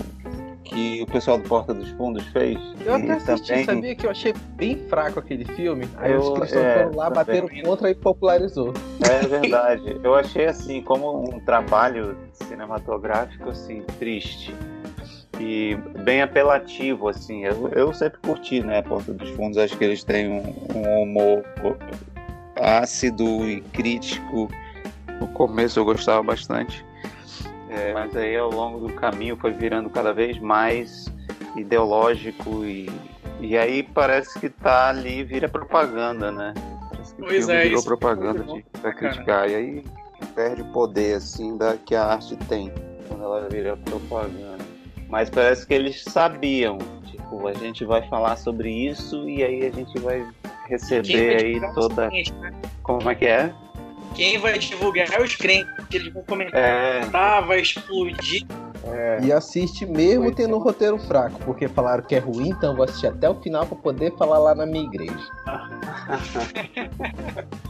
que 0.69 1.01
o 1.01 1.07
pessoal 1.07 1.37
do 1.37 1.47
Porta 1.47 1.73
dos 1.73 1.89
Fundos 1.91 2.23
fez. 2.27 2.57
Eu 2.85 2.95
até 2.95 3.13
assisti, 3.13 3.47
também... 3.47 3.65
sabia 3.65 3.95
que 3.95 4.05
eu 4.05 4.11
achei 4.11 4.33
bem 4.55 4.77
fraco 4.87 5.19
aquele 5.19 5.45
filme. 5.45 5.87
Aí 5.97 6.11
eu, 6.11 6.19
os 6.19 6.39
cristãos 6.39 6.63
é, 6.63 6.83
foram 6.83 6.95
lá, 6.95 7.09
bateram 7.09 7.49
contra 7.63 7.89
e 7.89 7.95
popularizou. 7.95 8.73
É 9.01 9.27
verdade. 9.27 9.99
eu 10.03 10.15
achei 10.15 10.45
assim, 10.45 10.81
como 10.81 11.23
um 11.23 11.39
trabalho 11.39 12.15
cinematográfico 12.33 13.49
assim, 13.49 13.83
triste. 13.97 14.53
E 15.39 15.75
bem 16.03 16.21
apelativo, 16.21 17.07
assim. 17.07 17.45
Eu, 17.45 17.69
eu 17.69 17.93
sempre 17.93 18.19
curti, 18.19 18.61
né, 18.61 18.81
Porta 18.81 19.13
dos 19.13 19.29
Fundos. 19.31 19.57
Acho 19.57 19.77
que 19.77 19.83
eles 19.83 20.03
têm 20.03 20.29
um, 20.29 20.53
um 20.75 21.03
humor 21.03 21.43
ácido 22.57 23.47
e 23.49 23.61
crítico. 23.61 24.49
No 25.19 25.27
começo 25.29 25.79
eu 25.79 25.85
gostava 25.85 26.21
bastante. 26.21 26.85
É, 27.69 27.93
mas 27.93 28.15
aí 28.15 28.35
ao 28.35 28.49
longo 28.49 28.87
do 28.87 28.93
caminho 28.93 29.37
foi 29.37 29.51
virando 29.51 29.89
cada 29.89 30.11
vez 30.11 30.39
mais 30.39 31.05
ideológico 31.55 32.65
e, 32.65 32.89
e 33.39 33.57
aí 33.57 33.83
parece 33.83 34.39
que 34.39 34.49
tá 34.49 34.89
ali 34.89 35.23
vira 35.23 35.47
propaganda, 35.47 36.31
né? 36.31 36.53
Parece 36.89 37.15
que 37.15 37.21
pois 37.21 37.47
é, 37.47 37.63
virou 37.63 37.83
propaganda 37.83 38.43
de, 38.43 38.65
pra 38.81 38.91
criticar. 38.91 39.49
E 39.49 39.55
aí 39.55 39.85
perde 40.33 40.61
o 40.63 40.65
poder 40.71 41.15
assim 41.15 41.57
da 41.57 41.77
que 41.77 41.93
a 41.93 42.05
arte 42.05 42.35
tem 42.47 42.73
quando 43.07 43.23
ela 43.23 43.47
vira 43.47 43.77
propaganda. 43.77 44.65
Mas 45.07 45.29
parece 45.29 45.65
que 45.65 45.73
eles 45.73 46.03
sabiam, 46.03 46.77
tipo, 47.05 47.47
a 47.47 47.53
gente 47.53 47.85
vai 47.85 48.07
falar 48.09 48.35
sobre 48.37 48.71
isso 48.71 49.27
e 49.29 49.43
aí 49.43 49.65
a 49.65 49.71
gente 49.71 49.97
vai 49.99 50.25
receber 50.67 51.43
aí 51.43 51.73
toda. 51.73 52.09
Né? 52.09 52.23
Como 52.83 53.09
é 53.09 53.15
que 53.15 53.25
é? 53.25 53.53
Quem 54.15 54.37
vai 54.37 54.59
divulgar 54.59 55.11
é 55.11 55.21
os 55.21 55.35
crentes, 55.35 55.73
que 55.89 55.97
eles 55.97 56.13
vão 56.13 56.23
comentar, 56.23 56.61
é. 56.61 57.01
vai 57.45 57.61
explodir. 57.61 58.45
É. 58.85 59.19
E 59.23 59.31
assiste 59.31 59.85
mesmo 59.85 60.33
tendo 60.33 60.53
é. 60.53 60.57
um 60.57 60.59
roteiro 60.59 60.97
fraco, 60.97 61.39
porque 61.45 61.67
falaram 61.67 62.03
que 62.03 62.15
é 62.15 62.19
ruim, 62.19 62.49
então 62.49 62.75
vou 62.75 62.85
assistir 62.85 63.07
até 63.07 63.29
o 63.29 63.35
final 63.35 63.65
para 63.65 63.77
poder 63.77 64.15
falar 64.17 64.39
lá 64.39 64.55
na 64.55 64.65
minha 64.65 64.85
igreja. 64.85 65.27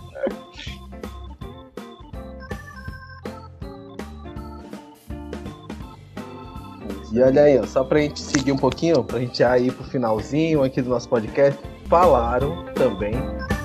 E 7.11 7.19
olha 7.21 7.41
aí, 7.41 7.57
ó, 7.57 7.65
só 7.65 7.83
pra 7.83 8.01
gente 8.01 8.21
seguir 8.21 8.51
um 8.51 8.57
pouquinho, 8.57 9.03
pra 9.03 9.19
gente 9.19 9.41
ir 9.41 9.73
pro 9.73 9.83
finalzinho 9.85 10.63
aqui 10.63 10.79
do 10.79 10.91
nosso 10.91 11.09
podcast, 11.09 11.59
falaram 11.87 12.65
também 12.75 13.13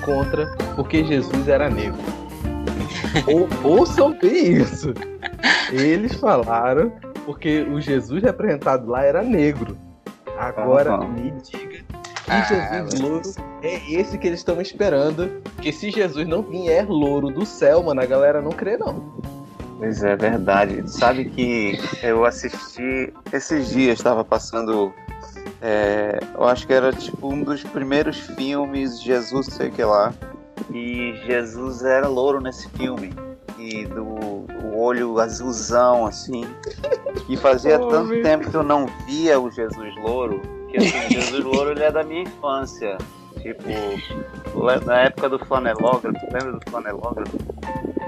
contra 0.02 0.46
porque 0.74 1.04
Jesus 1.04 1.46
era 1.46 1.68
negro. 1.68 2.23
Ou, 3.26 3.78
ouçam 3.78 4.16
bem 4.18 4.54
isso. 4.54 4.92
Eles 5.72 6.14
falaram 6.14 6.92
porque 7.24 7.62
o 7.62 7.80
Jesus 7.80 8.22
representado 8.22 8.88
lá 8.88 9.04
era 9.04 9.22
negro. 9.22 9.76
Agora 10.38 11.00
uhum. 11.00 11.08
me 11.08 11.30
diga 11.42 11.84
que 12.24 12.30
ah, 12.30 12.42
Jesus 12.42 13.00
louro 13.00 13.32
é 13.62 13.92
esse 13.92 14.18
que 14.18 14.26
eles 14.26 14.40
estão 14.40 14.60
esperando. 14.60 15.42
Porque 15.54 15.72
se 15.72 15.90
Jesus 15.90 16.26
não 16.26 16.42
vier 16.42 16.88
louro 16.88 17.30
do 17.30 17.46
céu, 17.46 17.82
mano, 17.82 18.00
a 18.00 18.06
galera 18.06 18.40
não 18.40 18.50
crê, 18.50 18.76
não. 18.76 19.14
Pois 19.78 20.02
é, 20.02 20.16
verdade. 20.16 20.90
Sabe 20.90 21.26
que 21.26 21.78
eu 22.02 22.24
assisti 22.24 23.12
esses 23.32 23.68
dias, 23.68 23.98
estava 23.98 24.24
passando. 24.24 24.92
É, 25.60 26.18
eu 26.34 26.44
acho 26.44 26.66
que 26.66 26.72
era 26.72 26.92
tipo 26.92 27.32
um 27.32 27.42
dos 27.42 27.62
primeiros 27.62 28.18
filmes, 28.18 29.00
Jesus, 29.02 29.46
sei 29.46 29.70
que 29.70 29.82
lá. 29.82 30.12
E 30.72 31.14
Jesus 31.26 31.84
era 31.84 32.06
louro 32.08 32.40
nesse 32.40 32.68
filme. 32.70 33.12
E 33.58 33.84
do, 33.86 34.46
do 34.46 34.76
olho 34.76 35.18
azulzão, 35.18 36.06
assim. 36.06 36.44
E 37.28 37.36
fazia 37.36 37.80
oh, 37.80 37.88
tanto 37.88 38.08
meu. 38.08 38.22
tempo 38.22 38.50
que 38.50 38.56
eu 38.56 38.62
não 38.62 38.86
via 39.06 39.38
o 39.38 39.50
Jesus 39.50 39.94
louro. 39.96 40.40
Que 40.68 40.78
assim, 40.78 41.06
o 41.06 41.10
Jesus 41.10 41.44
louro 41.44 41.70
ele 41.70 41.84
é 41.84 41.92
da 41.92 42.02
minha 42.02 42.22
infância. 42.22 42.98
Tipo, 43.40 43.68
na 44.86 45.02
época 45.02 45.28
do 45.28 45.38
flanelógrafo, 45.38 46.18
lembra 46.32 46.52
do 46.52 46.70
flanelógrafo? 46.70 47.36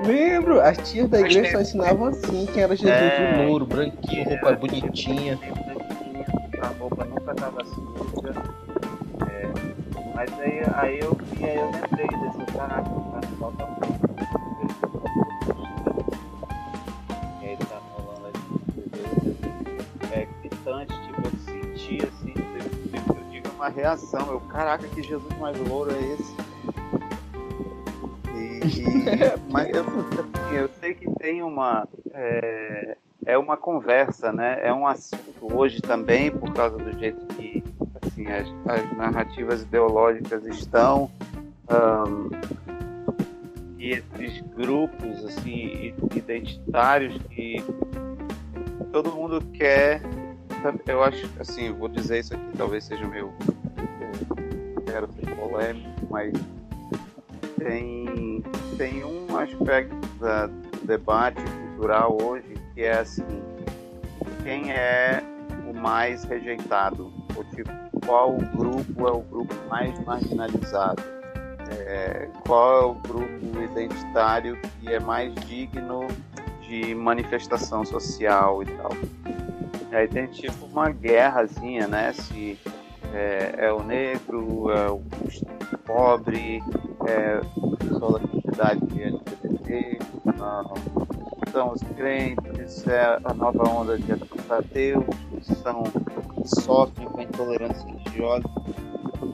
Lembro, 0.06 0.60
as 0.60 0.76
tias 0.90 1.08
da 1.08 1.20
igreja 1.20 1.52
só 1.52 1.60
ensinavam 1.60 2.06
assim, 2.06 2.46
que 2.46 2.60
era 2.60 2.74
Jesus 2.74 2.94
é, 2.94 3.44
louro, 3.46 3.66
branquinho, 3.66 4.24
roupa 4.28 4.52
bonitinha. 4.52 5.38
A 6.62 6.68
roupa 6.78 7.04
nunca 7.04 7.34
tava 7.34 7.64
suja. 7.64 8.65
Mas 10.16 10.32
aí, 10.40 10.62
aí 10.76 10.98
eu 11.00 11.14
vi, 11.14 11.44
aí 11.44 11.56
eu 11.56 11.70
lembrei 11.70 12.06
desse 12.06 12.52
caraca, 12.56 12.88
o 12.88 13.12
cara 13.12 13.26
falta 13.38 13.66
muito. 13.66 14.06
E 17.42 17.46
aí 17.46 17.56
tá 17.58 17.78
rolando 17.92 18.26
ali, 18.28 18.40
é 20.14 20.26
gritante, 20.40 20.94
tipo, 21.02 21.20
eu 21.20 21.30
senti 21.44 22.02
assim, 22.02 22.32
eu 22.94 23.30
digo 23.30 23.50
uma 23.56 23.68
reação, 23.68 24.26
eu, 24.30 24.40
caraca, 24.40 24.88
que 24.88 25.02
Jesus 25.02 25.36
mais 25.38 25.58
louro 25.68 25.90
é 25.94 26.00
esse? 26.14 26.34
E, 28.34 28.60
e 28.80 29.36
mas 29.52 29.68
eu, 29.68 29.82
assim, 29.82 30.56
eu 30.56 30.70
sei 30.80 30.94
que 30.94 31.10
tem 31.16 31.42
uma. 31.42 31.86
É, 32.14 32.96
é 33.26 33.36
uma 33.36 33.58
conversa, 33.58 34.32
né? 34.32 34.60
É 34.62 34.72
um 34.72 34.86
assunto 34.86 35.54
hoje 35.54 35.82
também, 35.82 36.30
por 36.30 36.54
causa 36.54 36.78
do 36.78 36.98
jeito 36.98 37.26
que 37.34 37.62
assim, 38.06 38.26
as, 38.26 38.46
as 38.66 38.96
narrativas 38.96 39.62
ideológicas 39.62 40.44
estão. 40.46 41.10
Um, 41.70 42.30
e 43.78 43.90
esses 43.90 44.40
grupos 44.56 45.24
assim, 45.24 45.94
identitários 46.14 47.16
que 47.30 47.62
todo 48.92 49.12
mundo 49.12 49.42
quer. 49.52 50.00
Eu 50.86 51.02
acho, 51.02 51.28
assim, 51.38 51.72
vou 51.72 51.88
dizer 51.88 52.20
isso 52.20 52.34
aqui, 52.34 52.56
talvez 52.56 52.84
seja 52.84 53.06
meu. 53.06 53.32
Quero 54.86 55.08
ser 55.12 55.34
polêmico, 55.36 55.88
mas 56.10 56.32
tem, 57.58 58.42
tem 58.78 59.04
um 59.04 59.36
aspecto 59.36 59.94
da, 60.18 60.46
do 60.46 60.86
debate 60.86 61.42
cultural 61.42 62.16
hoje 62.22 62.56
que 62.74 62.82
é 62.82 62.98
assim: 62.98 63.42
quem 64.42 64.70
é 64.70 65.22
o 65.68 65.74
mais 65.74 66.24
rejeitado? 66.24 67.12
Ou 67.34 67.44
tipo, 67.44 67.70
qual 68.06 68.36
grupo 68.36 69.08
é 69.08 69.10
o 69.10 69.20
grupo 69.20 69.54
mais 69.68 69.98
marginalizado? 70.04 71.02
É, 71.68 72.28
qual 72.46 72.80
é 72.80 72.84
o 72.84 72.94
grupo 72.94 73.60
identitário 73.60 74.56
que 74.80 74.92
é 74.92 75.00
mais 75.00 75.34
digno 75.46 76.06
de 76.62 76.94
manifestação 76.94 77.84
social 77.84 78.62
e 78.62 78.66
tal? 78.66 78.90
Aí 79.92 80.06
tem 80.06 80.26
tipo 80.28 80.66
uma 80.66 80.90
guerrazinha, 80.90 81.88
né? 81.88 82.12
Se 82.12 82.58
é, 83.12 83.54
é 83.58 83.72
o 83.72 83.82
negro, 83.82 84.70
é 84.70 84.88
o 84.88 85.02
pobre, 85.84 86.62
é 87.06 87.40
o 87.56 87.76
pessoal 87.76 88.12
da 88.12 88.20
comunidade 88.20 88.80
LGBT, 89.02 89.98
são 91.50 91.72
os 91.72 91.82
crentes, 91.96 92.86
é 92.86 93.18
a 93.24 93.32
nova 93.32 93.68
onda 93.68 93.98
de 93.98 94.12
ateus, 94.12 95.04
são 95.62 95.84
que 96.46 96.62
sofrem 96.62 97.08
com 97.08 97.20
a 97.20 97.24
intolerância 97.24 97.86
religiosa. 97.86 98.44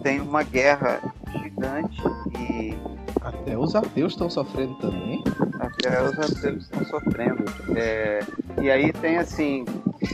Tem 0.02 0.20
uma 0.20 0.42
guerra 0.42 1.00
gigante 1.30 2.02
e 2.38 2.74
até 3.20 3.56
os 3.56 3.74
ateus 3.74 4.12
estão 4.12 4.30
sofrendo 4.30 4.74
também. 4.76 5.22
Até 5.60 6.02
os 6.02 6.18
ateus 6.18 6.64
estão 6.64 6.84
sofrendo. 6.86 7.44
É, 7.76 8.20
e 8.60 8.70
aí 8.70 8.92
tem 8.92 9.18
assim, 9.18 9.64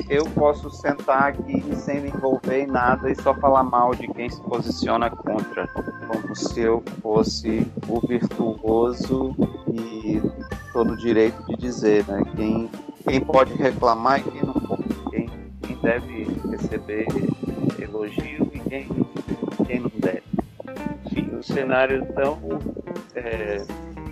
eu 0.09 0.25
posso 0.27 0.71
sentar 0.71 1.29
aqui 1.29 1.63
sem 1.77 2.01
me 2.01 2.09
envolver 2.09 2.65
em 2.65 2.67
nada 2.67 3.11
e 3.11 3.15
só 3.15 3.33
falar 3.35 3.63
mal 3.63 3.95
de 3.95 4.09
quem 4.09 4.29
se 4.29 4.41
posiciona 4.43 5.09
contra, 5.09 5.67
como 5.69 6.35
se 6.35 6.61
eu 6.61 6.83
fosse 7.01 7.67
o 7.89 8.01
virtuoso 8.07 9.35
e 9.73 10.21
todo 10.73 10.93
o 10.93 10.97
direito 10.97 11.43
de 11.47 11.57
dizer, 11.57 12.07
né? 12.07 12.23
Quem, 12.37 12.71
quem 13.07 13.21
pode 13.21 13.55
reclamar 13.55 14.21
e 14.21 14.23
quem 14.25 14.43
não 14.43 14.58
quem, 15.69 15.77
deve 15.77 16.25
receber 16.51 17.07
elogio 17.79 18.51
e 18.53 18.59
quem, 18.61 18.89
quem 19.67 19.81
não 19.81 19.93
deve. 19.97 20.23
Enfim, 21.07 21.37
o 21.37 21.43
cenário 21.43 22.07
tão, 22.15 22.39
é, 23.15 23.65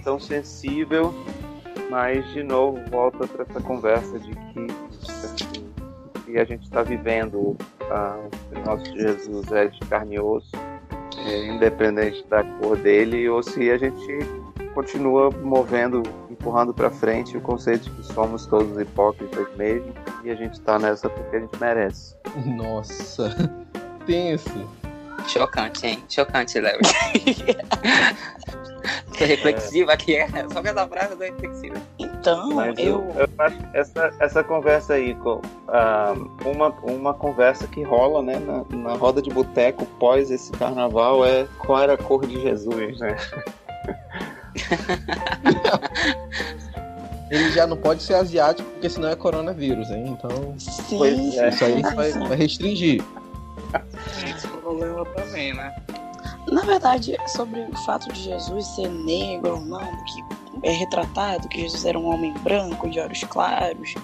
tão 0.05 0.21
sensível, 0.21 1.15
mas 1.91 2.27
de 2.33 2.43
novo 2.43 2.79
volta 2.91 3.27
para 3.27 3.43
essa 3.43 3.61
conversa 3.61 4.19
de 4.19 4.31
que 4.31 4.67
que 6.27 6.41
a 6.41 6.45
gente 6.45 6.65
está 6.65 6.83
vivendo, 6.83 7.57
ah, 7.91 8.19
o 8.55 8.67
nosso 8.67 8.85
Jesus 8.95 9.51
é 9.53 9.69
de 9.69 9.81
carne 9.89 10.17
e 10.17 10.21
osso, 10.21 10.51
é, 11.17 11.47
independente 11.47 12.27
da 12.29 12.45
cor 12.45 12.77
dele, 12.77 13.27
ou 13.29 13.43
se 13.43 13.71
a 13.71 13.79
gente 13.79 14.19
continua 14.75 15.31
movendo, 15.31 16.03
empurrando 16.29 16.75
para 16.75 16.91
frente 16.91 17.37
o 17.37 17.41
conceito 17.41 17.85
de 17.85 17.91
que 17.91 18.13
somos 18.13 18.45
todos 18.45 18.79
hipócritas 18.79 19.47
mesmo, 19.57 19.95
e 20.27 20.31
a 20.31 20.35
gente 20.35 20.55
está 20.55 20.77
nessa 20.77 21.09
porque 21.09 21.37
a 21.37 21.41
gente 21.41 21.57
merece. 21.61 22.17
Nossa, 22.45 23.33
tenso. 24.05 24.69
Chocante, 25.29 25.87
hein? 25.87 26.03
Chocante, 26.09 26.59
Léo. 26.61 26.81
Tô 29.17 29.25
reflexiva 29.25 29.93
aqui, 29.93 30.17
é 30.17 30.29
só 30.53 30.61
que 30.61 30.69
essa 30.69 30.87
frase 30.87 31.17
é 31.21 31.31
reflexiva. 31.31 31.77
Então, 31.99 32.55
Mas 32.55 32.79
eu... 32.79 32.87
eu, 32.87 33.15
eu 33.21 33.29
acho 33.39 33.57
essa, 33.73 34.13
essa 34.21 34.45
conversa 34.45 34.95
aí, 34.95 35.15
com, 35.15 35.37
uh, 35.37 35.43
uma, 36.45 36.69
uma 36.83 37.15
conversa 37.15 37.67
que 37.67 37.83
rola 37.83 38.23
né, 38.23 38.39
na, 38.39 38.65
na 38.77 38.95
roda 38.95 39.23
de 39.23 39.31
boteco 39.31 39.87
pós 39.99 40.31
esse 40.31 40.53
carnaval 40.53 41.25
é 41.25 41.49
qual 41.59 41.83
era 41.83 41.95
a 41.95 41.99
cor 41.99 42.27
de 42.27 42.41
Jesus, 42.41 43.01
né? 43.01 43.17
Ele 47.31 47.51
já 47.51 47.67
não 47.67 47.77
pode 47.77 48.03
ser 48.03 48.15
asiático, 48.15 48.69
porque 48.71 48.89
senão 48.89 49.09
é 49.09 49.17
coronavírus, 49.17 49.91
hein? 49.91 50.05
Então, 50.09 50.55
Sim. 50.59 51.39
É. 51.39 51.49
isso 51.49 51.65
aí 51.65 51.83
vai, 51.83 52.13
vai 52.13 52.37
restringir. 52.37 53.03
Esse 54.37 54.47
problema 54.47 55.05
também, 55.07 55.53
né? 55.53 55.75
Na 56.51 56.63
verdade, 56.63 57.17
sobre 57.27 57.61
o 57.61 57.77
fato 57.85 58.13
de 58.13 58.23
Jesus 58.23 58.67
ser 58.69 58.89
negro 58.89 59.55
ou 59.55 59.61
não, 59.61 59.81
que 59.81 60.25
é 60.63 60.71
retratado 60.71 61.49
que 61.49 61.61
Jesus 61.61 61.85
era 61.85 61.99
um 61.99 62.07
homem 62.07 62.33
branco, 62.45 62.89
de 62.89 63.01
olhos 63.01 63.25
claros, 63.25 63.95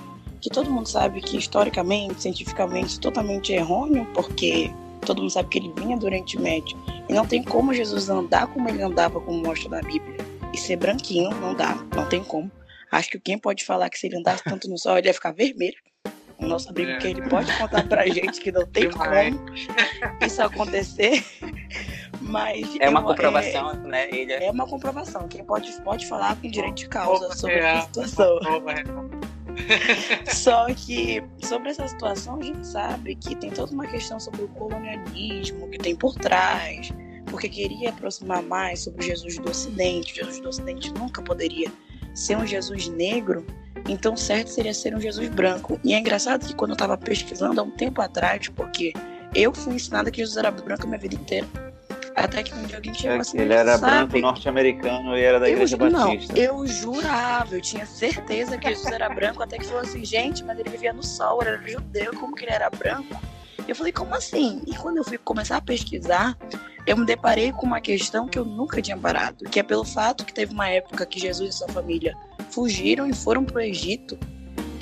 que 0.40 0.50
todo 0.50 0.70
mundo 0.70 0.88
sabe 0.88 1.20
que 1.20 1.36
historicamente, 1.36 2.20
cientificamente, 2.20 2.98
totalmente 2.98 3.52
errôneo, 3.52 4.04
porque 4.12 4.72
todo 5.06 5.20
mundo 5.20 5.30
sabe 5.30 5.48
que 5.48 5.58
ele 5.58 5.72
vinha 5.76 5.96
do 5.96 6.06
Oriente 6.06 6.38
Médio. 6.40 6.76
E 7.08 7.12
não 7.12 7.24
tem 7.24 7.42
como 7.42 7.72
Jesus 7.72 8.08
andar 8.08 8.48
como 8.48 8.68
ele 8.68 8.82
andava, 8.82 9.20
como 9.20 9.40
mostra 9.40 9.70
na 9.70 9.82
Bíblia. 9.82 10.18
E 10.52 10.58
ser 10.58 10.76
branquinho, 10.76 11.30
não 11.40 11.54
dá, 11.54 11.78
não 11.94 12.06
tem 12.08 12.24
como. 12.24 12.50
Acho 12.93 13.09
que 13.09 13.18
quem 13.18 13.38
pode 13.38 13.64
falar 13.64 13.88
que 13.88 13.99
se 13.99 14.07
ele 14.07 14.18
andasse 14.18 14.45
tanto 14.45 14.68
no 14.68 14.76
sol, 14.76 14.99
ele 14.99 15.09
ia 15.09 15.14
ficar 15.14 15.32
vermelho. 15.32 15.74
O 16.38 16.47
nosso 16.47 16.68
amigo 16.68 16.90
é. 16.90 16.99
que 16.99 17.07
ele 17.07 17.22
pode 17.28 17.51
contar 17.57 17.88
pra 17.88 18.07
gente 18.07 18.38
que 18.38 18.53
não 18.53 18.66
tem 18.66 18.90
como 18.90 19.11
isso 20.20 20.43
acontecer. 20.43 21.24
Mas 22.20 22.76
é 22.80 22.90
uma 22.90 23.01
eu, 23.01 23.05
comprovação, 23.05 23.70
é, 23.70 23.76
né? 23.76 24.11
Ele 24.11 24.32
é... 24.32 24.45
é... 24.45 24.51
uma 24.51 24.66
comprovação. 24.66 25.26
Quem 25.26 25.43
pode, 25.43 25.72
pode 25.80 26.07
falar 26.07 26.36
com 26.36 26.51
direito 26.51 26.76
de 26.76 26.88
causa 26.88 27.26
Opa, 27.26 27.36
sobre 27.36 27.57
é, 27.57 27.76
essa 27.76 27.86
situação. 27.86 28.40
Só 30.30 30.66
que 30.74 31.22
sobre 31.43 31.70
essa 31.70 31.88
situação 31.88 32.40
a 32.40 32.43
gente 32.43 32.66
sabe 32.66 33.14
que 33.14 33.34
tem 33.34 33.51
toda 33.51 33.72
uma 33.72 33.86
questão 33.86 34.20
sobre 34.20 34.43
o 34.43 34.49
colonialismo 34.49 35.68
que 35.70 35.78
tem 35.78 35.97
por 35.97 36.14
trás, 36.14 36.93
porque 37.26 37.49
queria 37.49 37.88
aproximar 37.88 38.43
mais 38.43 38.84
sobre 38.84 39.03
o 39.03 39.07
Jesus 39.07 39.38
do 39.38 39.51
Ocidente. 39.51 40.12
O 40.12 40.16
Jesus 40.16 40.40
do 40.40 40.49
Ocidente 40.49 40.93
nunca 40.93 41.22
poderia 41.22 41.70
ser 42.14 42.36
um 42.36 42.46
Jesus 42.46 42.88
negro, 42.88 43.46
então 43.88 44.16
certo 44.16 44.48
seria 44.48 44.74
ser 44.74 44.94
um 44.94 45.00
Jesus 45.00 45.28
branco. 45.28 45.80
E 45.84 45.94
é 45.94 45.98
engraçado 45.98 46.46
que 46.46 46.54
quando 46.54 46.70
eu 46.70 46.74
estava 46.74 46.96
pesquisando 46.96 47.60
há 47.60 47.64
um 47.64 47.70
tempo 47.70 48.00
atrás, 48.00 48.48
porque 48.48 48.92
eu 49.34 49.52
fui 49.52 49.74
ensinada 49.74 50.10
que 50.10 50.18
Jesus 50.18 50.36
era 50.36 50.50
branco 50.50 50.84
a 50.84 50.86
minha 50.86 50.98
vida 50.98 51.14
inteira. 51.14 51.46
Até 52.14 52.42
que 52.42 52.54
um 52.54 52.62
dia 52.64 52.76
alguém 52.76 52.92
chegou 52.92 53.16
é, 53.16 53.20
assim. 53.20 53.38
Ele 53.38 53.54
era 53.54 53.78
sabe? 53.78 53.90
branco 53.90 54.18
norte-americano 54.18 55.16
e 55.16 55.22
era 55.22 55.40
da 55.40 55.48
Igreja 55.48 55.76
eu, 55.76 55.90
Batista. 55.90 56.34
Não, 56.34 56.42
eu 56.42 56.66
jurava, 56.66 57.54
eu 57.54 57.60
tinha 57.60 57.86
certeza 57.86 58.58
que 58.58 58.68
Jesus 58.68 58.92
era 58.92 59.08
branco, 59.08 59.42
até 59.42 59.56
que 59.56 59.64
falou 59.64 59.80
assim, 59.80 60.04
gente, 60.04 60.44
mas 60.44 60.58
ele 60.58 60.68
vivia 60.68 60.92
no 60.92 61.02
sol, 61.02 61.40
ele 61.40 61.50
era 61.50 61.68
judeu, 61.68 62.12
como 62.18 62.34
que 62.34 62.44
ele 62.44 62.52
era 62.52 62.68
branco? 62.68 63.18
Eu 63.66 63.76
falei, 63.76 63.92
como 63.92 64.14
assim? 64.14 64.62
E 64.66 64.74
quando 64.76 64.98
eu 64.98 65.04
fui 65.04 65.18
começar 65.18 65.56
a 65.56 65.60
pesquisar, 65.60 66.36
eu 66.86 66.96
me 66.96 67.06
deparei 67.06 67.52
com 67.52 67.66
uma 67.66 67.80
questão 67.80 68.26
que 68.26 68.38
eu 68.38 68.44
nunca 68.44 68.82
tinha 68.82 68.96
parado, 68.96 69.44
que 69.44 69.60
é 69.60 69.62
pelo 69.62 69.84
fato 69.84 70.24
que 70.24 70.34
teve 70.34 70.52
uma 70.52 70.68
época 70.68 71.06
que 71.06 71.20
Jesus 71.20 71.54
e 71.54 71.58
sua 71.58 71.68
família 71.68 72.16
fugiram 72.50 73.08
e 73.08 73.14
foram 73.14 73.44
para 73.44 73.56
o 73.56 73.60
Egito 73.60 74.18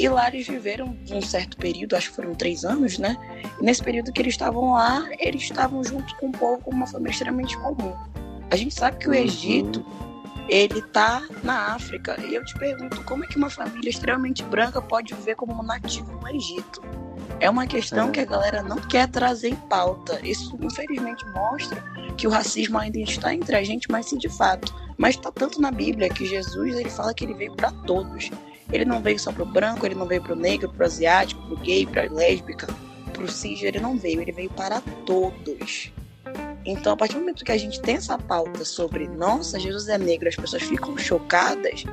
e 0.01 0.09
lá 0.09 0.29
eles 0.29 0.47
viveram 0.47 0.97
um 1.11 1.21
certo 1.21 1.59
período, 1.59 1.95
acho 1.95 2.09
que 2.09 2.17
foram 2.17 2.35
três 2.35 2.65
anos, 2.65 2.97
né? 2.97 3.19
E 3.61 3.63
nesse 3.63 3.83
período 3.83 4.11
que 4.11 4.23
eles 4.23 4.33
estavam 4.33 4.73
lá, 4.73 5.07
eles 5.19 5.43
estavam 5.43 5.85
junto 5.85 6.17
com 6.17 6.29
um 6.29 6.33
povo, 6.33 6.63
com 6.63 6.71
uma 6.71 6.87
família 6.87 7.13
extremamente 7.13 7.55
comum. 7.59 7.95
A 8.51 8.57
gente 8.57 8.75
sabe 8.75 8.97
que 8.97 9.07
o 9.07 9.11
uhum. 9.11 9.17
Ele 10.51 10.83
tá 10.83 11.23
na 11.45 11.75
África. 11.75 12.21
E 12.27 12.35
eu 12.35 12.45
te 12.45 12.53
pergunto, 12.59 13.05
como 13.05 13.23
é 13.25 13.27
que 13.29 13.37
uma 13.37 13.49
família 13.49 13.89
extremamente 13.89 14.43
branca 14.43 14.83
pode 14.83 15.15
viver 15.15 15.37
como 15.37 15.53
um 15.53 15.63
nativo 15.63 16.11
no 16.21 16.29
Egito? 16.29 16.83
É 17.39 17.49
uma 17.49 17.69
questão 17.69 18.09
é. 18.09 18.11
que 18.11 18.21
a 18.21 18.25
galera 18.25 18.61
não 18.61 18.77
quer 18.77 19.07
trazer 19.09 19.51
em 19.51 19.57
pauta. 19.57 20.21
Isso, 20.27 20.59
infelizmente, 20.61 21.25
mostra 21.33 21.81
que 22.17 22.27
o 22.27 22.31
racismo 22.31 22.79
ainda 22.79 22.99
está 22.99 23.33
entre 23.33 23.55
a 23.55 23.63
gente, 23.63 23.87
mas 23.89 24.07
sim 24.07 24.19
de 24.19 24.29
fato. 24.29 24.75
Mas 24.99 25.15
está 25.15 25.31
tanto 25.31 25.61
na 25.61 25.71
Bíblia 25.71 26.11
que 26.11 26.27
Jesus 26.27 26.75
ele 26.75 26.91
fala 26.91 27.15
que 27.15 27.25
ele 27.25 27.35
veio 27.35 27.55
para 27.55 27.71
todos. 27.71 28.29
Ele 28.73 28.85
não 28.85 29.01
veio 29.01 29.21
só 29.21 29.31
pro 29.31 29.47
branco, 29.47 29.87
ele 29.87 29.95
não 29.95 30.07
veio 30.07 30.23
pro 30.23 30.35
negro, 30.35 30.73
pro 30.73 30.85
asiático, 30.85 31.41
pro 31.47 31.57
gay, 31.59 31.87
pra 31.87 32.03
lésbica, 32.11 32.67
pro 33.13 33.31
cis, 33.31 33.63
ele 33.63 33.79
não 33.79 33.97
veio, 33.97 34.21
ele 34.21 34.33
veio 34.33 34.51
para 34.51 34.81
todos. 35.07 35.93
Então, 36.65 36.93
a 36.93 36.97
partir 36.97 37.15
do 37.15 37.21
momento 37.21 37.45
que 37.45 37.53
a 37.53 37.59
gente 37.59 37.81
tem 37.81 37.97
essa 37.97 38.19
pauta 38.19 38.65
sobre, 38.65 39.09
nossa, 39.09 39.59
Jesus 39.59 39.89
é 39.89 39.97
negro, 39.97 40.29
as 40.29 40.37
pessoas 40.37 40.63
ficam 40.63 40.97
chocadas, 40.99 41.85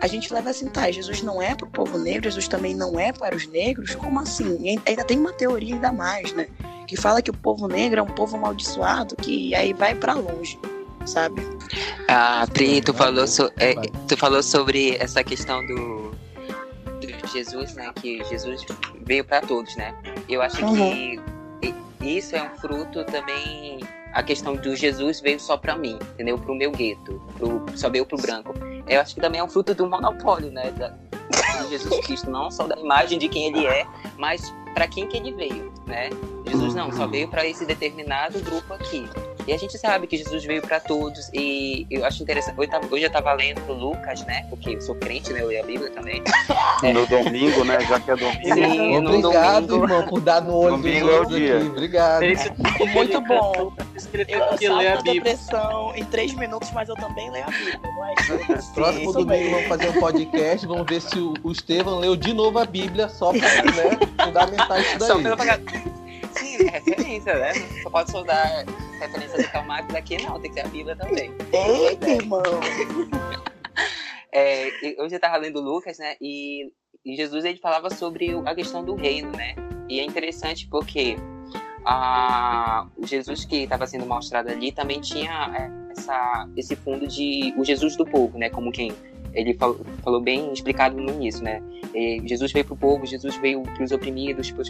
a 0.00 0.06
gente 0.06 0.32
leva 0.32 0.50
assim, 0.50 0.68
tá, 0.68 0.90
Jesus 0.90 1.22
não 1.22 1.40
é 1.40 1.54
para 1.54 1.66
o 1.66 1.70
povo 1.70 1.98
negro, 1.98 2.24
Jesus 2.24 2.46
também 2.46 2.74
não 2.74 2.98
é 3.00 3.12
para 3.12 3.34
os 3.34 3.46
negros, 3.46 3.94
como 3.94 4.20
assim? 4.20 4.58
E 4.60 4.80
ainda 4.86 5.04
tem 5.04 5.18
uma 5.18 5.32
teoria 5.32 5.74
ainda 5.74 5.92
mais, 5.92 6.32
né? 6.32 6.48
Que 6.86 6.96
fala 6.96 7.20
que 7.20 7.30
o 7.30 7.36
povo 7.36 7.66
negro 7.66 7.98
é 7.98 8.02
um 8.02 8.06
povo 8.06 8.36
amaldiçoado, 8.36 9.16
que 9.16 9.54
aí 9.54 9.72
vai 9.72 9.94
para 9.94 10.14
longe 10.14 10.58
sabe? 11.06 11.40
Ah, 12.08 12.46
Pri, 12.52 12.80
tu 12.80 12.92
falou, 12.92 13.26
so, 13.26 13.50
é, 13.58 13.74
tu 14.08 14.16
falou 14.16 14.42
sobre 14.42 14.96
essa 14.96 15.22
questão 15.24 15.64
do, 15.66 16.10
do 17.00 17.28
Jesus, 17.32 17.74
né? 17.74 17.90
Que 17.94 18.22
Jesus 18.24 18.66
veio 19.04 19.24
para 19.24 19.40
todos, 19.40 19.74
né? 19.76 19.94
Eu 20.28 20.42
acho 20.42 20.64
uhum. 20.64 20.74
que 20.76 21.20
isso 22.02 22.36
é 22.36 22.42
um 22.42 22.56
fruto 22.56 23.04
também 23.04 23.80
a 24.16 24.22
questão 24.22 24.56
do 24.56 24.74
Jesus 24.74 25.20
veio 25.20 25.38
só 25.38 25.58
para 25.58 25.76
mim, 25.76 25.98
entendeu? 26.14 26.38
Pro 26.38 26.54
meu 26.54 26.70
gueto, 26.70 27.20
pro, 27.36 27.66
só 27.76 27.90
veio 27.90 28.06
pro 28.06 28.16
branco. 28.16 28.54
Eu 28.88 28.98
acho 28.98 29.14
que 29.14 29.20
também 29.20 29.40
é 29.40 29.44
um 29.44 29.48
fruto 29.48 29.74
do 29.74 29.86
monopólio, 29.86 30.50
né? 30.50 30.70
Da, 30.70 30.88
de 30.88 31.68
Jesus 31.68 32.06
Cristo, 32.06 32.30
não 32.30 32.50
só 32.50 32.66
da 32.66 32.76
imagem 32.76 33.18
de 33.18 33.28
quem 33.28 33.48
ele 33.48 33.66
é, 33.66 33.86
mas 34.16 34.54
para 34.72 34.88
quem 34.88 35.06
que 35.06 35.18
ele 35.18 35.34
veio, 35.34 35.70
né? 35.86 36.08
Jesus 36.46 36.74
não, 36.74 36.90
só 36.92 37.06
veio 37.06 37.28
para 37.28 37.46
esse 37.46 37.66
determinado 37.66 38.40
grupo 38.40 38.72
aqui. 38.72 39.06
E 39.46 39.52
a 39.52 39.56
gente 39.56 39.78
sabe 39.78 40.08
que 40.08 40.16
Jesus 40.16 40.44
veio 40.44 40.60
para 40.60 40.80
todos. 40.80 41.30
E 41.32 41.86
eu 41.88 42.04
acho 42.04 42.22
interessante. 42.22 42.58
Hoje, 42.58 42.70
hoje 42.90 43.04
eu 43.04 43.06
estava 43.06 43.32
lendo 43.32 43.72
Lucas, 43.72 44.24
né? 44.26 44.44
Porque 44.50 44.70
eu 44.70 44.80
sou 44.80 44.96
crente, 44.96 45.32
né? 45.32 45.40
Eu 45.40 45.46
leio 45.46 45.62
a 45.62 45.66
Bíblia 45.66 45.90
também. 45.90 46.22
É. 46.82 46.92
No 46.96 47.06
domingo, 47.06 47.64
né? 47.64 47.78
Já 47.80 48.00
que 48.00 48.10
é 48.10 48.16
domingo. 48.16 48.54
Sim, 48.54 48.96
Obrigado, 48.96 49.66
domingo. 49.66 49.84
irmão, 49.92 50.08
por 50.08 50.20
dar 50.20 50.40
no 50.40 50.54
olho 50.56 50.76
domingo 50.76 51.10
é 51.10 51.20
o 51.20 51.24
dia. 51.26 51.58
Aqui. 51.58 51.66
Obrigado. 51.66 52.22
Muito 52.92 53.20
bom. 53.20 53.72
Eu 54.28 54.58
salvo 54.58 54.88
a 54.88 55.02
depressão 55.02 55.92
em 55.94 56.04
três 56.06 56.34
minutos, 56.34 56.70
mas 56.72 56.88
eu 56.88 56.94
também 56.96 57.30
leio 57.30 57.44
a 57.44 57.50
Bíblia. 57.50 57.80
Mas, 57.98 58.26
sim, 58.66 58.72
Próximo 58.74 59.12
domingo 59.12 59.30
mesmo. 59.30 59.50
vamos 59.50 59.68
fazer 59.68 59.88
um 59.90 60.00
podcast. 60.00 60.66
Vamos 60.66 60.86
ver 60.88 61.00
se 61.00 61.18
o, 61.18 61.34
o 61.42 61.52
Estevam 61.52 61.98
leu 61.98 62.16
de 62.16 62.32
novo 62.32 62.58
a 62.58 62.64
Bíblia 62.64 63.08
só 63.08 63.32
para 63.32 63.40
né, 63.40 63.98
fundamentar 64.24 64.80
isso 64.80 64.98
daí. 64.98 65.08
Só 65.08 65.18
pela 65.18 65.36
Sim, 66.38 66.64
né, 66.64 66.70
referência, 66.70 67.34
né? 67.34 67.52
Só 67.82 67.90
pode 67.90 68.10
só 68.10 68.22
dar 68.22 68.64
referência 69.00 69.42
do 69.42 69.50
Karl 69.50 69.66
Marx 69.66 69.94
aqui, 69.94 70.22
não, 70.22 70.40
tem 70.40 70.50
que 70.50 70.60
ser 70.60 70.66
a 70.66 70.68
Bíblia 70.68 70.96
também. 70.96 71.32
Eita, 71.52 72.08
irmão! 72.08 72.42
É, 74.32 74.66
hoje 74.98 75.14
eu 75.14 75.16
estava 75.16 75.38
lendo 75.38 75.60
Lucas, 75.60 75.98
né? 75.98 76.14
E, 76.20 76.70
e, 77.04 77.16
Jesus 77.16 77.44
ele 77.44 77.58
falava 77.58 77.88
sobre 77.88 78.30
a 78.44 78.54
questão 78.54 78.84
do 78.84 78.94
reino, 78.94 79.30
né? 79.32 79.54
E 79.88 79.98
é 79.98 80.04
interessante 80.04 80.68
porque 80.68 81.16
a, 81.82 82.86
o 82.98 83.06
Jesus 83.06 83.46
que 83.46 83.62
estava 83.62 83.86
sendo 83.86 84.04
mostrado 84.04 84.50
ali 84.50 84.72
também 84.72 85.00
tinha 85.00 85.50
é, 85.56 85.92
essa, 85.92 86.48
esse 86.54 86.76
fundo 86.76 87.06
de 87.06 87.54
o 87.56 87.64
Jesus 87.64 87.96
do 87.96 88.04
povo, 88.04 88.36
né? 88.36 88.50
Como 88.50 88.70
quem 88.70 88.92
ele 89.36 89.54
falou, 89.54 89.78
falou 90.02 90.20
bem 90.20 90.52
explicado 90.52 90.96
no 90.96 91.10
início, 91.10 91.44
né? 91.44 91.62
E 91.94 92.22
Jesus 92.26 92.50
veio 92.52 92.64
para 92.64 92.74
o 92.74 92.76
povo, 92.76 93.06
Jesus 93.06 93.36
veio 93.36 93.62
para 93.62 93.84
os 93.84 93.92
oprimidos, 93.92 94.50
para 94.50 94.62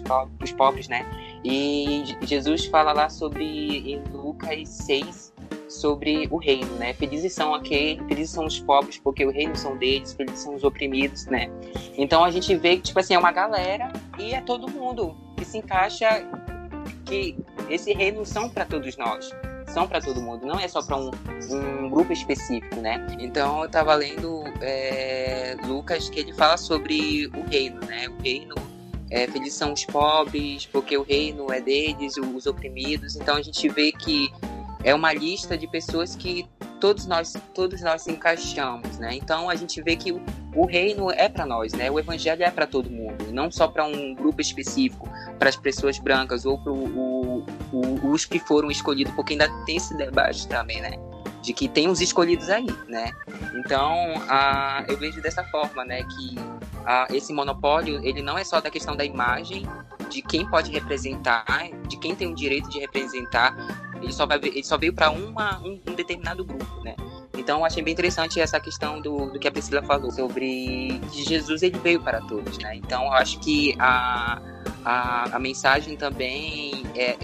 os 0.42 0.52
pobres, 0.52 0.88
né? 0.88 1.06
E 1.44 2.04
Jesus 2.22 2.66
fala 2.66 2.92
lá 2.92 3.08
sobre 3.08 3.44
em 3.92 4.02
Lucas 4.12 4.68
6 4.68 5.32
sobre 5.68 6.28
o 6.30 6.36
reino, 6.36 6.72
né? 6.76 6.92
Felizes 6.94 7.32
são 7.32 7.54
aqueles, 7.54 8.04
felizes 8.06 8.30
são 8.30 8.44
os 8.44 8.58
pobres, 8.60 8.98
porque 8.98 9.24
o 9.24 9.30
reino 9.30 9.54
são 9.56 9.76
deles, 9.76 10.12
felizes 10.12 10.40
são 10.40 10.54
os 10.54 10.64
oprimidos, 10.64 11.26
né? 11.26 11.50
Então 11.96 12.24
a 12.24 12.30
gente 12.30 12.54
vê 12.56 12.76
que, 12.76 12.82
tipo 12.82 12.98
assim, 12.98 13.14
é 13.14 13.18
uma 13.18 13.32
galera 13.32 13.92
e 14.18 14.34
é 14.34 14.40
todo 14.40 14.70
mundo 14.70 15.16
que 15.36 15.44
se 15.44 15.58
encaixa, 15.58 16.26
que 17.04 17.36
esse 17.68 17.92
reino 17.92 18.24
são 18.24 18.48
para 18.48 18.64
todos 18.64 18.96
nós, 18.96 19.30
são 19.68 19.86
para 19.86 20.00
todo 20.00 20.20
mundo, 20.20 20.46
não 20.46 20.58
é 20.58 20.68
só 20.68 20.82
para 20.82 20.96
um, 20.96 21.10
um, 21.50 21.90
grupo 21.90 22.12
específico, 22.12 22.76
né? 22.76 23.04
Então 23.18 23.62
eu 23.62 23.68
tava 23.68 23.94
lendo 23.94 24.44
é, 24.60 25.56
Lucas 25.66 26.08
que 26.08 26.20
ele 26.20 26.32
fala 26.32 26.56
sobre 26.56 27.26
o 27.28 27.42
reino, 27.48 27.80
né? 27.80 28.08
O 28.08 28.22
reino 28.22 28.54
é, 29.10 29.26
felizes 29.26 29.54
são 29.54 29.72
os 29.72 29.84
pobres, 29.84 30.66
porque 30.66 30.96
o 30.96 31.02
reino 31.02 31.52
é 31.52 31.60
deles, 31.60 32.16
os 32.16 32.46
oprimidos. 32.46 33.16
Então 33.16 33.36
a 33.36 33.42
gente 33.42 33.68
vê 33.68 33.92
que 33.92 34.32
é 34.82 34.94
uma 34.94 35.12
lista 35.12 35.56
de 35.58 35.66
pessoas 35.66 36.14
que 36.14 36.48
todos 36.80 37.06
nós 37.06 37.34
todos 37.54 37.80
nós 37.80 38.06
encaixamos, 38.06 38.98
né? 38.98 39.14
Então 39.14 39.50
a 39.50 39.54
gente 39.56 39.82
vê 39.82 39.96
que 39.96 40.12
o, 40.12 40.22
o 40.54 40.66
reino 40.66 41.10
é 41.10 41.28
para 41.28 41.44
nós, 41.44 41.72
né? 41.72 41.90
O 41.90 41.98
evangelho 41.98 42.42
é 42.42 42.50
para 42.50 42.66
todo 42.66 42.90
mundo, 42.90 43.32
não 43.32 43.50
só 43.50 43.66
para 43.66 43.84
um 43.84 44.14
grupo 44.14 44.40
específico, 44.40 45.08
para 45.38 45.48
as 45.48 45.56
pessoas 45.56 45.98
brancas 45.98 46.46
ou 46.46 46.58
para 46.58 46.72
os 47.72 48.24
que 48.24 48.38
foram 48.38 48.70
escolhidos, 48.70 49.12
porque 49.14 49.32
ainda 49.32 49.48
tem 49.64 49.76
esse 49.76 49.96
debate 49.96 50.46
também, 50.48 50.80
né? 50.80 50.92
De 51.42 51.52
que 51.52 51.68
tem 51.68 51.88
os 51.88 52.00
escolhidos 52.00 52.48
aí, 52.48 52.66
né? 52.88 53.12
Então 53.54 54.14
a, 54.28 54.84
eu 54.88 54.96
vejo 54.96 55.20
dessa 55.20 55.44
forma, 55.44 55.84
né? 55.84 56.02
Que 56.02 56.36
a, 56.84 57.06
esse 57.10 57.32
monopólio 57.32 58.04
ele 58.04 58.22
não 58.22 58.36
é 58.36 58.44
só 58.44 58.60
da 58.60 58.70
questão 58.70 58.96
da 58.96 59.04
imagem 59.04 59.66
de 60.08 60.22
quem 60.22 60.48
pode 60.48 60.70
representar, 60.70 61.44
de 61.88 61.96
quem 61.98 62.14
tem 62.14 62.30
o 62.30 62.34
direito 62.34 62.68
de 62.68 62.78
representar, 62.78 63.54
ele 64.02 64.12
só, 64.12 64.26
vai, 64.26 64.38
ele 64.42 64.64
só 64.64 64.76
veio 64.76 64.92
para 64.92 65.10
um, 65.10 65.34
um 65.64 65.94
determinado 65.94 66.44
grupo, 66.44 66.82
né? 66.82 66.94
Então, 67.36 67.64
achei 67.64 67.82
bem 67.82 67.92
interessante 67.92 68.40
essa 68.40 68.58
questão 68.58 69.00
do, 69.00 69.30
do 69.30 69.38
que 69.38 69.46
a 69.46 69.50
Priscila 69.50 69.82
falou 69.82 70.10
sobre 70.10 71.00
que 71.12 71.22
Jesus 71.22 71.62
ele 71.62 71.78
veio 71.78 72.00
para 72.00 72.20
todos, 72.22 72.58
né? 72.58 72.76
Então, 72.76 73.12
acho 73.12 73.38
que 73.40 73.74
a, 73.78 74.40
a, 74.84 75.36
a 75.36 75.38
mensagem 75.38 75.96
também 75.96 76.84
é 76.94 77.16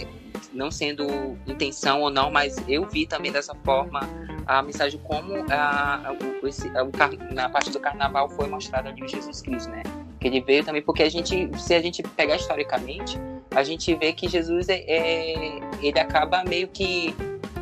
não 0.52 0.70
sendo 0.70 1.06
intenção 1.46 2.00
ou 2.00 2.10
não, 2.10 2.30
mas 2.30 2.56
eu 2.68 2.86
vi 2.88 3.06
também 3.06 3.32
dessa 3.32 3.54
forma 3.64 4.00
a 4.46 4.62
mensagem 4.62 5.00
como 5.04 5.44
a, 5.50 6.14
esse, 6.44 6.68
a, 6.68 7.32
na 7.32 7.48
parte 7.48 7.70
do 7.70 7.80
carnaval 7.80 8.28
foi 8.28 8.48
mostrado 8.48 8.88
ali 8.88 9.02
o 9.02 9.08
Jesus 9.08 9.40
Cristo, 9.40 9.70
né? 9.70 9.82
Que 10.20 10.28
ele 10.28 10.40
veio 10.40 10.64
também 10.64 10.82
porque 10.82 11.02
a 11.02 11.08
gente, 11.08 11.50
se 11.58 11.74
a 11.74 11.80
gente 11.80 12.02
pegar 12.02 12.36
historicamente, 12.36 13.18
a 13.54 13.62
gente 13.62 13.94
vê 13.94 14.12
que 14.12 14.28
Jesus 14.28 14.68
é, 14.68 14.82
é 14.86 15.60
ele 15.80 15.98
acaba 15.98 16.44
meio 16.44 16.68
que 16.68 17.14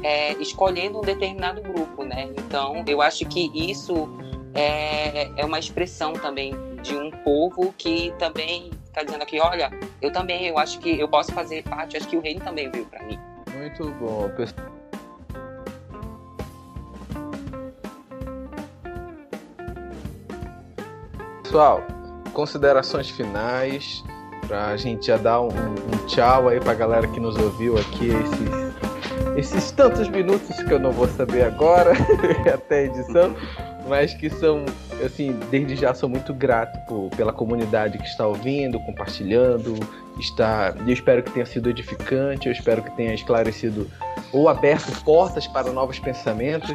é, 0.03 0.33
escolhendo 0.35 0.99
um 0.99 1.03
determinado 1.03 1.61
grupo, 1.63 2.05
né? 2.05 2.31
Então, 2.37 2.83
eu 2.87 3.03
acho 3.03 3.27
que 3.27 3.51
isso 3.55 4.09
é, 4.55 5.31
é 5.37 5.45
uma 5.45 5.59
expressão 5.59 6.13
também 6.13 6.55
de 6.83 6.97
um 6.97 7.11
povo 7.11 7.75
que 7.77 8.13
também 8.19 8.71
está 8.91 9.03
dizendo 9.05 9.23
aqui, 9.23 9.41
olha, 9.41 9.71
eu 10.03 10.13
também, 10.13 10.47
eu 10.47 10.59
acho 10.59 10.79
que 10.81 10.99
eu 10.99 11.09
posso 11.09 11.33
fazer 11.33 11.63
parte, 11.63 11.97
acho 11.97 12.09
que 12.09 12.17
o 12.17 12.21
reino 12.21 12.41
também 12.41 12.71
veio 12.71 12.85
para 12.87 13.03
mim. 13.05 13.19
Muito 13.55 13.91
bom, 13.93 14.29
pessoal. 21.43 21.83
Considerações 22.33 23.11
finais 23.11 24.05
para 24.47 24.69
a 24.69 24.77
gente 24.77 25.07
já 25.07 25.17
dar 25.17 25.41
um, 25.41 25.49
um 25.49 26.07
tchau 26.07 26.49
aí 26.49 26.61
para 26.61 26.73
a 26.73 26.75
galera 26.75 27.07
que 27.07 27.21
nos 27.21 27.37
ouviu 27.37 27.79
aqui 27.79 28.09
esses, 28.09 29.53
esses 29.53 29.71
tantos 29.71 30.09
minutos 30.09 30.57
que 30.63 30.73
eu 30.73 30.79
não 30.79 30.91
vou 30.91 31.07
saber 31.07 31.45
agora 31.45 31.93
até 32.53 32.79
a 32.79 32.83
edição, 32.83 33.35
mas 33.91 34.15
que 34.15 34.31
são 34.31 34.65
assim 35.05 35.37
desde 35.51 35.75
já 35.75 35.93
sou 35.93 36.09
muito 36.09 36.33
grato 36.33 36.79
por, 36.87 37.11
pela 37.11 37.33
comunidade 37.33 37.99
que 37.99 38.07
está 38.07 38.25
ouvindo, 38.27 38.79
compartilhando, 38.81 39.75
está. 40.19 40.73
Eu 40.87 40.93
espero 40.93 41.23
que 41.25 41.33
tenha 41.33 41.45
sido 41.45 41.69
edificante, 41.69 42.47
eu 42.47 42.53
espero 42.53 42.83
que 42.83 42.91
tenha 42.93 43.13
esclarecido 43.13 43.91
ou 44.33 44.49
aberto 44.49 44.93
portas 45.03 45.47
para 45.49 45.73
novos 45.73 45.99
pensamentos. 45.99 46.75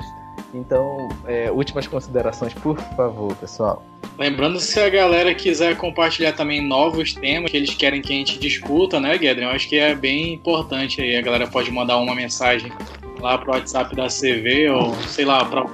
Então, 0.53 1.09
é, 1.25 1.49
últimas 1.49 1.87
considerações, 1.87 2.53
por 2.53 2.77
favor, 2.95 3.33
pessoal. 3.37 3.83
Lembrando 4.17 4.59
se 4.59 4.79
a 4.79 4.89
galera 4.89 5.33
quiser 5.33 5.75
compartilhar 5.77 6.33
também 6.33 6.61
novos 6.61 7.13
temas 7.13 7.51
que 7.51 7.57
eles 7.57 7.73
querem 7.73 8.01
que 8.01 8.13
a 8.13 8.15
gente 8.15 8.39
discuta, 8.39 8.99
né, 8.99 9.17
Guedrin? 9.17 9.45
Eu 9.45 9.49
acho 9.49 9.67
que 9.67 9.77
é 9.77 9.95
bem 9.95 10.33
importante 10.33 11.01
aí. 11.01 11.15
A 11.15 11.21
galera 11.21 11.47
pode 11.47 11.71
mandar 11.71 11.97
uma 11.97 12.15
mensagem 12.15 12.71
lá 13.19 13.37
pro 13.37 13.51
WhatsApp 13.51 13.95
da 13.95 14.07
CV 14.07 14.69
ou 14.69 14.93
sei 15.07 15.25
lá, 15.25 15.43
pra... 15.45 15.65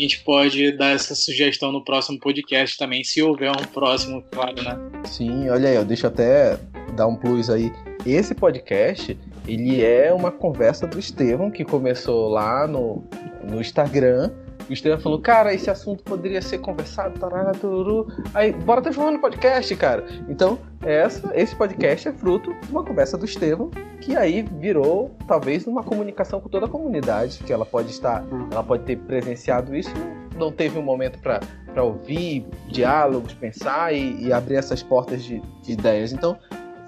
a 0.00 0.02
gente 0.02 0.20
pode 0.20 0.72
dar 0.72 0.94
essa 0.94 1.14
sugestão 1.14 1.70
no 1.70 1.84
próximo 1.84 2.18
podcast 2.18 2.78
também, 2.78 3.04
se 3.04 3.20
houver 3.20 3.50
um 3.50 3.64
próximo, 3.66 4.24
claro, 4.30 4.62
né? 4.62 4.78
Sim, 5.04 5.50
olha 5.50 5.68
aí, 5.68 5.76
eu 5.76 5.84
deixo 5.84 6.06
até 6.06 6.58
dar 6.96 7.06
um 7.06 7.14
plus 7.14 7.50
aí. 7.50 7.70
Esse 8.06 8.34
podcast, 8.34 9.16
ele 9.46 9.84
é 9.84 10.10
uma 10.10 10.30
conversa 10.30 10.86
do 10.86 10.98
Estevão 10.98 11.50
que 11.50 11.66
começou 11.66 12.30
lá 12.30 12.66
no, 12.66 13.04
no 13.44 13.60
Instagram 13.60 14.30
o 14.70 14.72
Estevam 14.72 15.00
falou, 15.00 15.20
cara, 15.20 15.52
esse 15.52 15.68
assunto 15.68 16.04
poderia 16.04 16.40
ser 16.40 16.58
conversado, 16.58 17.18
tarará, 17.18 17.50
tururu. 17.50 18.06
Aí, 18.32 18.52
bora 18.52 18.80
transformar 18.80 19.10
no 19.10 19.18
podcast, 19.18 19.74
cara. 19.74 20.06
Então, 20.28 20.58
essa, 20.80 21.28
esse 21.34 21.56
podcast 21.56 22.08
é 22.08 22.12
fruto 22.12 22.54
de 22.54 22.70
uma 22.70 22.84
conversa 22.84 23.18
do 23.18 23.24
Estevam, 23.24 23.68
que 24.00 24.16
aí 24.16 24.42
virou, 24.42 25.10
talvez, 25.26 25.66
uma 25.66 25.82
comunicação 25.82 26.40
com 26.40 26.48
toda 26.48 26.66
a 26.66 26.68
comunidade, 26.68 27.38
que 27.38 27.52
ela 27.52 27.66
pode 27.66 27.90
estar, 27.90 28.24
ela 28.50 28.62
pode 28.62 28.84
ter 28.84 28.96
presenciado 28.96 29.74
isso, 29.74 29.90
não 30.36 30.52
teve 30.52 30.78
um 30.78 30.82
momento 30.82 31.18
para 31.18 31.82
ouvir 31.82 32.46
diálogos, 32.68 33.34
pensar 33.34 33.92
e, 33.92 34.24
e, 34.24 34.32
abrir 34.32 34.54
essas 34.54 34.84
portas 34.84 35.24
de, 35.24 35.42
de 35.62 35.72
ideias. 35.72 36.12
Então, 36.12 36.38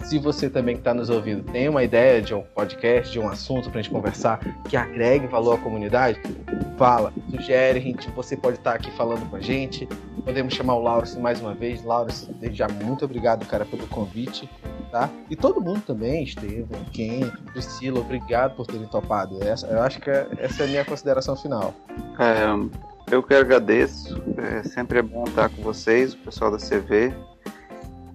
se 0.02 0.18
você 0.18 0.50
também 0.50 0.74
que 0.74 0.80
está 0.80 0.92
nos 0.92 1.08
ouvindo 1.08 1.44
tem 1.52 1.68
uma 1.68 1.82
ideia 1.82 2.20
de 2.20 2.34
um 2.34 2.42
podcast, 2.42 3.12
de 3.12 3.18
um 3.18 3.28
assunto 3.28 3.70
para 3.70 3.80
a 3.80 3.82
gente 3.82 3.92
conversar 3.92 4.40
que 4.68 4.76
agregue 4.76 5.26
valor 5.26 5.54
à 5.54 5.58
comunidade, 5.58 6.20
fala, 6.76 7.12
sugere, 7.30 7.80
gente, 7.80 8.10
você 8.10 8.36
pode 8.36 8.58
estar 8.58 8.72
tá 8.72 8.76
aqui 8.76 8.90
falando 8.92 9.28
com 9.30 9.36
a 9.36 9.40
gente. 9.40 9.88
Podemos 10.24 10.54
chamar 10.54 10.74
o 10.74 10.82
Laurence 10.82 11.18
mais 11.18 11.40
uma 11.40 11.54
vez. 11.54 11.82
Laurence, 11.84 12.32
desde 12.34 12.58
já 12.58 12.68
muito 12.68 13.04
obrigado, 13.04 13.46
cara, 13.46 13.64
pelo 13.64 13.86
convite. 13.86 14.48
Tá? 14.90 15.08
E 15.30 15.36
todo 15.36 15.60
mundo 15.60 15.80
também, 15.86 16.22
Estevam, 16.24 16.84
Ken, 16.92 17.30
Priscila, 17.52 18.00
obrigado 18.00 18.56
por 18.56 18.66
terem 18.66 18.86
topado. 18.86 19.42
Essa, 19.42 19.66
eu 19.68 19.80
acho 19.80 20.00
que 20.00 20.10
é, 20.10 20.26
essa 20.38 20.64
é 20.64 20.66
a 20.66 20.68
minha 20.68 20.84
consideração 20.84 21.34
final. 21.34 21.74
É, 22.18 23.14
eu 23.14 23.22
que 23.22 23.32
agradeço. 23.32 24.22
É, 24.36 24.62
sempre 24.64 24.98
é 24.98 25.02
bom 25.02 25.24
estar 25.24 25.48
com 25.48 25.62
vocês, 25.62 26.12
o 26.12 26.18
pessoal 26.18 26.50
da 26.50 26.58
CV. 26.58 27.14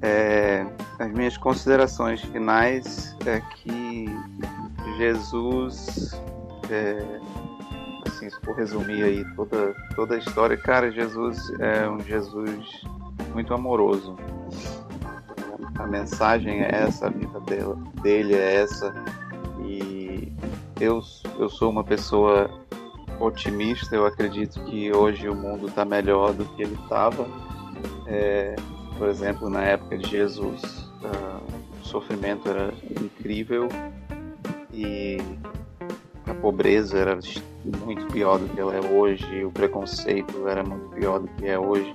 É, 0.02 0.66
as 1.00 1.12
minhas 1.12 1.38
considerações 1.38 2.22
finais 2.22 3.16
é 3.26 3.42
que 3.56 4.06
Jesus, 4.98 6.20
é, 6.70 7.20
assim, 8.08 8.30
se 8.30 8.40
for 8.42 8.56
resumir 8.56 9.04
aí 9.04 9.26
toda, 9.36 9.76
toda 9.96 10.16
a 10.16 10.18
história, 10.18 10.58
cara, 10.58 10.92
Jesus 10.92 11.52
é 11.60 11.90
um 11.90 12.00
Jesus 12.00 12.84
muito 13.34 13.54
amoroso. 13.54 14.16
A 15.78 15.86
mensagem 15.86 16.62
é 16.62 16.70
essa, 16.72 17.08
a 17.08 17.10
vida 17.10 17.40
dele, 17.42 17.76
dele 18.02 18.36
é 18.36 18.56
essa. 18.56 18.94
E 19.64 20.32
eu, 20.80 21.02
eu 21.40 21.50
sou 21.50 21.70
uma 21.70 21.84
pessoa 21.84 22.50
otimista, 23.20 23.96
eu 23.96 24.06
acredito 24.06 24.64
que 24.66 24.92
hoje 24.96 25.28
o 25.28 25.36
mundo 25.36 25.68
está 25.68 25.86
melhor 25.86 26.34
do 26.34 26.46
que 26.46 26.64
ele 26.64 26.78
estava. 26.84 27.28
É, 28.08 28.56
por 28.98 29.08
exemplo, 29.10 29.50
na 29.50 29.64
época 29.64 29.98
de 29.98 30.10
Jesus, 30.10 30.62
uh, 31.04 31.82
o 31.82 31.86
sofrimento 31.86 32.50
era 32.50 32.74
incrível 33.02 33.70
e 34.74 35.18
a 36.26 36.34
pobreza 36.34 36.98
era 36.98 37.20
muito 37.86 38.06
pior 38.08 38.38
do 38.38 38.48
que 38.50 38.60
ela 38.60 38.76
é 38.76 38.82
hoje, 38.82 39.46
o 39.46 39.52
preconceito 39.52 40.48
era 40.48 40.64
muito 40.64 40.90
pior 40.90 41.20
do 41.20 41.28
que 41.30 41.48
é 41.48 41.58
hoje. 41.58 41.94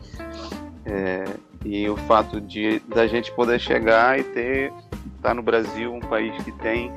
É, 0.85 1.25
e 1.65 1.89
o 1.89 1.97
fato 1.97 2.41
de 2.41 2.81
da 2.81 3.07
gente 3.07 3.31
poder 3.33 3.61
chegar 3.61 4.19
e 4.19 4.25
ter 4.25 4.73
tá 5.21 5.33
no 5.33 5.43
Brasil, 5.43 5.93
um 5.93 6.01
país 6.01 6.37
que 6.43 6.51
tem 6.53 6.91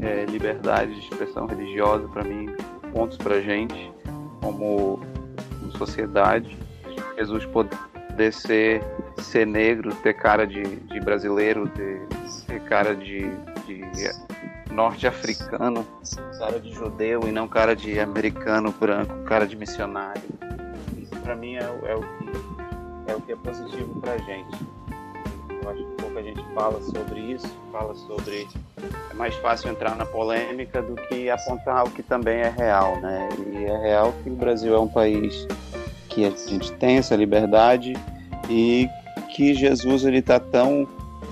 é, 0.00 0.24
liberdade 0.24 0.94
de 0.94 1.00
expressão 1.00 1.46
religiosa, 1.46 2.08
para 2.08 2.24
mim, 2.24 2.54
pontos 2.92 3.18
para 3.18 3.40
gente 3.40 3.92
como, 4.40 5.00
como 5.60 5.72
sociedade. 5.76 6.56
Jesus 7.18 7.44
poder 7.46 7.76
ser, 8.32 8.82
ser 9.18 9.46
negro, 9.46 9.94
ter 9.96 10.14
cara 10.14 10.46
de, 10.46 10.62
de 10.62 11.00
brasileiro, 11.00 11.68
ter, 11.68 12.00
ter 12.46 12.60
cara 12.62 12.94
de, 12.94 13.30
de 13.66 13.84
norte-africano, 14.70 15.86
cara 16.38 16.60
de 16.60 16.72
judeu 16.72 17.22
e 17.26 17.32
não 17.32 17.48
cara 17.48 17.74
de 17.74 17.98
americano 17.98 18.70
branco, 18.72 19.14
cara 19.24 19.46
de 19.46 19.56
missionário. 19.56 20.22
Isso 20.98 21.16
para 21.22 21.34
mim 21.34 21.56
é, 21.56 21.62
é, 21.62 21.94
o 21.94 22.00
que, 22.00 23.10
é 23.10 23.14
o 23.14 23.20
que 23.20 23.32
é 23.32 23.36
positivo 23.36 24.00
para 24.00 24.18
gente. 24.18 24.58
Eu 25.62 25.70
acho 25.70 25.82
que 25.82 26.02
pouco 26.02 26.18
a 26.18 26.22
gente 26.22 26.44
fala 26.54 26.80
sobre 26.82 27.20
isso, 27.20 27.48
fala 27.72 27.94
sobre 27.94 28.46
é 29.10 29.14
mais 29.14 29.34
fácil 29.36 29.70
entrar 29.70 29.96
na 29.96 30.04
polêmica 30.04 30.82
do 30.82 30.94
que 30.94 31.30
apontar 31.30 31.84
o 31.84 31.90
que 31.90 32.02
também 32.02 32.40
é 32.40 32.50
real, 32.50 33.00
né? 33.00 33.28
E 33.46 33.64
é 33.64 33.76
real 33.78 34.12
que 34.22 34.30
o 34.30 34.34
Brasil 34.34 34.74
é 34.74 34.78
um 34.78 34.88
país 34.88 35.46
que 36.16 36.24
a 36.24 36.30
gente 36.30 36.72
tem 36.72 36.96
essa 36.96 37.14
liberdade 37.14 37.92
e 38.48 38.88
que 39.34 39.52
Jesus 39.52 40.06
ele 40.06 40.20
está 40.20 40.40
tão 40.40 40.88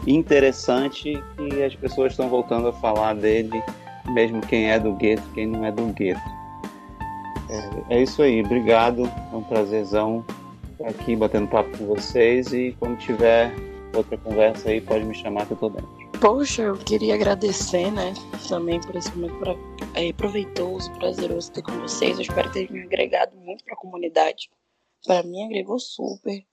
interessante 0.07 1.18
que 1.39 1.62
as 1.62 1.74
pessoas 1.74 2.12
estão 2.12 2.28
voltando 2.28 2.68
a 2.68 2.72
falar 2.74 3.14
dele, 3.14 3.62
mesmo 4.11 4.43
quem 4.43 4.70
é 4.70 4.78
do 4.78 4.93
gueto, 4.93 5.22
quem 5.32 5.47
não 5.47 5.64
é 5.64 5.72
do 5.72 5.87
gueto. 5.87 6.20
É, 7.89 7.97
é 7.97 8.03
isso 8.03 8.20
aí, 8.20 8.43
obrigado, 8.43 9.11
é 9.32 9.37
um 9.37 9.43
prazerzão 9.43 10.22
estar 10.72 10.89
aqui 10.89 11.16
batendo 11.16 11.49
papo 11.49 11.78
com 11.78 11.87
vocês 11.87 12.53
e 12.53 12.76
quando 12.78 12.99
tiver 12.99 13.55
outra 13.95 14.18
conversa 14.18 14.68
aí 14.68 14.82
pode 14.82 15.05
me 15.05 15.14
chamar 15.14 15.47
que 15.47 15.53
eu 15.53 15.57
tô 15.57 15.70
dentro. 15.70 15.89
Poxa, 16.20 16.62
eu 16.62 16.76
queria 16.76 17.14
agradecer, 17.14 17.91
né, 17.91 18.12
também 18.51 18.78
por 18.82 18.95
esse 18.97 19.11
momento 19.16 19.39
pra, 19.39 19.55
é, 19.95 20.12
proveitoso, 20.12 20.93
prazeroso 20.93 21.51
ter 21.53 21.62
com 21.62 21.72
vocês. 21.72 22.16
Eu 22.16 22.22
espero 22.22 22.51
ter 22.51 22.70
me 22.70 22.82
agregado 22.82 23.35
muito 23.37 23.64
para 23.64 23.72
a 23.72 23.76
comunidade. 23.78 24.51
Para 25.07 25.22
mim, 25.22 25.44
agregou 25.44 25.78
super 25.78 26.44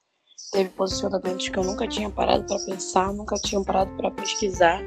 teve 0.52 0.70
posicionamentos 0.70 1.50
que 1.50 1.58
eu 1.58 1.64
nunca 1.64 1.88
tinha 1.88 2.10
parado 2.10 2.44
para 2.46 2.60
pensar, 2.60 3.14
nunca 3.14 3.36
tinha 3.38 3.64
parado 3.64 3.92
para 3.96 4.12
pesquisar. 4.12 4.84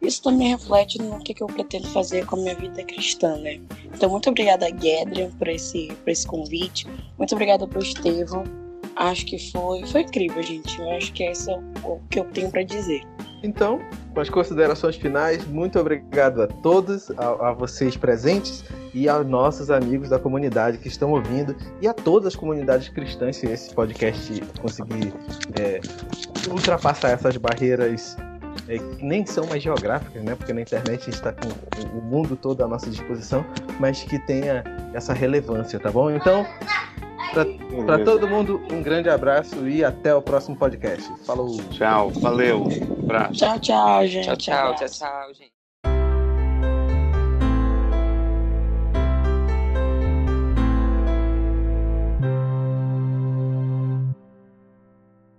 Isso 0.00 0.22
também 0.22 0.48
reflete 0.48 0.98
no 0.98 1.18
que, 1.18 1.34
que 1.34 1.42
eu 1.42 1.46
pretendo 1.48 1.88
fazer 1.88 2.24
com 2.24 2.36
a 2.36 2.38
minha 2.38 2.54
vida 2.54 2.84
cristã, 2.84 3.36
né? 3.36 3.60
Então, 3.92 4.08
muito 4.08 4.30
obrigada, 4.30 4.66
Gedrian, 4.68 5.30
por 5.32 5.48
esse, 5.48 5.88
por 5.88 6.10
esse 6.10 6.26
convite. 6.26 6.86
Muito 7.18 7.34
obrigada 7.34 7.66
pro 7.66 7.82
Estevão. 7.82 8.44
Acho 8.98 9.26
que 9.26 9.38
foi, 9.52 9.86
foi 9.86 10.00
incrível, 10.00 10.42
gente. 10.42 10.80
Eu 10.80 10.90
acho 10.90 11.12
que 11.12 11.22
é 11.22 11.32
o, 11.84 11.92
o 11.92 12.00
que 12.10 12.18
eu 12.18 12.24
tenho 12.24 12.50
para 12.50 12.64
dizer. 12.64 13.02
Então, 13.44 13.80
com 14.12 14.20
as 14.20 14.28
considerações 14.28 14.96
finais, 14.96 15.46
muito 15.46 15.78
obrigado 15.78 16.42
a 16.42 16.48
todos, 16.48 17.08
a, 17.12 17.50
a, 17.50 17.52
vocês 17.52 17.96
presentes 17.96 18.64
e 18.92 19.08
aos 19.08 19.24
nossos 19.24 19.70
amigos 19.70 20.08
da 20.08 20.18
comunidade 20.18 20.78
que 20.78 20.88
estão 20.88 21.12
ouvindo 21.12 21.54
e 21.80 21.86
a 21.86 21.94
todas 21.94 22.28
as 22.28 22.36
comunidades 22.36 22.88
cristãs, 22.88 23.36
se 23.36 23.46
esse 23.46 23.72
podcast 23.72 24.40
conseguir 24.60 25.14
é, 25.60 25.80
ultrapassar 26.50 27.10
essas 27.10 27.36
barreiras 27.36 28.16
é, 28.68 28.78
que 28.78 29.04
nem 29.04 29.24
são 29.24 29.46
mais 29.46 29.62
geográficas, 29.62 30.24
né? 30.24 30.34
Porque 30.34 30.52
na 30.52 30.62
internet 30.62 31.02
a 31.02 31.04
gente 31.04 31.14
está 31.14 31.32
com 31.32 31.48
o 31.96 32.02
mundo 32.02 32.34
todo 32.34 32.64
à 32.64 32.66
nossa 32.66 32.90
disposição, 32.90 33.46
mas 33.78 34.02
que 34.02 34.18
tenha 34.26 34.64
essa 34.92 35.12
relevância, 35.12 35.78
tá 35.78 35.92
bom? 35.92 36.10
Então, 36.10 36.44
para 37.84 38.04
todo 38.04 38.28
mundo, 38.28 38.60
um 38.72 38.82
grande 38.82 39.08
abraço 39.08 39.68
e 39.68 39.84
até 39.84 40.14
o 40.14 40.22
próximo 40.22 40.56
podcast. 40.56 41.08
Falou. 41.24 41.56
Tchau, 41.70 42.10
valeu. 42.10 42.68
Tchau, 43.32 43.58
tchau, 43.58 44.06
gente. 44.06 44.24
Tchau, 44.24 44.36
tchau, 44.36 44.74
tchau, 44.74 44.88
tchau, 44.88 45.34
gente. 45.34 45.57